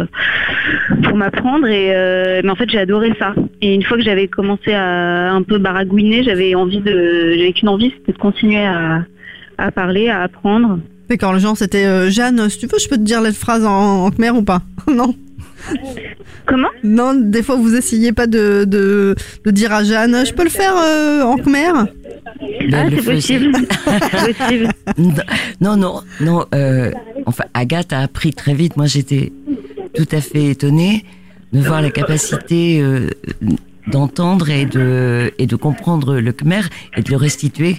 pour 1.03 1.15
m'apprendre 1.15 1.67
mais 1.67 2.49
en 2.49 2.55
fait 2.55 2.69
j'ai 2.69 2.79
adoré 2.79 3.13
ça. 3.19 3.33
Et 3.61 3.73
une 3.73 3.83
fois 3.83 3.97
que 3.97 4.03
j'avais 4.03 4.27
commencé 4.27 4.73
à 4.73 5.31
un 5.31 5.41
peu 5.41 5.57
baragouiner, 5.57 6.23
j'avais 6.23 6.55
envie 6.55 6.79
de, 6.81 7.35
j'avais 7.37 7.53
qu'une 7.53 7.69
envie, 7.69 7.93
c'était 7.97 8.13
de 8.13 8.17
continuer 8.17 8.65
à 8.65 9.05
à 9.57 9.71
parler, 9.71 10.09
à 10.09 10.23
apprendre. 10.23 10.79
D'accord, 11.09 11.31
le 11.31 11.39
genre 11.39 11.55
c'était 11.55 12.11
Jeanne, 12.11 12.49
si 12.49 12.59
tu 12.59 12.67
veux, 12.67 12.79
je 12.79 12.89
peux 12.89 12.97
te 12.97 13.03
dire 13.03 13.21
la 13.21 13.31
phrase 13.31 13.65
en, 13.65 14.05
en 14.05 14.11
khmer 14.11 14.31
ou 14.31 14.43
pas? 14.43 14.61
Non? 14.87 15.15
Comment? 16.45 16.69
Non, 16.83 17.13
des 17.15 17.43
fois 17.43 17.55
vous 17.55 17.75
essayez 17.75 18.11
pas 18.11 18.27
de, 18.27 18.65
de, 18.65 19.15
de 19.43 19.51
dire 19.51 19.71
à 19.73 19.83
Jeanne, 19.83 20.25
je 20.25 20.33
peux 20.33 20.43
le 20.43 20.49
faire 20.49 20.75
euh, 20.77 21.23
en 21.23 21.37
khmer? 21.37 21.71
Ah, 22.73 22.85
c'est 22.89 23.03
possible. 23.03 23.51
c'est 24.11 24.37
possible. 24.37 24.69
Non, 25.61 25.75
non, 25.77 26.01
non. 26.21 26.45
Euh, 26.53 26.91
enfin, 27.25 27.45
Agathe 27.53 27.93
a 27.93 28.01
appris 28.01 28.33
très 28.33 28.53
vite. 28.53 28.77
Moi, 28.77 28.85
j'étais 28.85 29.31
tout 29.95 30.07
à 30.11 30.21
fait 30.21 30.45
étonnée 30.51 31.05
de 31.53 31.61
voir 31.61 31.81
la 31.81 31.89
capacité 31.89 32.81
euh, 32.81 33.09
d'entendre 33.87 34.49
et 34.49 34.65
de 34.65 35.31
et 35.37 35.47
de 35.47 35.55
comprendre 35.55 36.17
le 36.17 36.31
khmer 36.31 36.61
et 36.97 37.01
de 37.01 37.09
le 37.09 37.17
restituer. 37.17 37.77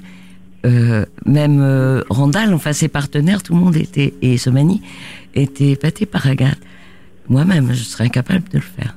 Euh, 0.64 1.04
même 1.24 1.60
euh, 1.60 2.02
Randall, 2.08 2.52
enfin 2.52 2.72
ses 2.72 2.88
partenaires, 2.88 3.42
tout 3.42 3.54
le 3.54 3.60
monde 3.60 3.76
était 3.76 4.14
et 4.22 4.36
Somani 4.38 4.82
était 5.34 5.70
épaté 5.70 6.06
par 6.06 6.26
Agathe. 6.26 6.58
Moi-même, 7.28 7.68
je 7.72 7.82
serais 7.82 8.04
incapable 8.04 8.44
de 8.52 8.58
le 8.58 8.60
faire. 8.60 8.94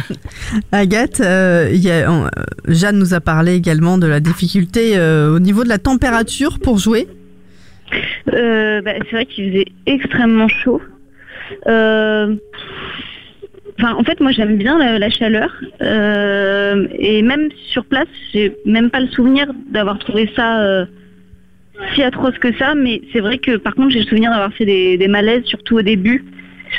Agathe, 0.72 1.20
euh, 1.20 1.68
il 1.72 1.80
y 1.80 1.90
a- 1.90 2.10
euh, 2.10 2.28
Jeanne 2.68 2.98
nous 2.98 3.14
a 3.14 3.20
parlé 3.20 3.54
également 3.54 3.98
de 3.98 4.06
la 4.06 4.20
difficulté 4.20 4.96
euh, 4.96 5.34
au 5.34 5.38
niveau 5.40 5.64
de 5.64 5.68
la 5.68 5.78
température 5.78 6.58
pour 6.60 6.78
jouer. 6.78 7.08
Euh, 8.32 8.80
bah, 8.82 8.92
c'est 9.04 9.10
vrai 9.16 9.26
qu'il 9.26 9.50
faisait 9.50 9.66
extrêmement 9.86 10.48
chaud. 10.48 10.80
Euh, 11.66 12.34
Enfin, 13.76 13.94
en 13.98 14.04
fait, 14.04 14.20
moi, 14.20 14.30
j'aime 14.30 14.56
bien 14.56 14.78
la, 14.78 15.00
la 15.00 15.10
chaleur. 15.10 15.50
Euh, 15.82 16.86
et 16.96 17.22
même 17.22 17.48
sur 17.72 17.84
place, 17.84 18.06
j'ai 18.32 18.54
même 18.64 18.88
pas 18.88 19.00
le 19.00 19.08
souvenir 19.08 19.48
d'avoir 19.72 19.98
trouvé 19.98 20.30
ça 20.36 20.60
euh, 20.62 20.86
si 21.92 22.04
atroce 22.04 22.38
que 22.38 22.56
ça. 22.56 22.76
Mais 22.76 23.02
c'est 23.12 23.18
vrai 23.18 23.38
que, 23.38 23.56
par 23.56 23.74
contre, 23.74 23.90
j'ai 23.90 23.98
le 23.98 24.06
souvenir 24.06 24.30
d'avoir 24.30 24.52
fait 24.52 24.64
des, 24.64 24.96
des 24.96 25.08
malaises, 25.08 25.42
surtout 25.46 25.76
au 25.78 25.82
début. 25.82 26.24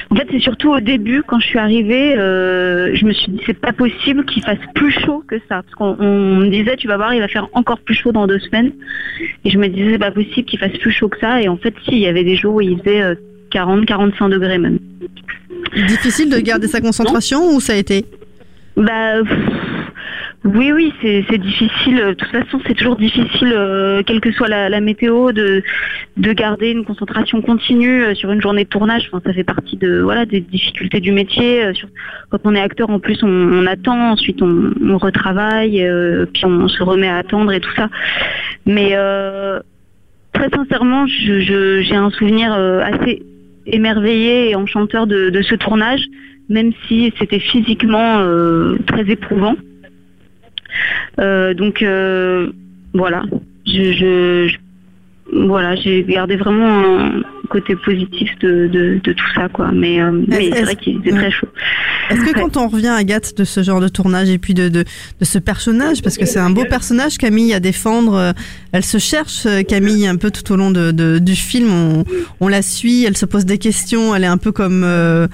En 0.09 0.15
fait, 0.15 0.27
c'est 0.31 0.39
surtout 0.39 0.71
au 0.71 0.79
début, 0.79 1.23
quand 1.23 1.39
je 1.39 1.47
suis 1.47 1.59
arrivée, 1.59 2.17
euh, 2.17 2.95
je 2.95 3.05
me 3.05 3.13
suis 3.13 3.31
dit, 3.31 3.41
c'est 3.45 3.59
pas 3.59 3.73
possible 3.73 4.25
qu'il 4.25 4.43
fasse 4.43 4.59
plus 4.73 4.91
chaud 4.91 5.23
que 5.27 5.37
ça. 5.49 5.63
Parce 5.63 5.75
qu'on 5.75 5.95
on 5.99 6.35
me 6.37 6.49
disait, 6.49 6.77
tu 6.77 6.87
vas 6.87 6.97
voir, 6.97 7.13
il 7.13 7.19
va 7.19 7.27
faire 7.27 7.47
encore 7.53 7.79
plus 7.79 7.95
chaud 7.95 8.11
dans 8.11 8.27
deux 8.27 8.39
semaines. 8.39 8.71
Et 9.43 9.49
je 9.49 9.57
me 9.57 9.67
disais, 9.67 9.93
c'est 9.93 9.99
pas 9.99 10.11
possible 10.11 10.47
qu'il 10.47 10.59
fasse 10.59 10.77
plus 10.77 10.91
chaud 10.91 11.09
que 11.09 11.19
ça. 11.19 11.41
Et 11.41 11.47
en 11.47 11.57
fait, 11.57 11.73
si, 11.85 11.93
il 11.93 11.99
y 11.99 12.07
avait 12.07 12.23
des 12.23 12.35
jours 12.35 12.55
où 12.55 12.61
il 12.61 12.79
faisait 12.79 13.01
euh, 13.01 13.15
40, 13.51 13.85
45 13.85 14.29
degrés 14.29 14.57
même. 14.57 14.79
Difficile 15.87 16.29
de 16.29 16.39
garder 16.39 16.67
sa 16.67 16.81
concentration 16.81 17.55
ou 17.55 17.59
ça 17.59 17.73
a 17.73 17.75
été? 17.75 18.05
Bah 18.77 19.23
pff, 19.23 19.74
oui, 20.45 20.71
oui, 20.71 20.93
c'est 21.01 21.39
difficile. 21.39 21.95
De 21.95 22.13
toute 22.13 22.29
façon, 22.29 22.59
c'est 22.67 22.75
toujours 22.75 22.97
difficile, 22.97 23.51
euh, 23.51 24.03
quelle 24.05 24.21
que 24.21 24.31
soit 24.31 24.47
la, 24.47 24.79
météo, 24.79 25.31
de, 25.31 25.63
de 26.17 26.33
garder 26.33 26.69
une 26.69 26.85
concentration 26.85 27.41
continue 27.41 28.03
euh, 28.03 28.13
sur 28.13 28.31
une 28.31 28.41
journée 28.41 28.63
de 28.63 28.69
tournage. 28.69 29.09
Enfin, 29.11 29.23
ça 29.25 29.33
fait 29.33 29.43
partie 29.43 29.75
de 29.75 30.01
voilà 30.01 30.27
des 30.27 30.41
difficultés 30.41 30.99
du 30.99 31.11
métier. 31.11 31.65
euh, 31.65 31.73
quand 32.29 32.37
on 32.43 32.53
est 32.53 32.61
acteur, 32.61 32.91
en 32.91 32.99
plus, 32.99 33.23
on, 33.23 33.65
attend, 33.65 34.11
ensuite 34.11 34.39
on, 34.43 34.97
retravaille, 34.99 35.83
puis 36.33 36.45
on, 36.45 36.67
se 36.67 36.83
remet 36.83 37.07
à 37.07 37.17
attendre 37.17 37.51
et 37.51 37.59
tout 37.59 37.73
ça. 37.75 37.89
Mais 38.67 38.95
très 40.31 40.49
sincèrement, 40.49 41.07
j'ai 41.07 41.95
un 41.95 42.11
souvenir 42.11 42.53
assez 42.53 43.23
émerveillé 43.65 44.51
et 44.51 44.55
enchanteur 44.55 45.07
de, 45.07 45.41
ce 45.41 45.55
tournage, 45.55 46.05
même 46.49 46.71
si 46.87 47.11
c'était 47.17 47.39
physiquement 47.39 48.23
très 48.85 49.09
éprouvant. 49.09 49.55
Euh, 51.19 51.53
donc 51.53 51.81
euh, 51.81 52.47
voilà, 52.93 53.23
je, 53.65 53.91
je- 53.93 54.47
je- 54.49 54.57
voilà, 55.33 55.75
j'ai 55.75 56.03
gardé 56.03 56.35
vraiment 56.35 56.97
un 57.07 57.21
côté 57.49 57.75
positif 57.75 58.29
de, 58.41 58.67
de, 58.67 58.99
de 59.03 59.11
tout 59.13 59.25
ça, 59.33 59.49
quoi. 59.49 59.71
Mais, 59.73 59.99
euh, 59.99 60.11
mais 60.27 60.51
c'est 60.53 60.61
vrai 60.63 60.75
qu'il 60.75 60.97
était 60.97 61.09
très 61.11 61.31
chaud. 61.31 61.47
Est-ce 62.11 62.19
que 62.21 62.25
Ouais. 62.27 62.33
quand 62.33 62.57
on 62.57 62.67
revient, 62.67 62.89
Agathe, 62.95 63.35
de 63.35 63.43
ce 63.43 63.63
genre 63.63 63.81
de 63.81 63.87
tournage 63.87 64.29
et 64.29 64.37
puis 64.37 64.53
de, 64.53 64.69
de, 64.69 64.83
de 64.83 65.25
ce 65.25 65.39
personnage, 65.39 66.03
parce 66.03 66.17
que 66.19 66.25
c'est 66.25 66.37
un 66.39 66.51
beau 66.51 66.63
personnage, 66.65 67.17
Camille, 67.17 67.53
à 67.55 67.59
défendre, 67.59 68.13
euh, 68.15 68.31
elle 68.71 68.85
se 68.85 68.99
cherche, 68.99 69.47
Camille, 69.67 70.05
un 70.05 70.15
peu 70.15 70.29
tout 70.29 70.51
au 70.53 70.57
long 70.57 70.69
de, 70.69 70.91
de- 70.91 71.17
du 71.17 71.35
film, 71.35 71.69
on, 71.71 72.03
on 72.39 72.47
la 72.47 72.61
suit, 72.61 73.03
elle 73.05 73.17
se 73.17 73.25
pose 73.25 73.45
des 73.45 73.57
questions, 73.57 74.13
elle 74.15 74.23
est 74.25 74.27
un 74.27 74.37
peu 74.37 74.51
comme, 74.51 74.83
euh, 74.83 75.27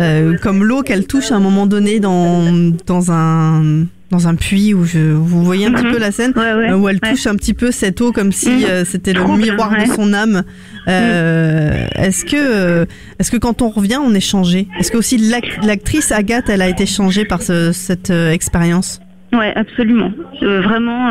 euh, 0.00 0.38
comme 0.42 0.64
l'eau 0.64 0.80
qu'elle 0.82 1.06
touche 1.06 1.32
à 1.32 1.36
un 1.36 1.40
moment 1.40 1.66
donné 1.66 2.00
dans, 2.00 2.44
dans 2.86 3.12
un 3.12 3.84
dans 4.14 4.28
un 4.28 4.36
puits 4.36 4.74
où 4.74 4.84
je, 4.84 4.98
vous 5.12 5.42
voyez 5.44 5.66
un 5.66 5.72
petit 5.72 5.86
Mhm. 5.86 5.92
peu 5.92 5.98
la 5.98 6.12
scène 6.12 6.32
Ouais, 6.36 6.52
ouais, 6.54 6.70
euh, 6.70 6.76
où 6.76 6.88
elle 6.88 7.00
touche 7.00 7.26
un 7.26 7.34
petit 7.34 7.52
peu 7.54 7.70
cette 7.72 8.00
eau 8.00 8.12
comme 8.12 8.30
si 8.30 8.48
Mhm. 8.50 8.64
euh, 8.68 8.84
c'était 8.84 9.12
le 9.12 9.24
miroir 9.36 9.72
de 9.76 9.86
son 9.92 10.12
âme. 10.12 10.44
Euh, 10.86 11.86
Est-ce 11.96 12.24
que 12.24 12.86
est-ce 13.18 13.30
que 13.32 13.36
quand 13.38 13.60
on 13.62 13.70
revient 13.70 13.98
on 14.00 14.14
est 14.14 14.20
changé? 14.34 14.68
Est-ce 14.78 14.92
que 14.92 14.98
aussi 14.98 15.16
l'ac- 15.18 15.58
l'actrice 15.64 16.12
Agathe 16.12 16.48
elle 16.48 16.62
a 16.62 16.68
été 16.68 16.86
changée 16.86 17.24
par 17.24 17.42
ce- 17.42 17.72
cette 17.72 18.10
expérience? 18.10 19.00
Ouais, 19.32 19.52
absolument. 19.56 20.12
Euh, 20.42 20.60
vraiment, 20.60 21.10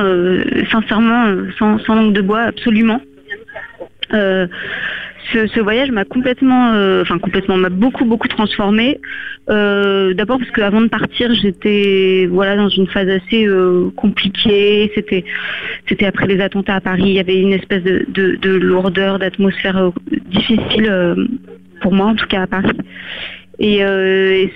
sincèrement, 0.71 1.25
sans, 1.59 1.77
sans 1.79 1.95
langue 1.95 2.13
de 2.13 2.21
bois, 2.21 2.43
absolument. 2.43 3.01
Euh, 4.13 4.47
ce, 5.31 5.59
voyage 5.59 5.91
m'a 5.91 6.05
complètement, 6.05 6.73
euh, 6.73 7.01
enfin 7.01 7.19
complètement, 7.19 7.57
m'a 7.57 7.69
beaucoup 7.69 8.05
beaucoup 8.05 8.27
transformée. 8.27 8.99
Euh, 9.49 10.13
D'abord 10.13 10.39
parce 10.39 10.51
qu'avant 10.51 10.81
de 10.81 10.87
partir, 10.87 11.33
j'étais 11.33 12.27
voilà 12.29 12.55
dans 12.55 12.69
une 12.69 12.87
phase 12.87 13.09
assez 13.09 13.45
euh, 13.47 13.89
compliquée. 13.95 14.91
C'était 14.95 15.23
c'était 15.87 16.05
après 16.05 16.27
les 16.27 16.39
attentats 16.41 16.75
à 16.75 16.81
Paris. 16.81 17.03
Il 17.05 17.13
y 17.13 17.19
avait 17.19 17.39
une 17.39 17.53
espèce 17.53 17.83
de, 17.83 18.05
de, 18.09 18.35
de 18.35 18.49
lourdeur, 18.51 19.19
d'atmosphère 19.19 19.91
difficile 20.31 21.15
pour 21.81 21.93
moi 21.93 22.07
en 22.07 22.15
tout 22.15 22.27
cas 22.27 22.43
à 22.43 22.47
Paris. 22.47 22.77
Et, 23.59 23.79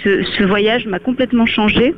ce, 0.03 0.43
voyage 0.43 0.85
m'a 0.85 0.99
complètement 0.99 1.45
changée 1.45 1.93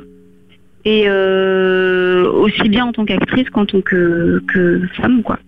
et 0.84 1.08
aussi 1.10 2.68
bien 2.68 2.86
en 2.86 2.92
tant 2.92 3.04
qu'actrice 3.04 3.48
qu'en 3.50 3.66
tant 3.66 3.80
que, 3.80 4.42
femme 4.96 5.22
quoi. 5.22 5.38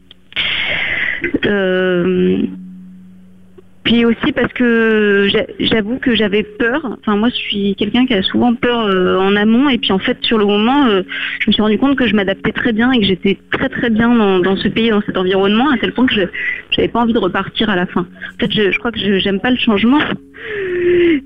Puis 3.85 4.05
aussi 4.05 4.33
parce 4.33 4.53
que 4.53 5.29
j'a- 5.31 5.47
j'avoue 5.59 5.99
que 5.99 6.15
j'avais 6.15 6.45
peur. 6.45 6.97
Enfin 7.01 7.17
moi 7.17 7.31
je 7.31 7.35
suis 7.35 7.75
quelqu'un 7.75 8.07
qui 8.07 8.15
a 8.15 8.23
souvent 8.23 8.55
peur 8.55 8.87
euh, 8.87 9.19
en 9.19 9.35
amont 9.35 9.69
et 9.69 9.79
puis 9.79 9.93
en 9.93 9.99
fait 9.99 10.19
sur 10.23 10.39
le 10.39 10.47
moment 10.47 10.87
euh, 10.87 11.03
je 11.41 11.49
me 11.49 11.53
suis 11.53 11.63
rendu 11.63 11.79
compte 11.79 11.97
que 11.97 12.07
je 12.07 12.15
m'adaptais 12.15 12.53
très 12.53 12.73
bien 12.73 12.93
et 12.93 13.01
que 13.01 13.07
j'étais 13.07 13.39
très 13.51 13.69
très 13.69 13.91
bien 13.91 14.41
dans, 14.41 14.57
ce 14.57 14.69
pays, 14.69 14.91
dans 14.91 15.03
cet 15.03 15.17
environnement 15.17 15.71
à 15.71 15.79
tel 15.79 15.93
point 15.93 16.07
que 16.07 16.15
je 16.15 16.23
j'avais 16.71 16.89
pas 16.89 17.01
envie 17.01 17.13
de 17.13 17.19
repartir 17.19 17.71
à 17.71 17.77
la 17.77 17.87
fin. 17.87 18.03
En 18.03 18.39
fait 18.39 18.53
je, 18.53 18.79
crois 18.79 18.93
que 18.93 19.01
je 19.01 19.19
j'aime 19.19 19.41
pas 19.41 19.51
le 19.51 19.59
changement. 19.59 19.99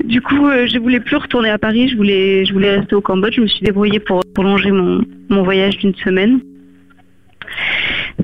Du 0.04 0.20
coup, 0.20 0.46
euh, 0.46 0.66
je 0.66 0.78
voulais 0.78 1.00
plus 1.00 1.16
retourner 1.16 1.48
à 1.48 1.56
Paris, 1.56 1.88
je 1.88 1.96
voulais, 1.96 2.44
je 2.44 2.52
voulais 2.52 2.76
rester 2.76 2.94
au 2.94 3.00
Cambodge. 3.00 3.36
Je 3.36 3.40
me 3.40 3.46
suis 3.46 3.64
débrouillée 3.64 3.98
pour 3.98 4.22
prolonger 4.34 4.70
mon, 4.70 5.02
voyage 5.30 5.78
d'une 5.78 5.94
semaine. 5.94 6.40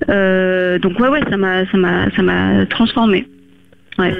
Donc 0.08 1.00
ouais, 1.00 1.08
ouais, 1.08 1.22
ça 1.30 1.36
m'a 2.22 2.66
transformée. 2.66 3.26
Ouais. 3.98 4.14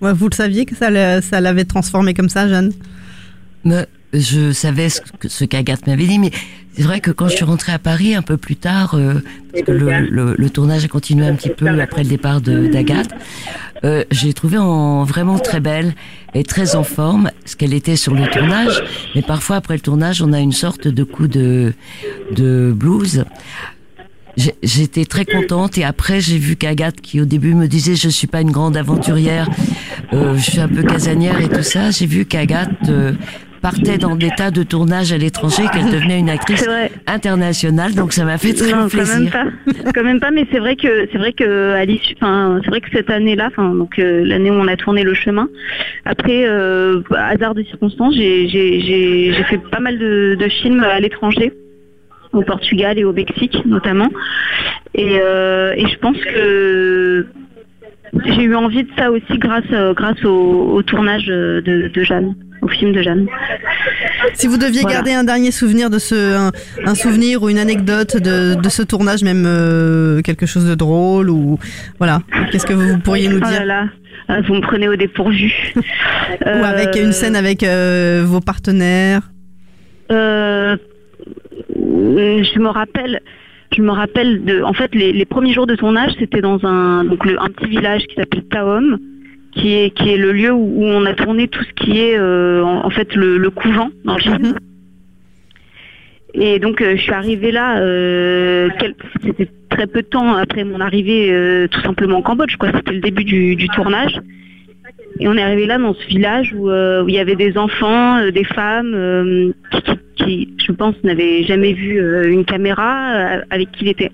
Ouais, 0.00 0.12
Vous 0.12 0.28
le 0.28 0.34
saviez 0.34 0.64
que 0.64 0.74
ça, 0.76 0.90
l'a- 0.90 1.20
ça 1.22 1.40
l'avait 1.40 1.64
transformée 1.64 2.14
comme 2.14 2.28
ça, 2.28 2.48
Jeanne? 2.48 2.72
Me- 3.64 3.84
je 4.12 4.52
savais 4.52 4.88
ce 4.88 5.00
que- 5.00 5.28
ce 5.28 5.44
qu'Agathe 5.44 5.86
m'avait 5.86 6.06
dit, 6.06 6.18
mais 6.18 6.30
c'est 6.74 6.82
vrai 6.82 7.00
que 7.00 7.10
quand 7.10 7.28
je 7.28 7.34
suis 7.36 7.44
rentrée 7.44 7.72
à 7.72 7.78
Paris 7.78 8.14
un 8.14 8.22
peu 8.22 8.36
plus 8.36 8.56
tard, 8.56 8.94
euh, 8.94 9.14
parce 9.52 9.64
que 9.64 9.72
le, 9.72 9.90
le- 10.08 10.34
le 10.38 10.50
tournage 10.50 10.84
a 10.84 10.88
continué 10.88 11.26
un 11.26 11.34
petit 11.34 11.50
peu 11.50 11.68
après 11.80 12.04
le 12.04 12.08
départ 12.08 12.40
de- 12.40 12.68
d'Agathe, 12.68 13.10
euh, 13.84 14.04
j'ai 14.10 14.32
trouvé 14.32 14.56
en 14.56 15.04
vraiment 15.04 15.38
très 15.38 15.60
belle 15.60 15.94
et 16.34 16.42
très 16.44 16.74
en 16.76 16.84
forme 16.84 17.30
ce 17.44 17.56
qu'elle 17.56 17.74
était 17.74 17.96
sur 17.96 18.14
le 18.14 18.26
tournage. 18.30 18.82
Mais 19.14 19.22
parfois 19.22 19.56
après 19.56 19.74
le 19.74 19.80
tournage, 19.80 20.22
on 20.22 20.32
a 20.32 20.38
une 20.40 20.52
sorte 20.52 20.88
de 20.88 21.04
coup 21.04 21.26
de 21.28 21.74
de 22.34 22.72
blues. 22.74 23.24
J'étais 24.62 25.04
très 25.04 25.24
contente 25.24 25.78
et 25.78 25.84
après 25.84 26.20
j'ai 26.20 26.38
vu 26.38 26.56
qu'Agathe 26.56 27.00
qui 27.00 27.20
au 27.20 27.24
début 27.24 27.54
me 27.54 27.66
disait 27.66 27.96
je 27.96 28.08
suis 28.08 28.28
pas 28.28 28.40
une 28.40 28.52
grande 28.52 28.76
aventurière, 28.76 29.48
euh, 30.12 30.36
je 30.36 30.50
suis 30.50 30.60
un 30.60 30.68
peu 30.68 30.82
casanière 30.82 31.40
et 31.40 31.48
tout 31.48 31.62
ça. 31.62 31.90
J'ai 31.90 32.06
vu 32.06 32.24
qu'Agathe 32.24 32.88
euh, 32.88 33.12
partait 33.60 33.98
dans 33.98 34.16
des 34.16 34.30
tas 34.30 34.50
de 34.50 34.62
tournages 34.62 35.12
à 35.12 35.18
l'étranger, 35.18 35.64
qu'elle 35.72 35.90
devenait 35.90 36.18
une 36.18 36.30
actrice 36.30 36.68
internationale. 37.06 37.94
Donc 37.94 38.12
ça 38.12 38.24
m'a 38.24 38.38
fait 38.38 38.52
très 38.52 38.72
non, 38.72 38.88
plaisir. 38.88 39.30
Quand 39.32 39.44
même 39.44 39.82
pas. 39.84 39.92
quand 39.92 40.04
même 40.04 40.20
pas, 40.20 40.30
mais 40.30 40.46
c'est 40.52 40.58
vrai 40.58 40.76
que 40.76 41.08
c'est 41.10 41.18
vrai 41.18 41.32
que 41.32 41.72
à 41.72 41.84
l'issue, 41.84 42.14
enfin, 42.20 42.60
c'est 42.62 42.70
vrai 42.70 42.80
que 42.80 42.90
cette 42.92 43.10
année-là, 43.10 43.48
enfin, 43.50 43.74
donc 43.74 43.98
euh, 43.98 44.24
l'année 44.24 44.50
où 44.50 44.54
on 44.54 44.68
a 44.68 44.76
tourné 44.76 45.02
le 45.02 45.14
chemin, 45.14 45.48
après 46.04 46.44
euh, 46.46 47.02
hasard 47.16 47.54
de 47.54 47.62
circonstances, 47.64 48.14
j'ai 48.14 48.48
j'ai 48.48 48.80
j'ai 48.80 49.32
j'ai 49.34 49.44
fait 49.44 49.58
pas 49.58 49.80
mal 49.80 49.98
de, 49.98 50.36
de 50.38 50.48
films 50.48 50.84
à 50.84 51.00
l'étranger 51.00 51.52
au 52.32 52.42
Portugal 52.42 52.98
et 52.98 53.04
au 53.04 53.12
Mexique 53.12 53.56
notamment. 53.66 54.08
Et, 54.94 55.18
euh, 55.22 55.72
et 55.76 55.86
je 55.86 55.98
pense 55.98 56.16
que 56.18 57.26
j'ai 58.24 58.42
eu 58.42 58.54
envie 58.54 58.84
de 58.84 58.90
ça 58.96 59.10
aussi 59.10 59.38
grâce, 59.38 59.64
euh, 59.72 59.92
grâce 59.94 60.24
au, 60.24 60.72
au 60.74 60.82
tournage 60.82 61.26
de, 61.26 61.90
de 61.92 62.02
Jeanne, 62.02 62.34
au 62.62 62.68
film 62.68 62.92
de 62.92 63.02
Jeanne. 63.02 63.26
Si 64.34 64.46
vous 64.46 64.56
deviez 64.56 64.80
Voilà. 64.82 64.96
garder 64.96 65.12
un 65.12 65.24
dernier 65.24 65.50
souvenir 65.50 65.90
de 65.90 65.98
ce, 65.98 66.34
un, 66.36 66.50
un 66.86 66.94
souvenir 66.94 67.42
ou 67.42 67.48
une 67.50 67.58
anecdote 67.58 68.16
de, 68.16 68.54
de 68.54 68.68
ce 68.68 68.82
tournage, 68.82 69.22
même 69.22 69.44
euh, 69.46 70.22
quelque 70.22 70.46
chose 70.46 70.66
de 70.66 70.74
drôle 70.74 71.28
ou 71.30 71.58
voilà, 71.98 72.20
qu'est-ce 72.50 72.66
que 72.66 72.72
vous 72.72 72.98
pourriez 72.98 73.28
nous 73.28 73.40
Oh 73.42 73.46
dire? 73.48 73.60
là 73.60 73.64
là, 73.66 73.84
ah, 74.28 74.40
vous 74.40 74.54
me 74.54 74.60
prenez 74.60 74.88
au 74.88 74.96
dépourvu. 74.96 75.52
Ou 76.46 76.64
avec 76.64 76.96
une 76.96 77.12
scène 77.12 77.36
avec 77.36 77.62
euh, 77.62 78.22
vos 78.26 78.40
partenaires? 78.40 79.22
Euh, 80.10 80.76
je 81.88 82.58
me 82.58 82.68
rappelle, 82.68 83.20
je 83.76 83.82
me 83.82 83.90
rappelle 83.90 84.44
de, 84.44 84.62
en 84.62 84.72
fait, 84.72 84.94
les, 84.94 85.12
les 85.12 85.24
premiers 85.24 85.52
jours 85.52 85.66
de 85.66 85.74
tournage, 85.74 86.12
c'était 86.18 86.40
dans 86.40 86.64
un, 86.64 87.04
donc 87.04 87.24
le- 87.24 87.40
un 87.40 87.48
petit 87.48 87.70
village 87.70 88.06
qui 88.06 88.14
s'appelle 88.16 88.44
Taom, 88.50 88.98
qui 89.52 89.74
est, 89.74 89.90
qui 89.94 90.10
est 90.10 90.16
le 90.18 90.32
lieu 90.32 90.52
où, 90.52 90.82
où 90.82 90.84
on 90.84 91.04
a 91.06 91.14
tourné 91.14 91.48
tout 91.48 91.62
ce 91.64 91.72
qui 91.84 91.98
est, 91.98 92.16
euh, 92.18 92.62
en, 92.62 92.84
en 92.86 92.90
fait, 92.90 93.14
le, 93.14 93.38
le 93.38 93.50
couvent 93.50 93.90
dans 94.04 94.14
le 94.14 94.20
film. 94.20 94.54
Et 96.34 96.58
donc, 96.58 96.82
euh, 96.82 96.94
je 96.96 97.02
suis 97.02 97.12
arrivée 97.12 97.50
là, 97.50 97.78
euh, 97.80 98.68
c'était 99.24 99.48
très 99.70 99.86
peu 99.86 100.02
de 100.02 100.06
temps 100.06 100.34
après 100.34 100.62
mon 100.62 100.78
arrivée, 100.80 101.32
euh, 101.32 101.66
tout 101.68 101.80
simplement 101.80 102.18
en 102.18 102.22
Cambodge, 102.22 102.56
quoi. 102.56 102.70
C'était 102.74 102.92
le 102.92 103.00
début 103.00 103.24
du, 103.24 103.56
du 103.56 103.66
tournage. 103.68 104.20
Et 105.20 105.26
on 105.26 105.34
est 105.34 105.42
arrivé 105.42 105.66
là 105.66 105.78
dans 105.78 105.94
ce 105.94 106.06
village 106.06 106.54
où, 106.56 106.70
euh, 106.70 107.04
il 107.08 107.14
y 107.14 107.18
avait 107.18 107.34
des 107.34 107.58
enfants, 107.58 108.18
euh, 108.18 108.30
des 108.30 108.44
femmes 108.44 108.94
euh, 108.94 109.52
qui, 110.16 110.54
je 110.64 110.72
pense, 110.72 110.94
n'avaient 111.02 111.42
jamais 111.42 111.72
vu 111.72 111.98
une 112.30 112.44
caméra, 112.44 113.40
avec 113.50 113.72
qui 113.72 113.86
il 113.86 113.88
était 113.88 114.12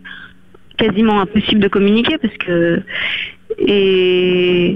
quasiment 0.79 1.21
impossible 1.21 1.61
de 1.61 1.69
communiquer 1.69 2.19
parce 2.19 2.37
que 2.39 2.83
et 3.59 4.75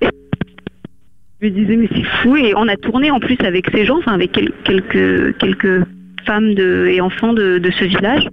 je 0.00 1.46
me 1.46 1.50
disais 1.50 1.76
mais 1.76 1.88
c'est 1.92 2.04
fou 2.22 2.36
et 2.36 2.52
on 2.54 2.68
a 2.68 2.76
tourné 2.76 3.10
en 3.10 3.18
plus 3.18 3.36
avec 3.40 3.68
ces 3.70 3.84
gens, 3.84 3.98
enfin 3.98 4.12
avec 4.12 4.32
quel- 4.32 4.52
quelques 4.64 5.36
quelques 5.38 5.82
femmes 6.24 6.54
et 6.56 7.00
enfants 7.00 7.32
de, 7.32 7.60
ce 7.78 7.84
village. 7.84 8.28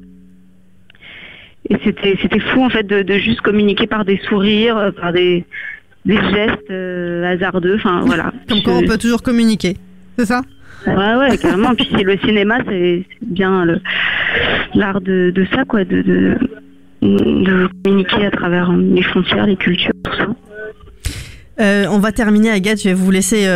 Et 1.70 1.78
c'était 1.84 2.18
c'était 2.22 2.40
fou 2.40 2.64
en 2.64 2.70
fait 2.70 2.86
de, 2.86 3.18
juste 3.18 3.42
communiquer 3.42 3.88
par 3.88 4.06
des 4.06 4.18
sourires, 4.30 4.92
par 4.96 5.14
des 5.14 5.46
des 6.06 6.18
gestes 6.18 6.70
euh, 6.72 7.24
hasardeux, 7.34 7.76
enfin 7.76 8.01
voilà. 8.06 8.32
Comme 8.47 8.62
quoi 8.64 8.74
on 8.74 8.84
peut 8.86 8.97
toujours 8.97 9.22
communiquer, 9.24 9.78
c'est 10.18 10.26
ça? 10.26 10.41
Ouais, 10.88 11.16
ouais, 11.16 11.38
carrément. 11.38 11.74
Puis 11.74 11.88
c'est- 11.95 12.03
le 12.03 12.18
cinéma, 12.20 12.60
c'est 12.68 13.06
bien 13.26 13.66
l'art 14.76 15.01
de, 15.01 15.32
de 15.34 15.45
ça, 15.53 15.66
quoi, 15.66 15.84
de, 15.84 16.01
de, 16.03 16.36
de 17.01 17.68
communiquer 17.84 18.26
à 18.26 18.32
travers 18.32 18.72
les 18.72 19.01
frontières, 19.01 19.45
les 19.47 19.56
cultures, 19.56 19.91
tout 20.03 20.12
ça. 20.16 20.28
Euh, 21.62 21.86
on 21.89 21.99
va 21.99 22.12
terminer, 22.12 22.49
Agathe. 22.51 22.80
Je 22.80 22.89
vais 22.89 22.93
vous 22.93 23.10
laisser 23.12 23.45
euh, 23.47 23.49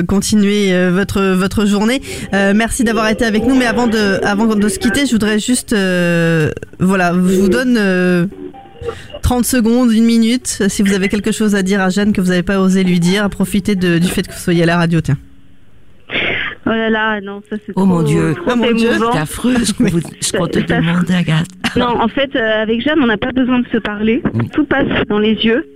euh, 0.00 0.02
continuer 0.04 0.72
euh, 0.72 0.92
votre 0.92 1.20
votre 1.34 1.66
journée. 1.66 2.00
Euh, 2.34 2.52
merci 2.54 2.84
d'avoir 2.84 3.08
été 3.08 3.24
avec 3.24 3.44
nous. 3.44 3.56
Mais 3.56 3.66
avant 3.66 3.88
de 3.88 4.24
avant 4.24 4.46
de 4.46 4.68
se 4.68 4.78
quitter, 4.78 5.06
je 5.06 5.10
voudrais 5.12 5.40
juste 5.40 5.72
euh, 5.72 6.50
voilà, 6.78 7.12
je 7.12 7.18
vous 7.40 7.48
donne 7.48 7.76
euh, 7.78 8.26
30 9.32 9.46
secondes, 9.46 9.90
une 9.90 10.04
minute, 10.04 10.62
si 10.68 10.82
vous 10.82 10.92
avez 10.92 11.08
quelque 11.08 11.32
chose 11.32 11.54
à 11.54 11.62
dire 11.62 11.80
à 11.80 11.88
Jeanne 11.88 12.12
que 12.12 12.20
vous 12.20 12.28
n'avez 12.28 12.42
pas 12.42 12.60
osé 12.60 12.84
lui 12.84 13.00
dire. 13.00 13.30
Profitez 13.30 13.76
de, 13.76 13.96
du 13.96 14.06
fait 14.06 14.26
que 14.26 14.32
vous 14.34 14.38
soyez 14.38 14.64
à 14.64 14.66
la 14.66 14.76
radio. 14.76 15.00
Tiens. 15.00 15.16
Oh 16.66 16.68
là 16.68 16.90
là, 16.90 17.18
non, 17.22 17.40
ça 17.48 17.56
c'est 17.64 17.72
Oh 17.74 17.86
mon 17.86 18.02
Dieu, 18.02 18.34
trop 18.34 18.50
oh 18.52 18.56
mon 18.56 18.72
Dieu, 18.72 18.90
c'est 18.92 19.18
affreux 19.18 19.54
ce 19.64 19.72
qu'on 19.72 19.84
qu'on 19.86 20.46
te 20.48 20.58
Ça- 20.68 20.76
demande, 20.76 21.10
Agathe. 21.10 21.46
Non, 21.76 21.98
en 21.98 22.08
fait, 22.08 22.36
euh, 22.36 22.62
avec 22.62 22.82
Jeanne, 22.82 22.98
on 23.02 23.06
n'a 23.06 23.16
pas 23.16 23.32
besoin 23.32 23.60
de 23.60 23.66
se 23.68 23.78
parler. 23.78 24.22
Tout 24.52 24.66
passe 24.66 24.86
dans 25.08 25.18
les 25.18 25.32
yeux. 25.32 25.66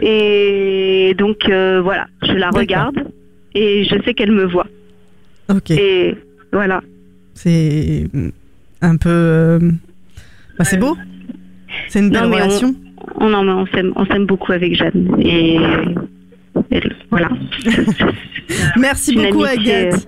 Et 0.00 1.16
donc, 1.18 1.48
euh, 1.48 1.80
voilà, 1.82 2.06
je 2.22 2.32
la 2.34 2.50
regarde 2.50 3.08
et 3.56 3.84
je 3.90 4.00
sais 4.04 4.14
qu'elle 4.14 4.30
me 4.30 4.44
voit. 4.44 4.68
Ok. 5.48 5.72
Et 5.72 6.14
voilà. 6.52 6.80
C'est 7.34 8.06
un 8.80 8.96
peu. 8.98 9.08
euh, 9.10 9.58
bah, 10.58 10.64
c'est 10.64 10.76
beau. 10.76 10.96
C'est 11.88 11.98
une 12.00 12.10
belle 12.10 12.22
Non, 12.22 12.28
on- 12.28 12.32
relation. 12.34 12.74
On, 13.16 13.28
non, 13.28 13.42
mais 13.42 13.52
on 13.52 13.66
s'aime, 13.66 13.92
on 13.96 14.06
s'aime 14.06 14.26
beaucoup 14.26 14.52
avec 14.52 14.74
Jeanne. 14.76 15.16
Et, 15.20 15.56
et 16.70 16.80
voilà. 17.10 17.28
Merci 18.78 19.12
Une 19.14 19.22
beaucoup, 19.30 19.44
Agathe. 19.44 20.06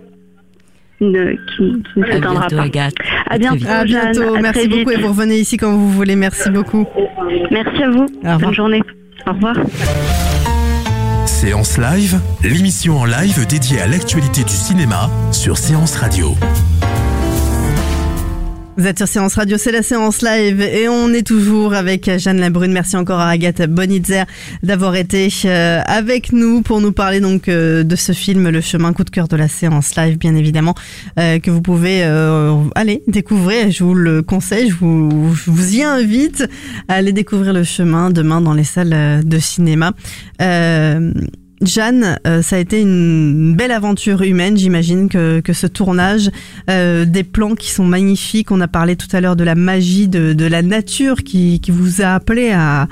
une- 1.01 1.37
qui, 1.57 1.83
qui 1.93 1.99
ne 1.99 2.05
À 2.05 2.13
s'éteindra 2.13 2.47
pas. 2.49 2.63
Agathe. 2.63 2.95
À 3.29 3.39
bientôt, 3.39 3.67
À 3.69 3.85
bientôt. 3.85 4.35
À 4.35 4.41
Merci 4.41 4.69
beaucoup 4.69 4.91
vite. 4.91 4.99
et 4.99 5.03
vous 5.03 5.09
revenez 5.09 5.37
ici 5.39 5.57
quand 5.57 5.73
vous 5.73 5.91
voulez. 5.91 6.15
Merci 6.17 6.51
beaucoup. 6.51 6.87
Merci 7.51 7.83
à 7.83 7.91
vous. 7.91 8.07
Bonne 8.39 8.55
journée. 8.55 8.83
Au 9.27 9.33
revoir. 9.33 9.57
Séance 11.27 11.79
Live, 11.79 12.21
l'émission 12.43 12.99
en 12.99 13.05
live 13.05 13.47
dédiée 13.47 13.81
à 13.81 13.87
l'actualité 13.87 14.45
du 14.45 14.53
cinéma 14.53 15.11
sur 15.33 15.59
Séance 15.59 15.97
Radio. 15.97 16.29
Vous 18.77 18.89
êtes 18.89 18.99
sur 18.99 19.07
Séance 19.07 19.37
Radio, 19.37 19.57
c'est 19.57 19.71
la 19.71 19.83
séance 19.83 20.21
live 20.21 20.61
et 20.61 20.89
on 20.89 21.13
est 21.13 21.25
toujours 21.25 21.75
avec 21.75 22.11
Jeanne 22.19 22.41
Labrune. 22.41 22.73
Merci 22.73 22.97
encore 22.97 23.21
à 23.21 23.29
Agathe 23.29 23.63
Bonitzer 23.71 24.25
d'avoir 24.65 24.97
été 24.97 25.29
euh, 25.45 25.81
avec 25.87 26.33
nous 26.33 26.61
pour 26.61 26.81
nous 26.81 26.91
parler 26.91 27.21
donc 27.21 27.49
euh, 27.49 27.85
de 27.85 27.95
ce 27.95 28.11
film 28.11 28.49
Le 28.49 28.61
chemin 28.61 28.93
coup 28.93 29.05
de 29.05 29.11
cœur 29.11 29.29
de 29.29 29.37
la 29.37 29.47
séance 29.47 29.95
live, 29.95 30.19
bien 30.19 30.35
évidemment, 30.35 30.75
euh, 31.21 31.39
que 31.39 31.53
vous 31.53 31.63
pouvez 31.63 32.03
euh, 32.03 32.65
aller 32.75 33.05
découvrir. 33.07 33.71
Je 33.71 33.85
vous 33.85 33.95
le 33.95 34.23
conseille, 34.23 34.71
je 34.71 34.75
vous, 34.75 35.33
je 35.35 35.53
vous 35.53 35.77
y 35.77 35.83
invite 35.85 36.45
à 36.89 36.95
aller 36.95 37.13
découvrir 37.13 37.53
le 37.53 37.63
chemin 37.63 38.11
demain 38.11 38.41
dans 38.41 38.55
les 38.55 38.65
salles 38.65 39.23
de 39.25 39.39
cinéma. 39.39 39.93
Euh, 40.43 41.13
Jeanne, 41.67 42.19
euh, 42.27 42.43
ça 42.43 42.57
a 42.57 42.59
été 42.59 42.81
une 42.81 43.55
belle 43.55 43.73
aventure 43.73 44.23
humaine, 44.23 44.57
j'imagine 44.57 45.09
que, 45.09 45.43
ce 45.53 45.67
tournage, 45.67 46.31
euh, 46.71 47.05
des 47.05 47.25
plans 47.25 47.55
qui 47.55 47.71
sont 47.71 47.85
magnifiques. 47.85 48.51
On 48.51 48.61
a 48.61 48.69
parlé 48.69 48.97
tout 48.97 49.09
à 49.13 49.21
l'heure 49.21 49.37
de 49.37 49.45
la 49.45 49.55
magie 49.55 50.09
de, 50.09 50.47
la 50.47 50.63
nature 50.63 51.23
qui 51.23 51.61
vous 51.69 52.03
a 52.03 52.15
appelé 52.15 52.51
à, 52.51 52.89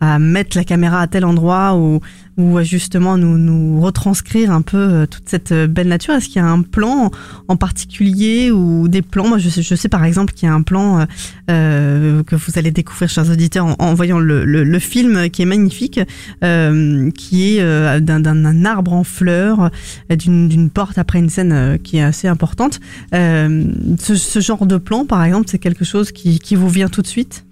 à 0.00 0.18
mettre 0.18 0.56
la 0.56 0.64
caméra 0.64 1.00
à 1.00 1.06
tel 1.06 1.24
endroit 1.24 1.76
ou, 1.76 2.00
ou 2.38 2.62
justement 2.62 3.18
nous, 3.18 3.36
nous 3.36 3.80
retranscrire 3.80 4.50
un 4.50 4.62
peu 4.62 4.78
euh, 4.78 5.06
toute 5.06 5.28
cette 5.28 5.52
euh, 5.52 5.66
belle 5.66 5.88
nature. 5.88 6.14
Est-ce 6.14 6.26
qu'il 6.26 6.36
y 6.36 6.44
a 6.44 6.48
un 6.48 6.62
plan 6.62 7.10
en 7.48 7.56
particulier 7.56 8.50
ou 8.50 8.88
des 8.88 9.02
plans? 9.02 9.28
Moi, 9.28 9.38
je 9.38 9.48
sais, 9.48 9.62
je 9.62 9.74
sais 9.74 9.88
par 9.88 10.04
exemple 10.04 10.32
qu'il 10.32 10.48
y 10.48 10.50
a 10.50 10.54
un 10.54 10.62
plan 10.62 11.00
euh, 11.00 11.04
euh, 11.50 12.22
que 12.22 12.34
vous 12.34 12.52
allez 12.58 12.70
découvrir, 12.70 13.08
chers 13.10 13.30
auditeurs, 13.30 13.76
en, 13.78 13.94
voyant 13.94 14.18
le, 14.18 14.44
le, 14.44 14.64
le 14.64 14.78
film 14.78 15.28
qui 15.30 15.42
est 15.42 15.46
magnifique, 15.46 16.00
euh, 16.42 17.10
qui 17.10 17.56
est 17.56 17.60
euh, 17.60 18.00
d'un- 18.00 18.64
arbre 18.64 18.92
en 18.94 19.04
fleurs, 19.04 19.70
d'une 20.08 20.70
porte 20.70 20.98
après 20.98 21.18
une 21.18 21.28
scène 21.30 21.78
qui 21.82 21.98
est 21.98 22.02
assez 22.02 22.26
importante. 22.28 22.80
Ce, 23.12 24.14
ce 24.16 24.40
genre 24.40 24.66
de 24.66 24.76
plan, 24.78 25.04
par 25.04 25.22
exemple, 25.24 25.46
c'est 25.50 25.58
quelque 25.58 25.84
chose 25.84 26.12
qui, 26.12 26.38
qui 26.38 26.56
vous 26.56 26.68
vient 26.68 26.88
tout 26.88 27.02
de 27.02 27.06
suite? 27.06 27.44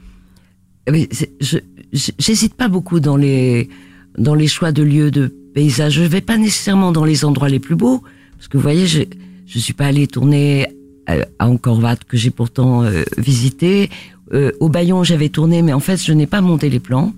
Mais 0.90 1.09
je- 1.40 1.59
j'hésite 1.93 2.55
pas 2.55 2.68
beaucoup 2.68 3.01
dans 3.01 3.16
les 3.16 3.68
dans 4.16 4.34
les 4.34 4.49
choix 4.49 4.72
de 4.72 4.82
lieux 4.82 5.11
de 5.11 5.28
paysages. 5.55 5.95
Je 5.95 6.03
vais 6.03 6.20
pas 6.20 6.36
nécessairement 6.36 6.93
dans 6.93 7.05
les 7.05 7.24
endroits 7.24 7.49
les 7.49 7.61
plus 7.61 7.76
beaux 7.76 8.03
parce 8.36 8.49
que 8.49 8.57
vous 8.57 8.62
voyez, 8.62 8.86
je 8.86 9.03
je 9.47 9.59
suis 9.59 9.72
pas 9.72 9.86
allée 9.86 10.07
tourner 10.07 10.66
à, 11.07 11.14
à 11.39 11.49
Angkor-Wat 11.49 11.97
que 12.07 12.16
j'ai 12.16 12.30
pourtant 12.30 12.82
euh, 12.82 13.03
visité. 13.16 13.89
Euh, 14.34 14.53
au 14.61 14.68
Bayon, 14.68 15.05
j'avais 15.05 15.30
tourné, 15.30 15.62
mais 15.62 15.72
en 15.72 15.80
fait, 15.80 15.97
je 15.97 16.12
n'ai 16.12 16.26
pas 16.26 16.43
monté 16.43 16.68
les 16.68 16.80
plans 16.80 17.14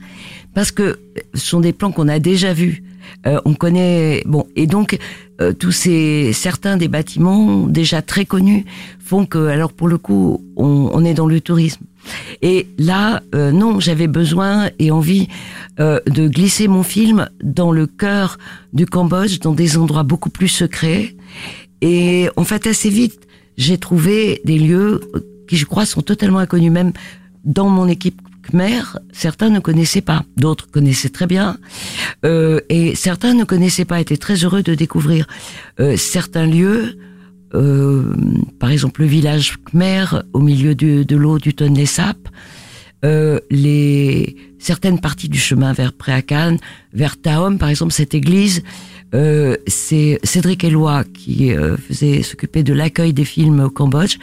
parce 0.55 0.71
que 0.71 0.99
ce 1.35 1.47
sont 1.47 1.61
des 1.61 1.73
plans 1.73 1.91
qu'on 1.91 2.09
a 2.09 2.19
déjà 2.19 2.53
vus. 2.53 2.85
Euh, 3.27 3.41
on 3.45 3.55
connaît 3.55 4.23
bon 4.27 4.47
et 4.55 4.67
donc 4.67 4.97
euh, 5.41 5.53
tous 5.53 5.73
ces 5.73 6.33
certains 6.33 6.77
des 6.77 6.87
bâtiments 6.87 7.67
déjà 7.67 8.03
très 8.03 8.25
connus 8.25 8.65
font 9.01 9.27
que 9.27 9.47
alors 9.49 9.73
pour 9.73 9.89
le 9.89 9.99
coup 9.99 10.45
on, 10.57 10.91
on 10.93 11.05
est 11.05 11.15
dans 11.15 11.27
le 11.27 11.41
tourisme 11.41 11.83
et 12.43 12.67
là 12.79 13.23
euh, 13.35 13.53
non 13.53 13.81
j'avais 13.81 14.07
besoin 14.07 14.71
et 14.79 14.91
envie 14.91 15.29
euh, 15.79 16.01
de 16.07 16.29
glisser 16.29 16.69
mon 16.69 16.83
film 16.83 17.29
dans 17.43 17.73
le 17.73 17.87
cœur 17.87 18.39
du 18.73 18.87
Cambodge 18.87 19.41
dans 19.41 19.53
des 19.53 19.77
endroits 19.77 20.03
beaucoup 20.03 20.31
plus 20.31 20.49
secrets. 20.49 21.15
Et 21.81 22.29
en 22.37 22.45
fait 22.45 22.67
assez 22.67 22.91
vite 22.91 23.27
j'ai 23.57 23.79
trouvé 23.79 24.41
des 24.45 24.59
lieux 24.59 25.01
qui 25.49 25.57
je 25.57 25.67
crois 25.67 25.87
sont 25.87 26.03
totalement 26.03 26.39
inconnus. 26.39 26.73
Même 26.73 26.93
dans 27.45 27.69
mon 27.69 27.89
équipe 27.89 28.21
khmer, 28.43 28.83
certains 29.13 29.51
ne 29.51 29.61
connaissaient 29.61 30.01
pas, 30.01 30.25
d'autres 30.37 30.71
connaissaient 30.71 31.11
très 31.11 31.27
bien, 31.27 31.59
euh, 32.25 32.61
et 32.69 32.95
certains 32.95 33.35
ne 33.35 33.45
connaissaient 33.45 33.85
pas, 33.85 34.01
étaient 34.01 34.17
très 34.17 34.37
heureux 34.45 34.63
de 34.63 34.75
découvrir 34.75 35.27
certains 35.97 36.47
lieux, 36.47 36.97
euh, 37.55 38.15
par 38.59 38.71
exemple 38.71 39.01
le 39.03 39.07
village 39.09 39.59
khmer 39.65 40.05
au 40.33 40.41
milieu 40.41 40.75
de 40.75 41.17
l'eau 41.17 41.39
du 41.39 41.55
Tonlé 41.55 41.87
Sap, 41.87 42.19
euh, 43.05 43.39
les 43.51 44.37
certaines 44.59 45.01
parties 45.01 45.29
du 45.29 45.39
chemin 45.39 45.73
vers 45.73 45.93
Préacan, 45.93 46.57
vers 46.93 47.21
Taom, 47.21 47.59
par 47.59 47.69
exemple 47.71 47.93
cette 47.93 48.15
église. 48.15 48.63
euh, 49.15 49.57
c'est 49.67 50.21
Cédric 50.23 50.63
Eloi 50.65 51.03
qui 51.05 51.53
euh, 51.53 51.77
faisait 51.77 52.23
s'occuper 52.23 52.63
de 52.63 52.73
l'accueil 52.75 53.13
des 53.13 53.25
films 53.25 53.61
au 53.61 53.71
Cambodge, 53.71 54.19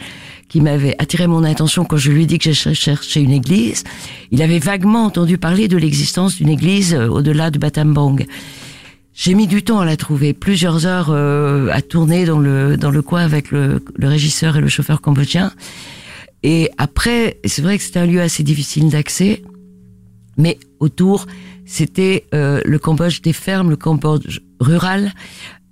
qui 0.48 0.60
m'avait 0.62 0.94
attiré 0.98 1.26
mon 1.26 1.44
attention 1.44 1.84
quand 1.84 1.98
je 1.98 2.10
lui 2.10 2.22
ai 2.22 2.26
dit 2.26 2.38
que 2.38 2.50
je 2.50 2.54
cher- 2.54 2.74
cherchais 2.74 3.20
une 3.22 3.32
église. 3.32 3.84
Il 4.30 4.40
avait 4.40 4.60
vaguement 4.60 5.04
entendu 5.04 5.36
parler 5.36 5.68
de 5.68 5.76
l'existence 5.76 6.36
d'une 6.36 6.48
église 6.48 6.94
euh, 6.94 7.08
au-delà 7.08 7.50
du 7.50 7.58
Batambang. 7.58 8.24
J'ai 9.20 9.34
mis 9.34 9.48
du 9.48 9.64
temps 9.64 9.80
à 9.80 9.84
la 9.84 9.96
trouver, 9.96 10.32
plusieurs 10.32 10.86
heures 10.86 11.10
euh, 11.10 11.70
à 11.72 11.82
tourner 11.82 12.24
dans 12.24 12.38
le 12.38 12.76
dans 12.76 12.92
le 12.92 13.02
coin 13.02 13.20
avec 13.20 13.50
le, 13.50 13.82
le 13.96 14.06
régisseur 14.06 14.56
et 14.56 14.60
le 14.60 14.68
chauffeur 14.68 15.00
cambodgien. 15.00 15.50
Et 16.44 16.70
après, 16.78 17.40
c'est 17.44 17.60
vrai 17.60 17.78
que 17.78 17.82
c'était 17.82 17.98
un 17.98 18.06
lieu 18.06 18.20
assez 18.20 18.44
difficile 18.44 18.90
d'accès, 18.90 19.42
mais 20.36 20.56
autour, 20.78 21.26
c'était 21.66 22.26
euh, 22.32 22.60
le 22.64 22.78
Cambodge 22.78 23.20
des 23.20 23.32
fermes, 23.32 23.70
le 23.70 23.76
Cambodge 23.76 24.38
rural, 24.60 25.12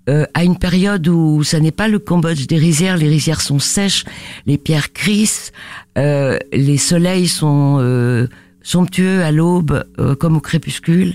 euh, 0.08 0.26
à 0.34 0.42
une 0.42 0.58
période 0.58 1.06
où 1.06 1.44
ça 1.44 1.60
n'est 1.60 1.70
pas 1.70 1.86
le 1.86 2.00
Cambodge 2.00 2.48
des 2.48 2.58
rizières, 2.58 2.96
les 2.96 3.08
rizières 3.08 3.40
sont 3.40 3.60
sèches, 3.60 4.04
les 4.46 4.58
pierres 4.58 4.92
crissent, 4.92 5.52
euh, 5.98 6.36
les 6.52 6.78
soleils 6.78 7.28
sont 7.28 7.76
euh, 7.78 8.26
somptueux 8.66 9.22
à 9.22 9.30
l'aube 9.30 9.84
euh, 10.00 10.16
comme 10.16 10.36
au 10.36 10.40
crépuscule. 10.40 11.14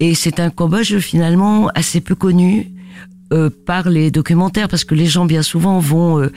Et 0.00 0.14
c'est 0.14 0.40
un 0.40 0.50
Cambodge 0.50 0.98
finalement 0.98 1.68
assez 1.74 2.00
peu 2.00 2.14
connu 2.14 2.70
euh, 3.32 3.50
par 3.66 3.88
les 3.88 4.10
documentaires, 4.10 4.68
parce 4.68 4.84
que 4.84 4.94
les 4.94 5.06
gens 5.06 5.24
bien 5.24 5.42
souvent 5.42 5.78
vont 5.78 6.20
euh, 6.20 6.32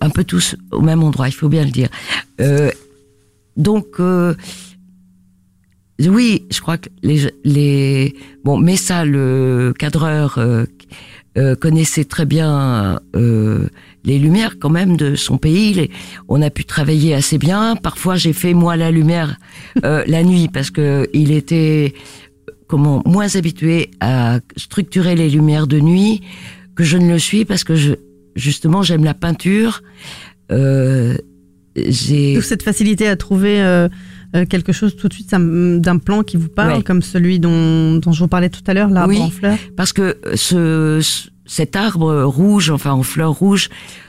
un 0.00 0.10
peu 0.10 0.24
tous 0.24 0.56
au 0.72 0.80
même 0.80 1.02
endroit, 1.02 1.28
il 1.28 1.32
faut 1.32 1.48
bien 1.48 1.64
le 1.64 1.70
dire. 1.70 1.88
Euh, 2.40 2.70
donc, 3.56 3.86
euh, 4.00 4.34
oui, 6.00 6.44
je 6.50 6.60
crois 6.60 6.78
que 6.78 6.88
les, 7.02 7.30
les 7.44 8.14
bon, 8.44 8.58
Messa, 8.58 9.04
le 9.04 9.72
cadreur, 9.78 10.38
euh, 10.38 10.64
euh, 11.36 11.56
connaissait 11.56 12.04
très 12.04 12.26
bien 12.26 13.00
les 14.04 14.18
lumières 14.18 14.58
quand 14.60 14.70
même 14.70 14.96
de 14.96 15.16
son 15.16 15.38
pays. 15.38 15.90
On 16.28 16.42
a 16.42 16.50
pu 16.50 16.64
travailler 16.64 17.14
assez 17.14 17.38
bien. 17.38 17.74
Parfois, 17.74 18.16
j'ai 18.16 18.32
fait 18.32 18.54
moi 18.54 18.76
la 18.76 18.90
lumière 18.90 19.38
euh, 19.84 20.04
la 20.06 20.22
nuit 20.22 20.48
parce 20.48 20.70
que 20.70 21.08
il 21.12 21.32
était 21.32 21.94
comment 22.66 23.02
moins 23.06 23.34
habitué 23.36 23.90
à 24.00 24.40
structurer 24.56 25.14
les 25.14 25.28
lumières 25.30 25.66
de 25.66 25.80
nuit 25.80 26.22
que 26.74 26.84
je 26.84 26.96
ne 26.96 27.08
le 27.08 27.18
suis 27.18 27.44
parce 27.44 27.64
que 27.64 27.74
je 27.74 27.94
justement 28.36 28.82
j'aime 28.82 29.04
la 29.04 29.14
peinture. 29.14 29.82
Euh, 30.52 31.16
j'ai 31.76 32.40
cette 32.40 32.62
facilité 32.62 33.08
à 33.08 33.16
trouver 33.16 33.60
euh, 33.60 33.88
euh, 34.36 34.44
quelque 34.46 34.72
chose 34.72 34.96
tout 34.96 35.08
de 35.08 35.14
suite 35.14 35.30
d'un 35.30 35.98
plan 35.98 36.22
qui 36.22 36.36
vous 36.36 36.48
parle, 36.48 36.78
Ouais. 36.78 36.82
comme 36.82 37.02
celui 37.02 37.38
dont, 37.40 37.96
dont 37.96 38.12
je 38.12 38.20
vous 38.20 38.28
parlais 38.28 38.48
tout 38.50 38.62
à 38.66 38.74
l'heure, 38.74 38.90
l'arbre 38.90 39.10
Oui. 39.14 39.20
en 39.20 39.30
fleurs. 39.30 39.58
parce 39.76 39.92
que 39.92 40.16
ce- 40.34 41.00
cet 41.46 41.76
arbre 41.76 42.22
rouge, 42.22 42.70
enfin 42.70 42.92
en 42.92 43.02
fleurs 43.02 43.32
rouges, 43.32 43.68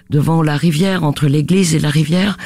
devant 0.09 0.41
la 0.43 0.55
rivière, 0.57 1.03
entre 1.03 1.27
l'église 1.27 1.73
et 1.75 1.79
la 1.79 1.89
rivière, 1.89 2.37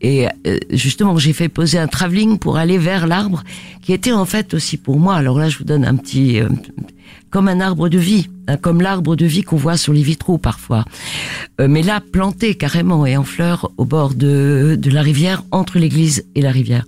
et 0.00 0.26
euh, 0.46 0.58
justement 0.70 1.16
j'ai 1.18 1.32
fait 1.32 1.48
poser 1.48 1.78
un 1.78 1.88
travelling 1.88 2.38
pour 2.38 2.56
aller 2.56 2.78
vers 2.78 3.06
l'arbre, 3.06 3.42
qui 3.82 3.92
était 3.92 4.12
en 4.12 4.24
fait 4.24 4.54
aussi 4.54 4.76
pour 4.76 4.98
moi. 4.98 5.14
Alors 5.14 5.38
là, 5.38 5.48
je 5.48 5.58
vous 5.58 5.64
donne 5.64 5.84
un 5.84 5.96
petit, 5.96 6.40
euh, 6.40 6.48
comme 7.30 7.48
un 7.48 7.60
arbre 7.60 7.88
de 7.88 7.98
vie, 7.98 8.28
hein, 8.48 8.56
comme 8.56 8.80
l'arbre 8.80 9.16
de 9.16 9.26
vie 9.26 9.42
qu'on 9.42 9.56
voit 9.56 9.76
sur 9.76 9.92
les 9.92 10.02
vitraux 10.02 10.38
parfois, 10.38 10.84
Euh, 11.60 11.68
mais 11.68 11.82
là 11.82 12.00
planté 12.00 12.54
carrément 12.54 13.04
et 13.04 13.16
en 13.16 13.24
fleurs 13.24 13.70
au 13.76 13.84
bord 13.84 14.14
de, 14.14 14.78
de 14.80 14.90
la 14.90 15.02
rivière, 15.02 15.42
entre 15.50 15.78
l'église 15.78 16.24
et 16.34 16.40
la 16.40 16.50
rivière. 16.50 16.86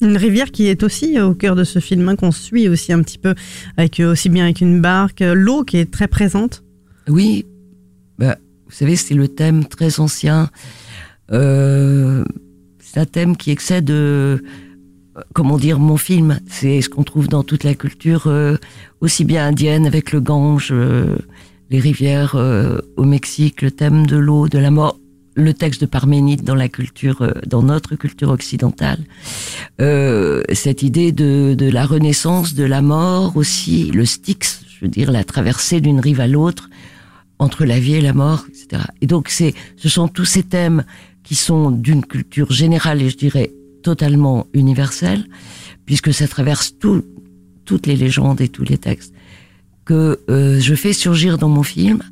Une 0.00 0.16
rivière 0.16 0.50
qui 0.50 0.66
est 0.66 0.82
aussi 0.82 1.20
au 1.20 1.34
cœur 1.34 1.54
de 1.54 1.64
ce 1.64 1.78
film, 1.78 2.08
hein, 2.08 2.16
qu'on 2.16 2.32
suit 2.32 2.68
aussi 2.68 2.92
un 2.92 3.02
petit 3.02 3.18
peu, 3.18 3.34
avec 3.76 4.00
euh, 4.00 4.12
aussi 4.12 4.28
bien 4.30 4.44
avec 4.44 4.60
une 4.60 4.80
barque, 4.80 5.22
euh, 5.22 5.34
l'eau 5.34 5.64
qui 5.64 5.76
est 5.76 5.90
très 5.90 6.08
présente. 6.08 6.62
Oui, 7.08 7.44
bah, 8.18 8.36
vous 8.66 8.72
savez, 8.72 8.96
c'est 8.96 9.14
le 9.14 9.28
thème 9.28 9.66
très 9.66 10.00
ancien. 10.00 10.48
Euh, 11.32 12.24
c'est 12.78 13.00
un 13.00 13.06
thème 13.06 13.36
qui 13.36 13.50
excède, 13.50 13.90
euh, 13.90 14.38
comment 15.32 15.58
dire, 15.58 15.78
mon 15.78 15.96
film. 15.96 16.38
C'est 16.48 16.80
ce 16.80 16.88
qu'on 16.88 17.04
trouve 17.04 17.28
dans 17.28 17.42
toute 17.42 17.64
la 17.64 17.74
culture, 17.74 18.26
euh, 18.26 18.56
aussi 19.00 19.24
bien 19.24 19.46
indienne 19.46 19.86
avec 19.86 20.12
le 20.12 20.20
Gange, 20.20 20.72
les 21.70 21.80
rivières 21.80 22.36
au 22.96 23.04
Mexique, 23.04 23.62
le 23.62 23.70
thème 23.70 24.06
de 24.06 24.16
l'eau, 24.16 24.48
de 24.48 24.58
la 24.58 24.70
mort, 24.70 24.98
le 25.34 25.54
texte 25.54 25.80
de 25.80 25.86
Parménide 25.86 26.44
dans 26.44 26.54
la 26.54 26.68
culture, 26.68 27.32
dans 27.46 27.62
notre 27.62 27.96
culture 27.96 28.28
occidentale. 28.28 28.98
Euh, 29.80 30.42
cette 30.52 30.82
idée 30.82 31.12
de, 31.12 31.54
de 31.54 31.70
la 31.70 31.86
renaissance, 31.86 32.54
de 32.54 32.64
la 32.64 32.82
mort 32.82 33.36
aussi, 33.36 33.90
le 33.90 34.04
Styx, 34.04 34.64
je 34.68 34.84
veux 34.84 34.90
dire 34.90 35.10
la 35.10 35.24
traversée 35.24 35.80
d'une 35.80 36.00
rive 36.00 36.20
à 36.20 36.26
l'autre 36.26 36.68
entre 37.38 37.64
la 37.64 37.80
vie 37.80 37.94
et 37.94 38.00
la 38.00 38.12
mort, 38.12 38.44
etc. 38.48 38.82
Et 39.00 39.06
donc 39.06 39.28
c'est, 39.28 39.54
ce 39.76 39.88
sont 39.88 40.08
tous 40.08 40.24
ces 40.24 40.42
thèmes 40.42 40.84
qui 41.22 41.34
sont 41.34 41.70
d'une 41.70 42.04
culture 42.04 42.50
générale 42.50 43.02
et 43.02 43.10
je 43.10 43.16
dirais 43.16 43.52
totalement 43.82 44.46
universelle, 44.52 45.24
puisque 45.86 46.12
ça 46.12 46.28
traverse 46.28 46.78
tout, 46.78 47.04
toutes 47.64 47.86
les 47.86 47.96
légendes 47.96 48.40
et 48.40 48.48
tous 48.48 48.64
les 48.64 48.78
textes 48.78 49.14
que 49.84 50.20
euh, 50.30 50.60
je 50.60 50.74
fais 50.74 50.92
surgir 50.92 51.38
dans 51.38 51.48
mon 51.48 51.62
film 51.62 52.02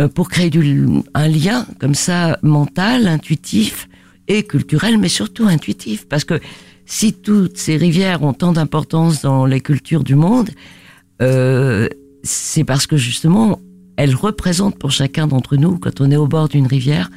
euh, 0.00 0.08
pour 0.08 0.28
créer 0.28 0.50
du, 0.50 0.86
un 1.14 1.28
lien 1.28 1.66
comme 1.80 1.94
ça 1.94 2.38
mental, 2.42 3.06
intuitif 3.06 3.88
et 4.28 4.44
culturel, 4.44 4.98
mais 4.98 5.08
surtout 5.08 5.46
intuitif, 5.46 6.06
parce 6.08 6.24
que 6.24 6.40
si 6.86 7.12
toutes 7.12 7.58
ces 7.58 7.76
rivières 7.76 8.22
ont 8.22 8.32
tant 8.32 8.52
d'importance 8.52 9.22
dans 9.22 9.46
les 9.46 9.60
cultures 9.60 10.04
du 10.04 10.14
monde, 10.14 10.50
euh, 11.20 11.88
c'est 12.22 12.64
parce 12.64 12.86
que 12.86 12.96
justement 12.96 13.60
elles 13.96 14.14
représentent 14.14 14.78
pour 14.78 14.90
chacun 14.90 15.26
d'entre 15.26 15.56
nous, 15.56 15.78
quand 15.78 16.00
on 16.00 16.10
est 16.10 16.16
au 16.16 16.26
bord 16.26 16.48
d'une 16.48 16.66
rivière, 16.66 17.10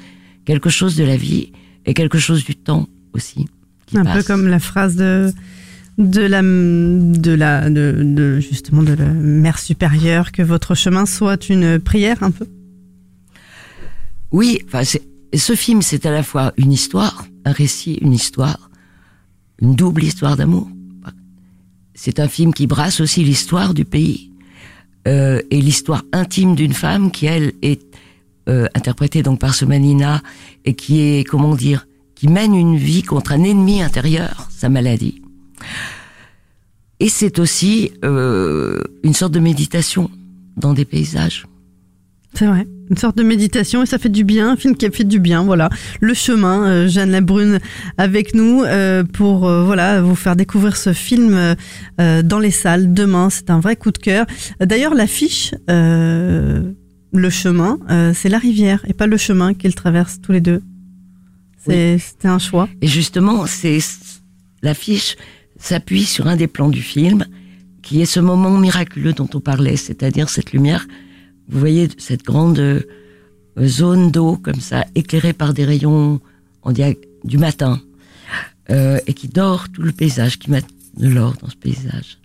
quelque 0.45 0.69
chose 0.69 0.95
de 0.95 1.03
la 1.03 1.17
vie 1.17 1.51
et 1.85 1.93
quelque 1.93 2.17
chose 2.19 2.43
du 2.45 2.55
temps 2.55 2.87
aussi. 3.13 3.45
qui 3.85 3.97
Un 3.97 4.05
peu 4.05 4.23
comme 4.23 4.47
la 4.47 4.59
phrase 4.59 4.95
de 4.95 5.31
de 5.97 6.21
la 6.21 6.41
de 6.41 7.31
la 7.31 7.69
de, 7.69 8.01
de- 8.03 8.39
justement 8.39 8.83
de 8.83 8.93
la 8.93 9.05
mère 9.07 9.59
supérieure 9.59 10.31
que 10.31 10.41
votre 10.41 10.75
chemin 10.75 11.05
soit 11.05 11.49
une 11.49 11.79
prière 11.79 12.21
un 12.23 12.31
peu. 12.31 12.47
Oui, 14.31 14.59
enfin, 14.67 14.83
c'est- 14.83 15.03
ce 15.33 15.55
film, 15.55 15.81
c'est 15.81 16.05
à 16.05 16.11
la 16.11 16.23
fois 16.23 16.53
une 16.57 16.71
histoire, 16.71 17.25
un 17.45 17.51
récit, 17.51 17.93
une 18.01 18.13
histoire, 18.13 18.69
une 19.61 19.75
double 19.75 20.03
histoire 20.03 20.35
d'amour. 20.37 20.67
C'est 21.93 22.19
un 22.19 22.27
film 22.27 22.53
qui 22.53 22.67
brasse 22.67 22.99
aussi 22.99 23.23
l'histoire 23.23 23.73
du 23.73 23.85
pays 23.85 24.31
euh, 25.07 25.41
et 25.49 25.61
l'histoire 25.61 26.03
intime 26.11 26.55
d'une 26.55 26.73
femme 26.73 27.09
qui, 27.11 27.25
elle, 27.25 27.53
est 27.61 27.81
euh, 28.47 28.67
interprétée 28.75 29.23
donc 29.23 29.39
par 29.39 29.55
Somanina 29.55 30.21
et 30.65 30.75
qui 30.75 31.01
est, 31.01 31.23
comment 31.23 31.55
dire, 31.55 31.87
qui 32.15 32.27
mène 32.27 32.55
une 32.55 32.77
vie 32.77 33.03
contre 33.03 33.31
un 33.33 33.43
ennemi 33.43 33.81
intérieur, 33.81 34.47
sa 34.49 34.69
maladie. 34.69 35.21
Et 36.99 37.09
c'est 37.09 37.39
aussi 37.39 37.91
euh, 38.03 38.79
une 39.03 39.13
sorte 39.13 39.33
de 39.33 39.39
méditation 39.39 40.09
dans 40.57 40.73
des 40.73 40.85
paysages. 40.85 41.45
C'est 42.33 42.45
vrai, 42.45 42.67
une 42.89 42.97
sorte 42.97 43.17
de 43.17 43.23
méditation 43.23 43.83
et 43.83 43.85
ça 43.85 43.97
fait 43.97 44.09
du 44.09 44.23
bien, 44.23 44.51
un 44.51 44.55
film 44.57 44.75
qui 44.75 44.85
a 44.85 44.91
fait 44.91 45.05
du 45.05 45.19
bien, 45.19 45.43
voilà. 45.43 45.69
Le 46.01 46.13
chemin, 46.13 46.67
euh, 46.67 46.87
Jeanne 46.87 47.11
Labrune 47.11 47.59
avec 47.97 48.33
nous 48.33 48.63
euh, 48.63 49.03
pour 49.03 49.39
voilà 49.39 50.01
vous 50.01 50.15
faire 50.15 50.35
découvrir 50.35 50.75
ce 50.75 50.93
film 50.93 51.55
dans 51.97 52.39
les 52.39 52.51
salles 52.51 52.93
demain. 52.93 53.29
C'est 53.29 53.49
un 53.49 53.59
vrai 53.59 53.75
coup 53.75 53.91
de 53.91 53.97
cœur. 53.97 54.25
D'ailleurs, 54.59 54.93
l'affiche, 54.93 55.53
le 57.18 57.30
chemin, 57.30 57.80
euh, 57.89 58.13
c'est 58.13 58.30
la 58.30 58.38
rivière 58.38 58.84
et 58.88 58.93
pas 58.93 59.07
le 59.07 59.18
chemin 59.18 59.53
qu'ils 59.53 59.76
traversent 59.76 60.22
tous 60.22 60.32
les 60.32 60.41
deux. 60.41 60.61
C'était 61.57 62.28
un 62.28 62.38
choix. 62.38 62.70
Et 62.82 62.88
justement, 62.88 63.47
c'est 63.47 63.80
l'affiche 64.61 65.16
s'appuie 65.57 66.05
sur 66.05 66.28
un 66.28 66.36
des 66.36 66.47
plans 66.47 66.70
du 66.70 66.82
film, 66.82 67.26
qui 67.82 68.01
est 68.01 68.05
ce 68.05 68.20
moment 68.20 68.57
miraculeux 68.57 69.13
dont 69.13 69.30
on 69.34 69.39
parlait, 69.39 69.76
c'est-à-dire 69.76 70.30
cette 70.30 70.51
lumière. 70.51 70.86
Vous 71.49 71.59
voyez 71.59 71.89
cette 71.97 72.24
grande 72.24 72.59
euh, 72.59 72.82
zone 73.59 74.11
d'eau 74.11 74.38
comme 74.38 74.59
ça, 74.59 74.86
éclairée 74.93 75.34
par 75.34 75.53
des 75.53 75.66
rayons 75.66 76.20
en 76.61 76.72
du 76.72 77.38
matin, 77.38 77.82
euh, 78.70 78.99
et 79.07 79.13
qui 79.13 79.28
dort 79.28 79.70
tout 79.70 79.82
le 79.82 79.91
paysage, 79.91 80.38
qui 80.38 80.51
met 80.51 80.63
de 80.97 81.07
l'or 81.07 81.36
dans 81.41 81.49
ce 81.49 81.55
paysage. 81.55 82.20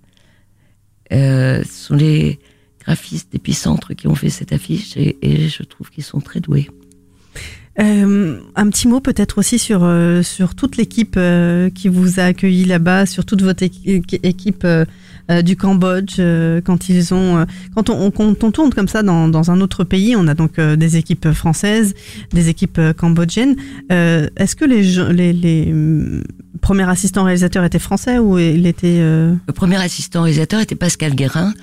Ce 1.11 1.63
sont 1.67 1.95
les 1.95 2.39
graphistes 2.85 3.33
d'épicentre 3.33 3.95
qui 3.95 4.09
ont 4.09 4.15
fait 4.15 4.31
cette 4.31 4.53
affiche, 4.53 4.97
et, 4.97 5.17
et 5.23 5.49
je 5.49 5.63
trouve 5.63 5.91
qu'ils 5.91 6.05
sont 6.05 6.21
très 6.21 6.41
doués. 6.41 6.69
Euh, 7.79 8.41
un 8.57 8.69
petit 8.69 8.89
mot 8.89 9.01
peut-être 9.01 9.39
aussi 9.39 9.59
sur 9.59 9.85
euh, 9.85 10.23
sur 10.23 10.55
toute 10.57 10.77
l'équipe 10.77 11.15
euh, 11.17 11.71
qui 11.71 11.89
vous 11.89 12.19
a 12.19 12.25
accueilli 12.25 12.65
là-bas, 12.65 13.07
sur 13.07 13.25
toute 13.25 13.43
votre 13.43 13.63
équi- 13.65 14.03
équipe 14.23 14.67
du 15.45 15.57
Cambodge 15.57 16.21
quand 16.65 16.89
ils 16.89 17.15
ont 17.15 17.47
quand 17.75 17.89
on, 17.89 18.07
on- 18.07 18.11
quand 18.11 18.43
on 18.45 18.51
tourne 18.51 18.75
comme 18.75 18.89
ça 18.89 19.05
dans, 19.05 19.29
dans 19.29 19.53
un 19.53 19.61
autre 19.61 19.85
pays, 19.85 20.17
on 20.17 20.27
a 20.27 20.35
donc 20.35 20.59
des 20.61 20.97
équipes 20.97 21.31
françaises, 21.31 21.95
des 22.33 22.49
équipes 22.49 22.81
cambodgiennes. 22.99 23.55
Est-ce 23.89 24.57
que 24.57 24.65
les, 24.65 24.83
les 25.13 25.33
les 25.33 25.73
hum, 25.73 26.25
premiers 26.61 26.89
assistants 26.89 27.23
réalisateurs 27.23 27.65
étaient 27.65 27.79
français 27.79 28.19
ou 28.19 28.39
il 28.41 28.67
était 28.67 28.99
Le 28.99 29.53
premier 29.55 29.77
assistant 29.77 30.23
réalisateur 30.23 30.61
était 30.61 30.75
Pascal 30.75 31.15
Guérin, 31.15 31.55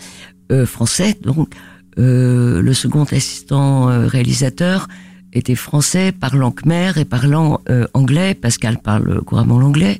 français, 0.66 1.18
donc 1.22 1.54
euh, 2.00 2.62
le 2.62 2.74
second 2.74 3.04
assistant 3.04 3.90
euh, 3.90 4.08
réalisateur 4.08 4.88
était 5.34 5.56
français, 5.56 6.12
parlant 6.12 6.52
khmer 6.52 6.94
et 6.98 7.06
parlant 7.06 7.60
euh, 7.70 7.86
anglais. 7.94 8.34
Pascal 8.34 8.78
parle 8.80 9.22
couramment 9.22 9.60
l'anglais. 9.60 10.00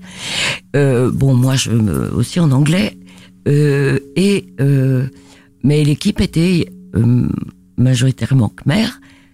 Euh, 0.76 1.12
bon, 1.12 1.34
moi 1.36 1.56
je 1.56 1.72
me- 1.72 2.14
aussi 2.14 2.40
en 2.40 2.52
anglais. 2.52 2.98
Euh, 3.48 4.00
et 4.16 4.48
euh, 4.60 5.08
mais 5.64 5.84
l'équipe 5.84 6.22
était 6.22 6.70
euh, 6.96 7.28
majoritairement 7.78 8.50
khmer. 8.50 8.88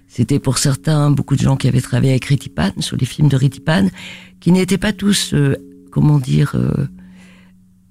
C'était 0.07 0.39
pour 0.39 0.57
certains 0.57 1.09
beaucoup 1.11 1.35
de 1.35 1.41
gens 1.41 1.57
qui 1.57 1.67
avaient 1.67 1.81
travaillé 1.81 2.11
avec 2.11 2.25
Ritipan 2.25 2.71
sur 2.79 2.97
les 2.97 3.05
films 3.05 3.29
de 3.29 3.35
Ritipan, 3.35 3.87
qui 4.39 4.51
n'étaient 4.51 4.77
pas 4.77 4.93
tous, 4.93 5.33
euh, 5.33 5.55
comment 5.91 6.19
dire, 6.19 6.53
euh, 6.55 6.85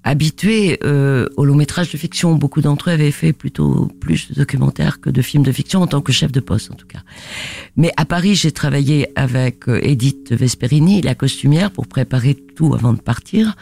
habitués 0.03 0.79
euh, 0.83 1.27
au 1.37 1.45
long 1.45 1.55
métrage 1.55 1.91
de 1.91 1.97
fiction. 1.97 2.35
Beaucoup 2.35 2.61
d'entre 2.61 2.89
eux 2.89 2.93
avaient 2.93 3.11
fait 3.11 3.33
plutôt 3.33 3.87
plus 3.99 4.29
de 4.29 4.35
documentaires 4.35 4.99
que 4.99 5.09
de 5.09 5.21
films 5.21 5.43
de 5.43 5.51
fiction 5.51 5.81
en 5.81 5.87
tant 5.87 6.01
que 6.01 6.11
chef 6.11 6.31
de 6.31 6.39
poste 6.39 6.71
en 6.71 6.75
tout 6.75 6.87
cas. 6.87 6.99
Mais 7.77 7.91
à 7.97 8.05
Paris, 8.05 8.35
j'ai 8.35 8.51
travaillé 8.51 9.07
avec 9.15 9.67
euh, 9.67 9.79
Edith 9.81 10.31
Vesperini, 10.31 11.01
la 11.01 11.15
costumière, 11.15 11.71
pour 11.71 11.87
préparer 11.87 12.35
tout 12.35 12.73
avant 12.73 12.93
de 12.93 13.01
partir. 13.01 13.55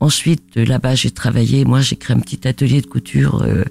Ensuite, 0.00 0.56
euh, 0.56 0.64
là-bas, 0.64 0.94
j'ai 0.94 1.10
travaillé. 1.10 1.64
Moi, 1.64 1.80
j'ai 1.80 1.96
créé 1.96 2.16
un 2.16 2.20
petit 2.20 2.46
atelier 2.46 2.80
de 2.80 2.86
couture 2.86 3.42
euh, 3.42 3.64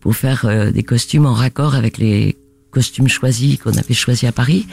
pour 0.00 0.16
faire 0.16 0.44
euh, 0.44 0.70
des 0.70 0.82
costumes 0.82 1.26
en 1.26 1.34
raccord 1.34 1.74
avec 1.74 1.98
les 1.98 2.36
costumes 2.70 3.08
choisis 3.08 3.58
qu'on 3.58 3.76
avait 3.76 3.94
choisis 3.94 4.28
à 4.28 4.32
Paris. 4.32 4.66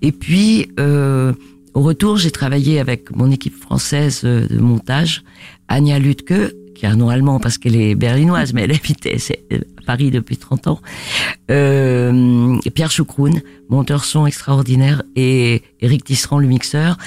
Et 0.00 0.12
puis, 0.12 0.68
euh, 0.78 1.32
au 1.74 1.82
retour, 1.82 2.16
j'ai 2.18 2.30
travaillé 2.30 2.78
avec 2.78 3.14
mon 3.14 3.30
équipe 3.30 3.54
française 3.54 4.22
de 4.22 4.58
montage, 4.58 5.24
Anya 5.68 5.98
Lutke, 5.98 6.54
qui 6.74 6.86
a 6.86 6.90
un 6.90 6.96
nom 6.96 7.08
allemand 7.08 7.38
parce 7.40 7.58
qu'elle 7.58 7.76
est 7.76 7.94
berlinoise, 7.94 8.52
mais 8.52 8.62
elle 8.62 8.72
habitait 8.72 9.16
à 9.50 9.82
Paris 9.86 10.10
depuis 10.10 10.36
30 10.36 10.66
ans. 10.68 10.80
Euh, 11.50 12.58
Pierre 12.74 12.90
Choucroune, 12.90 13.42
monteur 13.68 14.04
son 14.04 14.26
extraordinaire, 14.26 15.02
et 15.16 15.62
Eric 15.80 16.04
Tisserand, 16.04 16.38
le 16.38 16.48
mixeur, 16.48 16.98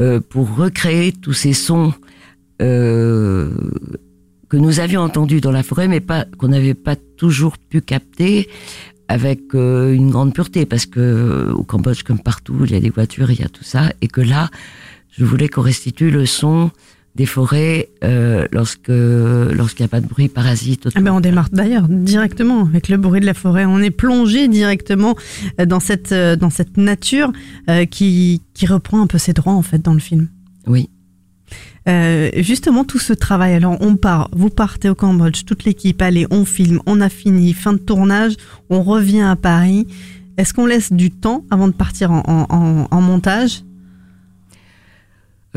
euh, 0.00 0.20
pour 0.20 0.54
recréer 0.54 1.12
tous 1.12 1.32
ces 1.32 1.52
sons 1.52 1.92
euh, 2.62 3.50
que 4.48 4.56
nous 4.56 4.80
avions 4.80 5.02
entendus 5.02 5.40
dans 5.40 5.50
la 5.50 5.62
forêt, 5.62 5.88
mais 5.88 6.00
pas 6.00 6.24
qu'on 6.38 6.48
n'avait 6.48 6.74
pas 6.74 6.96
toujours 6.96 7.58
pu 7.58 7.80
capter 7.80 8.48
avec 9.08 9.54
euh, 9.54 9.92
une 9.92 10.10
grande 10.10 10.34
pureté, 10.34 10.66
parce 10.66 10.86
que 10.86 11.50
au 11.52 11.64
Cambodge, 11.64 12.02
comme 12.02 12.20
partout, 12.20 12.64
il 12.64 12.72
y 12.72 12.76
a 12.76 12.80
des 12.80 12.90
voitures, 12.90 13.30
il 13.30 13.40
y 13.40 13.44
a 13.44 13.48
tout 13.48 13.64
ça, 13.64 13.92
et 14.00 14.08
que 14.08 14.20
là, 14.20 14.50
je 15.10 15.24
voulais 15.24 15.48
qu'on 15.48 15.62
restitue 15.62 16.10
le 16.10 16.26
son 16.26 16.70
des 17.18 17.26
forêts 17.26 17.88
euh, 18.04 18.46
lorsque 18.52 18.88
lorsqu'il 18.88 19.82
n'y 19.82 19.86
a 19.86 19.88
pas 19.88 20.00
de 20.00 20.06
bruit 20.06 20.28
parasite. 20.28 20.88
Ah 20.94 21.00
ben 21.00 21.12
on 21.12 21.20
démarre 21.20 21.48
d'ailleurs 21.52 21.86
directement 21.88 22.62
avec 22.64 22.88
le 22.88 22.96
bruit 22.96 23.20
de 23.20 23.26
la 23.26 23.34
forêt. 23.34 23.64
On 23.66 23.80
est 23.80 23.90
plongé 23.90 24.48
directement 24.48 25.14
euh, 25.60 25.66
dans 25.66 25.80
cette 25.80 26.12
euh, 26.12 26.36
dans 26.36 26.48
cette 26.50 26.76
nature 26.76 27.30
euh, 27.68 27.84
qui 27.84 28.40
qui 28.54 28.66
reprend 28.66 29.02
un 29.02 29.06
peu 29.08 29.18
ses 29.18 29.32
droits 29.34 29.52
en 29.52 29.62
fait 29.62 29.82
dans 29.82 29.92
le 29.94 29.98
film. 29.98 30.28
Oui. 30.66 30.88
Euh, 31.88 32.30
justement 32.36 32.84
tout 32.84 32.98
ce 32.98 33.12
travail. 33.14 33.54
Alors 33.54 33.76
on 33.80 33.96
part, 33.96 34.28
vous 34.32 34.50
partez 34.50 34.88
au 34.88 34.94
Cambodge, 34.94 35.44
toute 35.44 35.64
l'équipe, 35.64 36.00
allez, 36.02 36.26
on 36.30 36.44
filme, 36.44 36.80
on 36.86 37.00
a 37.00 37.08
fini, 37.08 37.52
fin 37.54 37.72
de 37.72 37.78
tournage, 37.78 38.34
on 38.70 38.82
revient 38.82 39.22
à 39.22 39.36
Paris. 39.36 39.86
Est-ce 40.36 40.54
qu'on 40.54 40.66
laisse 40.66 40.92
du 40.92 41.10
temps 41.10 41.44
avant 41.50 41.66
de 41.66 41.72
partir 41.72 42.12
en- 42.12 42.22
en- 42.26 42.86
en 42.90 43.00
montage? 43.00 43.62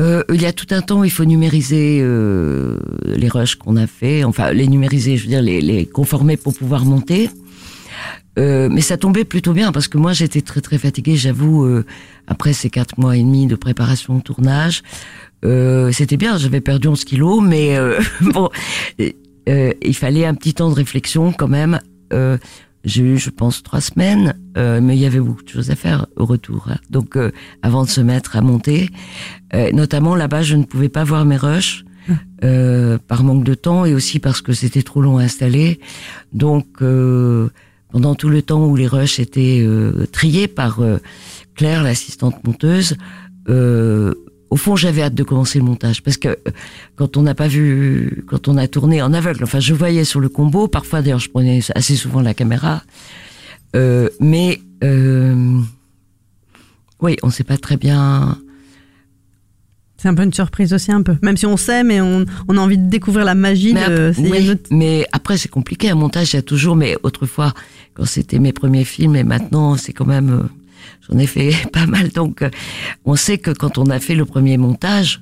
Euh, 0.02 0.24
il 0.32 0.42
y 0.42 0.46
a 0.46 0.52
tout 0.52 0.66
un 0.70 0.82
temps, 0.82 1.04
il 1.04 1.10
faut 1.10 1.24
numériser 1.24 2.00
euh, 2.02 2.78
les 3.04 3.28
rushs 3.28 3.54
qu'on 3.54 3.76
a 3.76 3.86
fait, 3.86 4.24
enfin 4.24 4.52
les 4.52 4.66
numériser, 4.66 5.16
je 5.16 5.22
veux 5.22 5.28
dire 5.28 5.42
les, 5.42 5.60
les 5.60 5.86
conformer 5.86 6.36
pour 6.36 6.54
pouvoir 6.54 6.84
monter. 6.84 7.30
Euh, 8.38 8.68
mais 8.70 8.80
ça 8.80 8.96
tombait 8.96 9.24
plutôt 9.24 9.52
bien 9.52 9.72
parce 9.72 9.88
que 9.88 9.98
moi 9.98 10.12
j'étais 10.12 10.40
très 10.40 10.60
très 10.60 10.78
fatiguée, 10.78 11.16
j'avoue, 11.16 11.64
euh, 11.64 11.84
après 12.26 12.52
ces 12.52 12.70
quatre 12.70 12.98
mois 12.98 13.16
et 13.16 13.22
demi 13.22 13.46
de 13.46 13.54
préparation 13.54 14.16
au 14.16 14.20
tournage. 14.20 14.82
Euh, 15.44 15.92
C'était 15.92 16.16
bien, 16.16 16.38
j'avais 16.38 16.60
perdu 16.60 16.88
11 16.88 17.04
kilos, 17.04 17.42
mais 17.42 17.76
euh, 17.76 18.00
bon, 18.20 18.48
il 18.98 19.94
fallait 19.94 20.24
un 20.24 20.34
petit 20.34 20.54
temps 20.54 20.70
de 20.70 20.74
réflexion 20.74 21.32
quand 21.32 21.48
même. 21.48 21.78
J'ai 22.84 23.02
eu, 23.02 23.16
je 23.18 23.30
pense, 23.30 23.62
trois 23.62 23.80
semaines, 23.80 24.34
euh, 24.56 24.80
mais 24.82 24.96
il 24.96 25.00
y 25.00 25.06
avait 25.06 25.20
beaucoup 25.20 25.42
de 25.44 25.48
choses 25.48 25.70
à 25.70 25.76
faire 25.76 26.06
au 26.16 26.24
retour. 26.24 26.66
hein. 26.68 26.78
Donc, 26.90 27.16
euh, 27.16 27.30
avant 27.62 27.84
de 27.84 27.88
se 27.88 28.00
mettre 28.00 28.36
à 28.36 28.40
monter, 28.40 28.88
euh, 29.54 29.70
notamment 29.72 30.16
là-bas, 30.16 30.42
je 30.42 30.56
ne 30.56 30.64
pouvais 30.64 30.88
pas 30.88 31.04
voir 31.04 31.24
mes 31.24 31.36
rushs 31.36 31.84
euh, 32.42 32.98
par 33.06 33.22
manque 33.22 33.44
de 33.44 33.54
temps 33.54 33.84
et 33.84 33.94
aussi 33.94 34.18
parce 34.18 34.40
que 34.42 34.52
c'était 34.52 34.82
trop 34.82 35.00
long 35.00 35.18
à 35.18 35.22
installer. 35.22 35.78
Donc, 36.32 36.66
euh, 36.82 37.50
pendant 37.92 38.14
tout 38.16 38.28
le 38.28 38.42
temps 38.42 38.66
où 38.66 38.74
les 38.74 38.88
rushs 38.88 39.20
étaient 39.20 39.62
euh, 39.64 40.06
triés 40.10 40.48
par 40.48 40.80
Claire, 41.54 41.82
l'assistante 41.84 42.44
monteuse, 42.44 42.96
euh, 43.48 44.14
au 44.52 44.56
fond, 44.56 44.76
j'avais 44.76 45.02
hâte 45.02 45.14
de 45.14 45.22
commencer 45.22 45.58
le 45.58 45.64
montage 45.64 46.02
parce 46.02 46.18
que 46.18 46.28
euh, 46.28 46.34
quand 46.96 47.16
on 47.16 47.22
n'a 47.22 47.34
pas 47.34 47.48
vu, 47.48 48.22
quand 48.28 48.48
on 48.48 48.56
a 48.58 48.68
tourné 48.68 49.00
en 49.02 49.12
aveugle, 49.14 49.42
enfin, 49.44 49.60
je 49.60 49.72
voyais 49.74 50.04
sur 50.04 50.20
le 50.20 50.28
combo. 50.28 50.68
Parfois, 50.68 51.00
d'ailleurs, 51.00 51.20
je 51.20 51.30
prenais 51.30 51.60
assez 51.74 51.96
souvent 51.96 52.20
la 52.20 52.34
caméra, 52.34 52.82
euh, 53.74 54.08
mais 54.20 54.60
euh, 54.84 55.58
oui, 57.00 57.16
on 57.22 57.30
sait 57.30 57.44
pas 57.44 57.56
très 57.56 57.76
bien. 57.76 58.38
C'est 59.96 60.08
un 60.08 60.14
peu 60.14 60.24
une 60.24 60.32
surprise 60.34 60.72
aussi 60.74 60.90
un 60.90 61.02
peu. 61.02 61.16
Même 61.22 61.36
si 61.36 61.46
on 61.46 61.56
sait, 61.56 61.84
mais 61.84 62.00
on, 62.00 62.24
on 62.48 62.56
a 62.56 62.60
envie 62.60 62.76
de 62.78 62.88
découvrir 62.88 63.24
la 63.24 63.34
magie 63.36 63.72
Mais, 63.72 63.88
de. 63.88 64.08
ap- 64.08 64.14
c'est- 64.16 64.22
il 64.22 64.28
y 64.28 64.32
a 64.32 64.34
oui, 64.36 64.44
une 64.44 64.50
autre- 64.50 64.68
mais 64.70 65.06
après, 65.12 65.36
c'est 65.36 65.48
compliqué. 65.48 65.90
Un 65.90 65.94
montage, 65.94 66.32
il 66.32 66.36
y 66.36 66.38
a 66.40 66.42
toujours, 66.42 66.74
mais 66.76 66.96
autrefois, 67.04 67.54
quand 67.94 68.04
c'était 68.04 68.40
mes 68.40 68.52
premiers 68.52 68.84
films, 68.84 69.14
et 69.16 69.22
maintenant, 69.24 69.76
c'est 69.76 69.92
quand 69.92 70.04
même, 70.06 70.48
j'en 71.08 71.18
ai 71.18 71.26
fait 71.26 71.52
pas 71.72 71.86
mal. 71.86 72.10
Donc, 72.10 72.42
euh, 72.42 72.50
on 73.04 73.16
sait 73.16 73.38
que 73.38 73.50
quand 73.50 73.78
on 73.78 73.86
a 73.86 74.00
fait 74.00 74.14
le 74.14 74.24
premier 74.24 74.56
montage, 74.56 75.20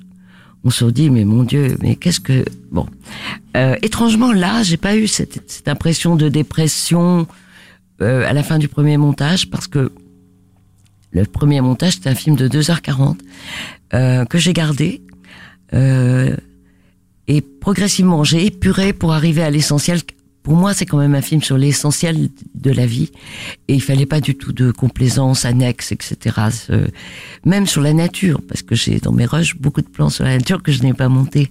on 0.63 0.69
se 0.69 0.85
dit, 0.85 1.09
mais 1.09 1.25
mon 1.25 1.43
Dieu, 1.43 1.75
mais 1.81 1.95
qu'est-ce 1.95 2.19
que, 2.19 2.45
bon. 2.71 2.85
Euh, 3.57 3.75
étrangement, 3.81 4.31
là, 4.31 4.61
j'ai 4.63 4.77
pas 4.77 4.95
eu 4.95 5.07
cette, 5.07 5.49
cette 5.49 5.67
impression 5.67 6.15
de 6.15 6.29
dépression 6.29 7.27
euh, 8.01 8.27
à 8.27 8.33
la 8.33 8.43
fin 8.43 8.59
du 8.59 8.67
premier 8.67 8.97
montage, 8.97 9.49
parce 9.49 9.67
que 9.67 9.91
le 11.11 11.25
premier 11.25 11.61
montage, 11.61 11.93
c'était 11.93 12.09
un 12.09 12.15
film 12.15 12.35
de 12.35 12.47
2h40 12.47 13.17
euh, 13.93 14.25
que 14.25 14.37
j'ai 14.37 14.53
gardé. 14.53 15.01
Euh, 15.73 16.35
et 17.27 17.41
progressivement, 17.41 18.23
j'ai 18.23 18.45
épuré 18.45 18.93
pour 18.93 19.13
arriver 19.13 19.43
à 19.43 19.49
l'essentiel. 19.49 20.01
Pour 20.43 20.55
moi, 20.55 20.73
c'est 20.73 20.85
quand 20.85 20.97
même 20.97 21.15
un 21.15 21.21
film 21.21 21.41
sur 21.41 21.57
l'essentiel 21.57 22.29
de 22.55 22.71
la 22.71 22.85
vie. 22.85 23.11
Et 23.67 23.75
il 23.75 23.81
fallait 23.81 24.05
pas 24.05 24.21
du 24.21 24.35
tout 24.35 24.53
de 24.53 24.71
complaisance 24.71 25.45
annexe, 25.45 25.91
etc. 25.91 26.35
Même 27.45 27.67
sur 27.67 27.81
la 27.81 27.93
nature, 27.93 28.41
parce 28.47 28.63
que 28.63 28.73
j'ai 28.73 28.99
dans 28.99 29.11
mes 29.11 29.25
rushs 29.25 29.55
beaucoup 29.55 29.81
de 29.81 29.87
plans 29.89 30.09
sur 30.09 30.23
la 30.23 30.37
nature 30.37 30.63
que 30.63 30.71
je 30.71 30.81
n'ai 30.83 30.93
pas 30.93 31.09
monté. 31.09 31.47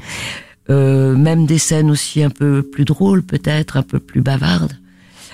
Euh, 0.71 1.17
même 1.17 1.47
des 1.47 1.59
scènes 1.59 1.91
aussi 1.91 2.23
un 2.23 2.31
peu 2.31 2.63
plus 2.63 2.85
drôles, 2.85 3.23
peut-être, 3.23 3.77
un 3.77 3.83
peu 3.83 3.99
plus 3.99 4.21
bavardes. 4.21 4.77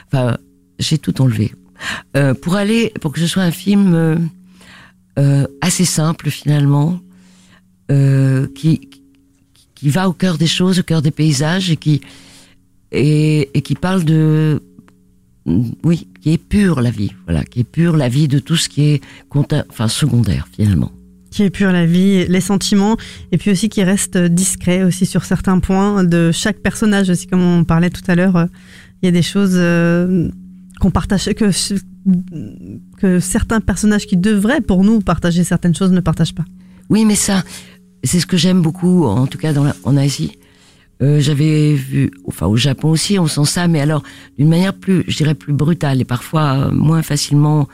Enfin, 0.07 0.39
j'ai 0.79 0.99
tout 0.99 1.21
enlevé. 1.21 1.53
Euh, 2.17 2.35
pour 2.35 2.55
aller, 2.55 2.93
pour 3.01 3.13
que 3.13 3.21
ce 3.21 3.27
soit 3.27 3.43
un 3.43 3.51
film 3.51 3.95
euh, 3.95 4.17
euh, 5.19 5.47
assez 5.61 5.85
simple 5.85 6.31
finalement, 6.31 7.01
euh, 7.91 8.47
qui, 8.55 8.89
qui 9.75 9.89
va 9.91 10.09
au 10.09 10.13
cœur 10.13 10.39
des 10.39 10.47
choses, 10.47 10.79
au 10.79 10.83
cœur 10.83 11.03
des 11.03 11.11
paysages 11.11 11.71
et 11.71 11.77
qui 11.77 12.01
et, 12.93 13.51
et 13.55 13.63
qui 13.63 13.75
parle 13.75 14.05
de 14.05 14.63
oui, 15.85 16.09
qui 16.21 16.33
est 16.33 16.39
pure 16.39 16.81
la 16.81 16.91
vie, 16.91 17.13
voilà, 17.27 17.45
qui 17.45 17.61
est 17.61 17.65
pure 17.65 17.97
la 17.97 18.09
vie 18.09 18.27
de 18.27 18.39
tout 18.41 18.57
ce 18.57 18.69
qui 18.69 18.83
est 18.83 19.01
enfin 19.31 19.87
secondaire 19.89 20.49
finalement. 20.53 20.91
qui 21.31 21.45
épure 21.45 21.71
la 21.71 21.87
vie, 21.87 22.27
les 22.27 22.41
sentiments, 22.41 22.97
et 23.31 23.39
puis 23.39 23.51
aussi 23.53 23.69
qui 23.69 23.85
reste 23.85 24.17
discret 24.19 24.83
aussi 24.83 25.07
sur 25.07 25.25
certains 25.25 25.61
points 25.61 26.03
de 26.03 26.31
chaque 26.33 26.59
personnage 26.59 27.11
aussi, 27.11 27.27
comme 27.29 27.43
on 27.43 27.63
parlait 27.65 27.91
tout 27.91 28.03
à 28.09 28.15
l'heure. 28.17 28.37
euh, 28.37 28.47
Il 29.03 29.07
y 29.07 29.09
a 29.09 29.13
des 29.13 29.23
choses 29.23 29.53
euh, 29.55 30.29
qu'on 30.81 30.91
partage, 30.91 31.27
que, 31.35 31.51
que 32.99 33.21
certains 33.21 33.61
personnages 33.61 34.07
qui 34.07 34.17
devraient 34.17 34.61
pour 34.61 34.83
nous 34.83 35.01
partager 35.01 35.45
certaines 35.45 35.75
choses 35.75 35.93
ne 35.93 36.01
partagent 36.01 36.35
pas. 36.35 36.45
Oui, 36.89 37.05
mais 37.05 37.17
ça, 37.17 37.45
c'est 38.03 38.19
ce 38.21 38.27
que 38.27 38.37
j'aime 38.37 38.63
beaucoup, 38.63 39.05
en 39.05 39.27
tout 39.27 39.39
cas 39.39 39.53
dans 39.53 39.65
la- 39.65 39.77
en 39.85 39.97
Asie. 39.97 40.33
Euh, 41.03 41.21
J'avais 41.21 41.75
vu, 41.75 42.11
enfin 42.27 42.47
au 42.47 42.57
Japon 42.57 42.89
aussi, 42.91 43.19
on 43.19 43.27
sent 43.27 43.45
ça, 43.45 43.69
mais 43.69 43.81
alors 43.81 44.03
d'une 44.39 44.49
manière 44.49 44.73
plus, 44.75 45.05
je 45.07 45.17
dirais 45.17 45.35
plus 45.35 45.53
brutale 45.53 46.01
et 46.01 46.05
parfois 46.05 46.55
euh, 46.55 46.71
moins 46.71 47.03
facilement 47.03 47.69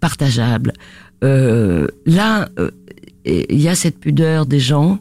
partageable. 0.00 0.72
euh, 1.22 1.86
là, 2.04 2.48
euh, 2.58 2.70
il 3.24 3.60
y 3.60 3.68
a 3.68 3.74
cette 3.74 3.98
pudeur 3.98 4.44
des 4.44 4.60
gens 4.60 4.98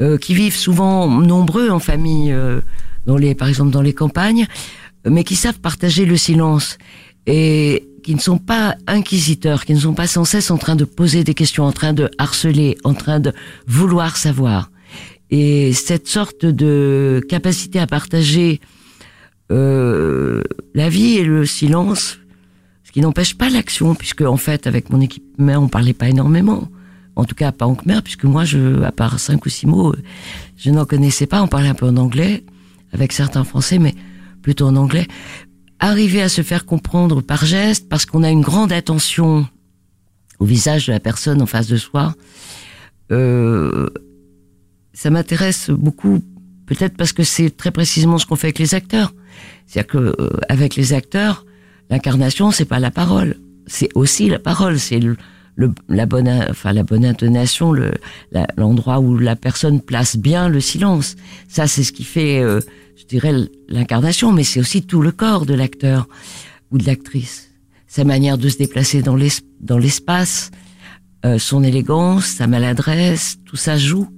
euh, 0.00 0.18
qui 0.18 0.34
vivent 0.34 0.56
souvent 0.56 1.06
nombreux 1.06 1.70
en 1.70 1.78
famille, 1.78 2.34
dans 3.06 3.16
les, 3.16 3.34
par 3.36 3.46
exemple 3.46 3.70
dans 3.70 3.82
les 3.82 3.92
campagnes, 3.92 4.46
mais 5.08 5.22
qui 5.22 5.36
savent 5.36 5.60
partager 5.60 6.04
le 6.04 6.16
silence 6.16 6.78
et 7.26 7.86
qui 8.02 8.14
ne 8.16 8.20
sont 8.20 8.38
pas 8.38 8.74
inquisiteurs, 8.88 9.64
qui 9.64 9.74
ne 9.74 9.78
sont 9.78 9.94
pas 9.94 10.08
sans 10.08 10.24
cesse 10.24 10.50
en 10.50 10.58
train 10.58 10.74
de 10.74 10.84
poser 10.84 11.22
des 11.22 11.34
questions, 11.34 11.64
en 11.64 11.70
train 11.72 11.92
de 11.92 12.10
harceler, 12.18 12.76
en 12.82 12.94
train 12.94 13.20
de 13.20 13.32
vouloir 13.68 14.16
savoir. 14.16 14.70
Et 15.32 15.72
cette 15.72 16.08
sorte 16.08 16.44
de 16.44 17.22
capacité 17.26 17.80
à 17.80 17.86
partager 17.86 18.60
euh, 19.50 20.42
la 20.74 20.90
vie 20.90 21.16
et 21.16 21.24
le 21.24 21.46
silence, 21.46 22.18
ce 22.84 22.92
qui 22.92 23.00
n'empêche 23.00 23.38
pas 23.38 23.48
l'action, 23.48 23.94
puisque 23.94 24.20
en 24.20 24.36
fait, 24.36 24.66
avec 24.66 24.90
mon 24.90 25.00
équipe 25.00 25.24
mère, 25.38 25.62
on 25.62 25.68
parlait 25.68 25.94
pas 25.94 26.10
énormément. 26.10 26.68
En 27.16 27.24
tout 27.24 27.34
cas, 27.34 27.50
pas 27.50 27.64
en 27.64 27.74
khmer, 27.74 28.02
puisque 28.02 28.24
moi, 28.24 28.44
je, 28.44 28.82
à 28.82 28.92
part 28.92 29.18
cinq 29.18 29.46
ou 29.46 29.48
six 29.48 29.66
mots, 29.66 29.94
je 30.58 30.70
n'en 30.70 30.84
connaissais 30.84 31.26
pas. 31.26 31.42
On 31.42 31.48
parlait 31.48 31.68
un 31.68 31.74
peu 31.74 31.86
en 31.86 31.96
anglais, 31.96 32.44
avec 32.92 33.12
certains 33.12 33.44
français, 33.44 33.78
mais 33.78 33.94
plutôt 34.42 34.66
en 34.66 34.76
anglais. 34.76 35.06
Arriver 35.80 36.20
à 36.20 36.28
se 36.28 36.42
faire 36.42 36.66
comprendre 36.66 37.22
par 37.22 37.46
geste, 37.46 37.88
parce 37.88 38.04
qu'on 38.04 38.22
a 38.22 38.30
une 38.30 38.42
grande 38.42 38.70
attention 38.70 39.48
au 40.40 40.44
visage 40.44 40.88
de 40.88 40.92
la 40.92 41.00
personne 41.00 41.40
en 41.40 41.46
face 41.46 41.68
de 41.68 41.78
soi, 41.78 42.14
euh, 43.10 43.88
ça 44.92 45.10
m'intéresse 45.10 45.70
beaucoup, 45.70 46.22
peut-être 46.66 46.96
parce 46.96 47.12
que 47.12 47.22
c'est 47.24 47.50
très 47.56 47.70
précisément 47.70 48.18
ce 48.18 48.26
qu'on 48.26 48.36
fait 48.36 48.48
avec 48.48 48.58
les 48.58 48.74
acteurs. 48.74 49.14
C'est-à-dire 49.66 49.90
que 49.92 49.98
euh, 50.20 50.30
avec 50.48 50.76
les 50.76 50.92
acteurs, 50.92 51.46
l'incarnation, 51.90 52.50
c'est 52.50 52.64
pas 52.66 52.78
la 52.78 52.90
parole, 52.90 53.36
c'est 53.66 53.88
aussi 53.94 54.28
la 54.28 54.38
parole, 54.38 54.78
c'est 54.78 54.98
le, 54.98 55.16
le- 55.56 55.72
la 55.88 56.06
bonne, 56.06 56.28
enfin 56.50 56.72
la 56.72 56.82
bonne 56.82 57.04
intonation, 57.04 57.72
le, 57.72 57.92
l'endroit 58.56 59.00
où 59.00 59.16
la 59.18 59.36
personne 59.36 59.80
place 59.80 60.16
bien 60.16 60.48
le 60.48 60.60
silence. 60.60 61.16
Ça, 61.48 61.66
c'est 61.66 61.82
ce 61.84 61.92
qui 61.92 62.04
fait, 62.04 62.40
euh, 62.40 62.60
je 62.96 63.04
dirais, 63.06 63.32
l'incarnation, 63.68 64.32
mais 64.32 64.44
c'est 64.44 64.60
aussi 64.60 64.82
tout 64.82 65.00
le 65.00 65.12
corps 65.12 65.46
de 65.46 65.54
l'acteur 65.54 66.08
ou 66.70 66.78
de 66.78 66.84
l'actrice. 66.86 67.50
Sa 67.86 68.04
manière 68.04 68.38
de 68.38 68.48
se 68.48 68.56
déplacer 68.58 69.02
dans 69.02 69.18
dans 69.60 69.78
l'espace, 69.78 70.50
euh, 71.24 71.38
son 71.38 71.62
élégance, 71.62 72.24
sa 72.26 72.46
maladresse, 72.46 73.36
tout 73.44 73.56
ça 73.56 73.76
joue. 73.76 74.08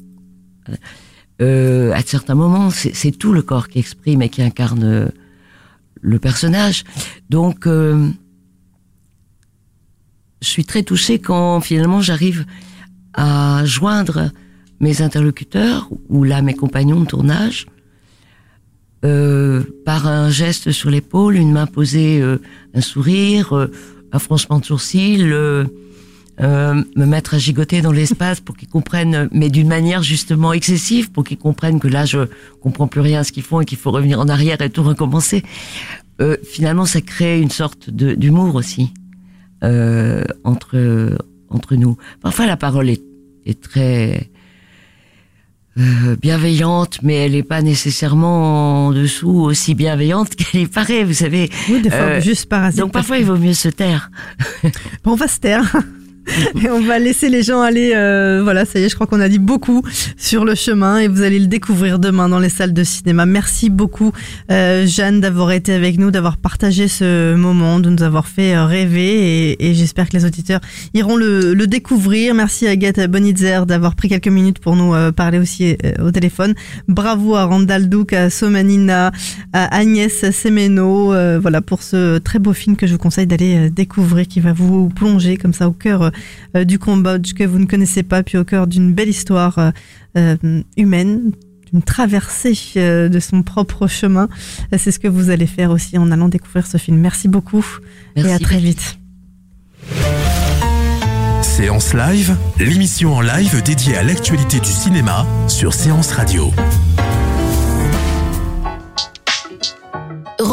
Euh, 1.43 1.93
à 1.93 2.01
certains 2.03 2.35
moments, 2.35 2.71
c'est 2.71 3.11
tout 3.12 3.33
le 3.33 3.43
corps 3.43 3.69
qui 3.69 3.79
exprime 3.79 4.23
et 4.23 4.29
qui 4.29 4.43
incarne 4.43 4.85
euh, 4.85 5.09
le 6.01 6.19
personnage. 6.19 6.85
Donc, 7.29 7.67
euh, 7.67 8.09
je 10.41 10.49
suis 10.49 10.65
très 10.65 10.83
touchée 10.83 11.19
quand 11.19 11.61
finalement 11.61 12.01
j'arrive 12.01 12.45
à 13.15 13.65
joindre 13.65 14.31
mes 14.81 15.03
interlocuteurs 15.03 15.89
ou 16.09 16.25
là 16.25 16.43
mes 16.43 16.55
compagnons 16.55 17.01
de 17.01 17.07
tournage 17.07 17.67
euh, 19.05 19.62
par 19.85 20.07
un 20.07 20.31
geste 20.31 20.73
sur 20.73 20.91
l'épaule, 20.91 21.37
une 21.37 21.53
main 21.53 21.67
posée, 21.67 22.23
euh, 22.23 22.39
un 22.75 22.81
sourire, 22.81 23.55
euh, 23.55 23.71
un 24.12 24.19
froncement 24.19 24.59
de 24.61 24.65
sourcils, 24.65 25.31
euh, 26.41 26.82
me 26.97 27.05
mettre 27.07 27.35
à 27.35 27.39
gigoter 27.39 27.80
dans 27.80 27.93
l'espace 27.93 28.41
pour 28.41 28.57
qu'ils 28.57 28.68
comprennent, 28.68 29.28
mais 29.32 29.49
d'une 29.51 29.68
manière 29.68 30.03
justement 30.03 30.53
excessive, 30.53 31.11
pour 31.12 31.22
qu'ils 31.24 31.39
comprennent 31.39 31.78
que 31.80 31.89
là 31.89 32.05
je 32.07 32.26
comprends 32.61 32.89
plus 32.89 33.01
rien 33.01 33.20
à 33.20 33.24
ce 33.24 33.32
qu'ils 33.32 33.43
font 33.45 33.61
et 33.61 33.64
qu'il 33.64 33.78
faut 33.78 33.91
revenir 33.93 34.18
en 34.20 34.28
arrière 34.28 34.61
et 34.61 34.70
tout 34.70 34.82
recommencer. 34.82 35.43
Euh, 36.20 36.37
finalement, 36.49 36.87
ça 36.87 37.01
crée 37.01 37.41
une 37.41 37.51
sorte 37.51 37.91
de- 37.91 38.14
d'humour 38.14 38.55
aussi 38.55 38.93
euh, 39.62 40.24
entre 40.45 41.16
entre 41.51 41.76
nous. 41.76 41.97
Parfois, 42.20 42.47
la 42.47 42.57
parole 42.57 42.89
est, 42.91 43.03
est 43.47 43.61
très 43.61 44.30
euh, 45.78 46.16
bienveillante, 46.20 46.99
mais 47.03 47.14
elle 47.14 47.32
n'est 47.32 47.43
pas 47.45 47.62
nécessairement 47.62 48.87
en 48.87 48.91
dessous 48.93 49.41
aussi 49.41 49.74
bienveillante 49.74 50.35
qu'elle 50.37 50.62
y 50.62 50.66
paraît, 50.66 51.05
vous 51.05 51.12
savez. 51.14 51.51
Oui, 51.68 51.80
des 51.80 51.91
fois, 51.91 51.99
Euh, 52.01 52.20
juste 52.20 52.49
parasite. 52.49 52.80
Donc 52.80 52.93
parfois, 52.93 53.18
il 53.18 53.24
vaut 53.24 53.37
mieux 53.37 53.55
se 53.55 53.68
taire. 53.68 54.11
Bon, 55.05 55.12
on 55.12 55.16
va 55.16 55.26
se 55.28 55.39
taire. 55.41 55.64
Et 56.62 56.68
on 56.70 56.81
va 56.81 56.99
laisser 56.99 57.29
les 57.29 57.43
gens 57.43 57.61
aller. 57.61 57.93
euh, 57.95 58.41
voilà, 58.43 58.64
ça 58.64 58.79
y 58.79 58.85
est, 58.85 58.89
je 58.89 58.95
crois 58.95 59.07
qu'on 59.07 59.20
a 59.20 59.29
dit 59.29 59.39
beaucoup 59.39 59.83
sur 60.16 60.45
le 60.45 60.55
chemin 60.55 60.99
et 60.99 61.09
vous 61.09 61.22
allez 61.22 61.39
le 61.39 61.47
découvrir 61.47 61.99
demain 61.99 62.29
dans 62.29 62.39
les 62.39 62.49
salles 62.49 62.72
de 62.72 62.85
cinéma. 62.85 63.27
Merci 63.27 63.70
beaucoup, 63.70 64.12
euh, 64.51 64.87
Jeanne, 64.87 65.20
d'avoir 65.20 65.53
été 65.53 65.72
avec 65.72 65.99
nous, 65.99 66.11
d'avoir 66.11 66.37
partagé 66.37 66.89
ce 66.89 67.35
moment, 67.35 67.81
de 67.81 67.91
nous 67.91 68.03
avoir 68.03 68.27
fait 68.27 68.55
euh, 68.55 68.64
rêver 68.66 69.51
et, 69.53 69.68
et 69.70 69.75
j'espère 69.75 70.09
que 70.09 70.16
les 70.16 70.25
auditeurs 70.25 70.61
iront 70.95 71.16
le, 71.16 71.55
le 71.55 71.66
découvrir. 71.66 72.35
Merci 72.35 72.66
à 72.66 72.70
Agathe 72.70 73.01
Bonitzer 73.11 73.61
d'avoir 73.66 73.95
pris 73.95 74.09
quelques 74.09 74.29
minutes 74.29 74.59
pour 74.59 74.77
nous 74.77 74.95
euh, 74.95 75.12
parler 75.12 75.39
aussi 75.39 75.77
euh, 75.85 76.07
au 76.07 76.11
téléphone. 76.11 76.55
Bravo 76.89 77.35
à 77.37 77.45
Randall 77.45 77.89
Duke, 77.89 78.12
à 78.12 78.31
Somanina, 78.31 79.12
à 79.53 79.77
Agnès 79.77 80.31
Semeno, 80.31 81.12
euh, 81.12 81.39
voilà 81.41 81.61
pour 81.61 81.83
ce 81.83 82.18
très 82.18 82.39
beau 82.39 82.53
film 82.53 82.77
que 82.77 82.87
je 82.87 82.93
vous 82.93 82.99
conseille 82.99 83.27
d'aller 83.27 83.70
découvrir, 83.70 84.27
qui 84.27 84.41
va 84.41 84.53
vous 84.53 84.89
plonger 84.89 85.37
comme 85.37 85.53
ça 85.53 85.68
au 85.68 85.72
cœur 85.72 86.11
du 86.65 86.79
Cambodge 86.79 87.33
que 87.35 87.45
vous 87.45 87.59
ne 87.59 87.67
connaissez 87.67 88.03
pas, 88.03 88.23
puis 88.23 88.39
au 88.39 88.45
cœur 88.45 88.67
d'une 88.67 88.93
belle 88.93 89.09
histoire 89.09 89.59
euh, 89.59 89.71
euh, 90.17 90.62
humaine 90.77 91.33
d'une 91.71 91.83
traversée 91.83 92.57
euh, 92.77 93.09
de 93.09 93.19
son 93.21 93.43
propre 93.43 93.87
chemin. 93.87 94.29
Euh, 94.73 94.77
C'est 94.79 94.93
ce 94.93 94.99
que 94.99 95.09
vous 95.09 95.31
allez 95.31 95.47
faire 95.47 95.71
aussi 95.71 95.99
en 95.99 96.11
allant 96.11 96.29
découvrir 96.29 96.67
ce 96.67 96.77
film. 96.77 96.99
Merci 96.99 97.29
beaucoup 97.29 97.65
et 98.17 98.33
à 98.33 98.39
très 98.39 98.59
vite. 98.59 98.99
Séance 101.43 101.95
Live, 101.95 102.37
l'émission 102.59 103.15
en 103.15 103.21
live 103.21 103.62
dédiée 103.62 103.97
à 103.97 104.03
l'actualité 104.03 104.59
du 104.59 104.71
cinéma 104.71 105.27
sur 105.47 105.73
Séance 105.73 106.11
Radio. 106.12 106.51